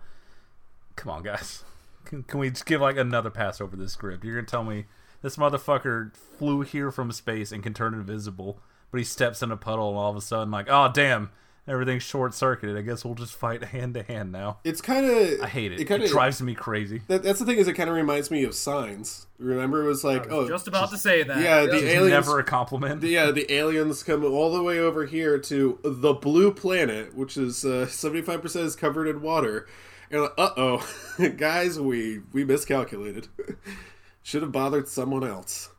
[0.96, 1.64] come on, guys.
[2.10, 4.23] Can, can we just give like another pass over this script?
[4.23, 4.86] You're gonna tell me
[5.22, 8.60] this motherfucker flew here from space and can turn invisible,
[8.91, 11.30] but he steps in a puddle and all of a sudden, like, oh damn,
[11.68, 12.76] everything's short circuited.
[12.76, 14.57] I guess we'll just fight hand to hand now.
[14.64, 15.81] It's kind of I hate it.
[15.81, 17.03] It, kinda- drives me crazy.
[17.10, 19.27] That, that's the thing is it kind of reminds me of Signs.
[19.38, 21.40] Remember, it was like, oh, Just about to say that.
[21.44, 22.10] yeah, the aliens.
[22.10, 23.03] never a compliment.
[23.03, 27.64] yeah, the aliens come all the way over here to the blue planet, which is
[27.64, 29.68] uh, seventy five percent is covered in water.
[30.11, 30.94] And like, uh oh,
[31.38, 33.27] guys, we we miscalculated.
[34.23, 35.69] Should have bothered someone else.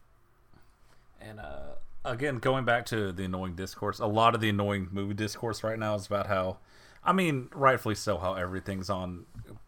[1.20, 1.74] And uh,
[2.04, 5.78] again, going back to the annoying discourse, a lot of the annoying movie discourse right
[5.78, 6.58] now is about how,
[7.04, 9.26] I mean, rightfully so, how everything's on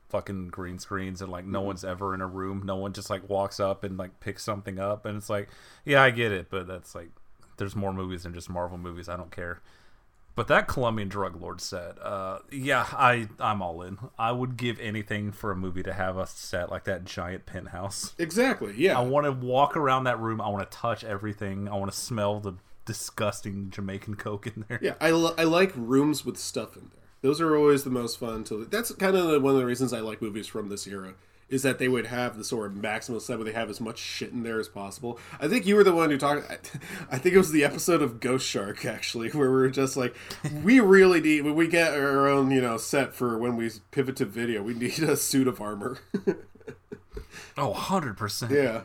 [0.09, 2.62] fucking green screens and like no one's ever in a room.
[2.64, 5.48] No one just like walks up and like picks something up, and it's like,
[5.84, 7.10] yeah, I get it, but that's like,
[7.59, 9.09] there's more movies than just Marvel movies.
[9.09, 9.60] I don't care.
[10.35, 13.99] But that Colombian drug lord said, uh, "Yeah, I I'm all in.
[14.19, 18.15] I would give anything for a movie to have a set like that giant penthouse.
[18.19, 18.75] Exactly.
[18.77, 18.99] Yeah.
[18.99, 20.41] I want to walk around that room.
[20.41, 21.69] I want to touch everything.
[21.69, 22.55] I want to smell the
[22.85, 24.79] disgusting Jamaican coke in there.
[24.83, 27.03] Yeah, I like rooms with stuff in there.
[27.21, 28.45] Those are always the most fun.
[28.45, 31.15] To that's kind of one of the reasons I like movies from this era
[31.53, 33.99] is that they would have the sort of maximal set where they have as much
[33.99, 35.19] shit in there as possible.
[35.39, 36.51] I think you were the one who talked.
[36.51, 36.55] I,
[37.15, 40.16] I think it was the episode of Ghost Shark actually, where we were just like,
[40.65, 44.16] we really need when we get our own you know set for when we pivot
[44.16, 45.99] to video, we need a suit of armor.
[47.57, 48.51] Oh, 100 percent.
[48.53, 48.83] yeah.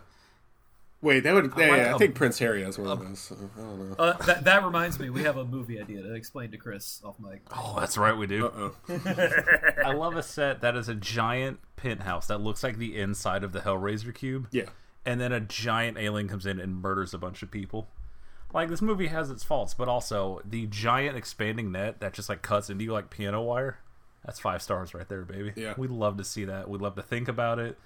[1.01, 1.53] Wait, that would.
[1.53, 3.19] I yeah, like yeah, I a- think Prince Harry has one of those.
[3.19, 3.95] So, I don't know.
[3.99, 7.19] Uh, that, that reminds me, we have a movie idea to explain to Chris off
[7.19, 7.41] mic.
[7.55, 8.47] Oh, that's right, we do.
[8.47, 8.75] Uh-oh.
[9.85, 13.51] I love a set that is a giant penthouse that looks like the inside of
[13.51, 14.47] the Hellraiser cube.
[14.51, 14.65] Yeah.
[15.05, 17.87] And then a giant alien comes in and murders a bunch of people.
[18.53, 22.41] Like this movie has its faults, but also the giant expanding net that just like
[22.41, 23.77] cuts into you like piano wire.
[24.25, 25.53] That's five stars right there, baby.
[25.55, 25.75] Yeah.
[25.77, 26.69] We'd love to see that.
[26.69, 27.77] We'd love to think about it.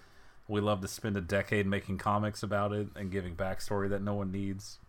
[0.52, 4.14] We love to spend a decade making comics about it and giving backstory that no
[4.15, 4.80] one needs.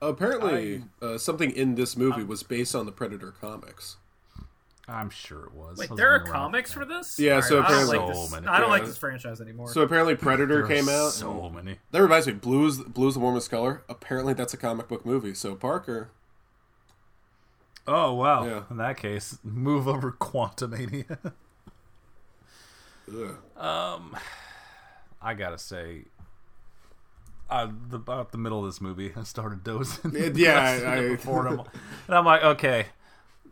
[0.00, 3.96] Apparently, uh, something in this movie was based on the Predator comics.
[4.86, 5.76] I'm sure it was.
[5.76, 7.18] Wait, there are comics for this?
[7.18, 8.32] Yeah, so Alright, I don't apparently- like So this.
[8.32, 8.46] many.
[8.46, 9.72] I don't like this franchise anymore.
[9.72, 11.10] So apparently, Predator There are came out.
[11.10, 11.78] So many.
[11.90, 13.82] That reminds me, Blues Blues the Warmest Color.
[13.88, 15.34] Apparently, that's a comic book movie.
[15.34, 16.10] So Parker,
[17.88, 18.44] Oh wow!
[18.46, 18.62] Yeah.
[18.70, 21.32] In that case, move over Quantumania.
[23.12, 23.62] ugh.
[23.62, 24.16] um,
[25.20, 26.04] I gotta say,
[27.50, 30.12] I, the, about the middle of this movie, I started dozing.
[30.34, 31.66] Yeah, I- I- before and I'm,
[32.08, 32.86] and I'm like, okay,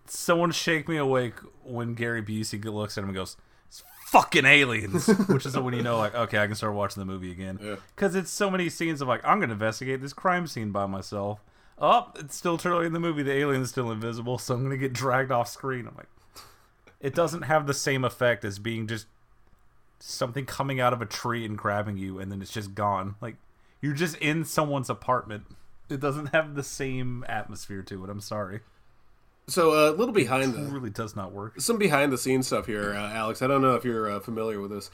[0.07, 1.35] someone shake me awake
[1.65, 3.37] when Gary Busey looks at him and goes,
[3.69, 7.07] "It's fucking aliens," which is when you know, like, okay, I can start watching the
[7.07, 7.59] movie again.
[7.63, 7.77] Yeah.
[7.95, 11.43] Because it's so many scenes of like, I'm gonna investigate this crime scene by myself.
[11.79, 13.23] Oh, it's still too early in the movie.
[13.23, 15.87] The alien's still invisible, so I'm gonna get dragged off screen.
[15.89, 16.09] I'm like,
[17.01, 19.07] it doesn't have the same effect as being just
[19.99, 23.15] something coming out of a tree and grabbing you, and then it's just gone.
[23.21, 23.37] Like
[23.81, 25.45] you're just in someone's apartment.
[25.89, 28.11] It doesn't have the same atmosphere to it.
[28.11, 28.61] I'm sorry.
[29.49, 31.61] So uh, a little behind It the really does not work.
[31.61, 33.41] some behind the scenes stuff here, uh, Alex.
[33.43, 34.91] I don't know if you're uh, familiar with this.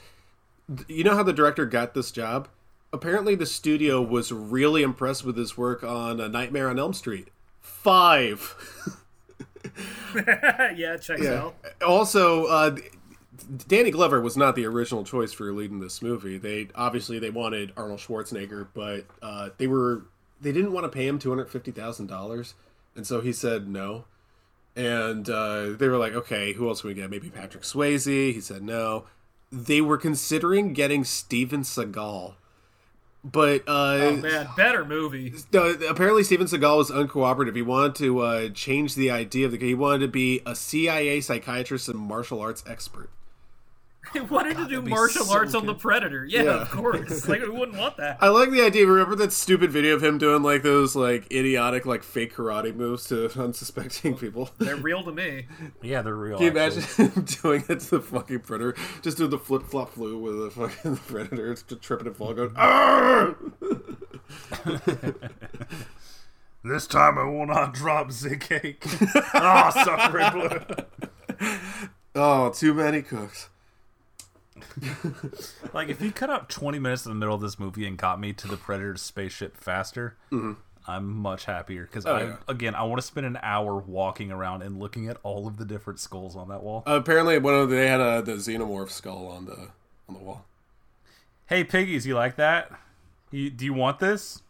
[0.87, 2.47] You know how the director got this job?
[2.93, 7.29] Apparently, the studio was really impressed with his work on uh, Nightmare on Elm Street.
[7.59, 8.53] Five.
[10.15, 11.45] yeah, checks Yeah.
[11.45, 11.55] out.
[11.85, 12.75] Also, uh,
[13.67, 16.37] Danny Glover was not the original choice for leading this movie.
[16.37, 20.03] They obviously they wanted Arnold Schwarzenegger, but uh, they were
[20.41, 22.53] they didn't want to pay him two hundred fifty thousand dollars,
[22.95, 24.05] and so he said no.
[24.75, 27.09] And uh, they were like, okay, who else can we get?
[27.09, 28.33] Maybe Patrick Swayze.
[28.33, 29.05] He said no.
[29.51, 32.33] They were considering getting Steven Seagal,
[33.23, 35.33] but uh, Oh man, better movie.
[35.53, 37.55] no, apparently Steven Seagal was uncooperative.
[37.55, 39.59] He wanted to uh, change the idea of the.
[39.59, 43.09] He wanted to be a CIA psychiatrist and martial arts expert.
[44.13, 46.25] He wanted to do martial so arts on the Predator.
[46.25, 46.61] Yeah, Yeah.
[46.61, 47.27] of course.
[47.29, 48.17] like, who wouldn't want that?
[48.21, 48.85] I like the idea.
[48.85, 53.07] Remember that stupid video of him doing like those like idiotic like fake karate moves
[53.07, 54.49] to unsuspecting people?
[54.59, 55.47] They're real to me.
[55.81, 56.37] Yeah, they're real.
[56.37, 56.83] Can you actually.
[56.99, 58.75] imagine him doing it to the fucking predator?
[59.01, 62.35] Just doing the flip flop flu with the fucking predator, it's just tripping and falling,
[62.35, 62.53] going.
[66.65, 68.83] This time I will not drop the cake.
[69.33, 71.49] oh, sucker blue.
[72.15, 73.49] Oh, too many cooks.
[75.73, 78.19] Like if you cut out 20 minutes in the middle of this movie and got
[78.19, 80.15] me to the Predator spaceship faster,
[80.87, 82.35] I'm much happier because I yeah.
[82.47, 85.65] again I want to spend an hour walking around and looking at all of the
[85.65, 86.83] different skulls on that wall.
[86.85, 89.69] apparently, one of the, they had a, the xenomorph skull on the
[90.07, 90.45] on the wall.
[91.47, 92.71] hey piggies, you like that?
[93.31, 94.41] You do you want this?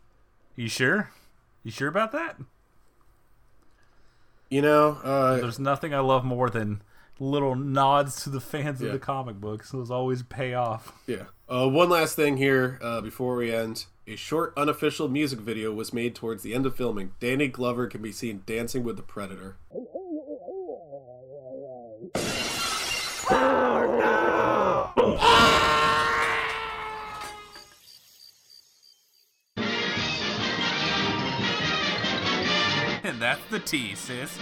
[0.56, 1.12] You sure?
[1.64, 2.38] You sure about that?
[4.50, 6.82] You know, uh, There's nothing I love more than
[7.20, 8.88] little nods to the fans Yeah.
[8.88, 9.72] of the comic books.
[9.72, 10.94] Those always pay off.
[11.08, 11.26] Yeah.
[11.48, 13.86] Uh, one last thing here uh, before we end.
[14.08, 17.14] A short unofficial music video was made towards the end of filming.
[17.20, 19.56] Danny Glover can be seen dancing with the Predator.
[33.06, 34.38] And that's the T, sis.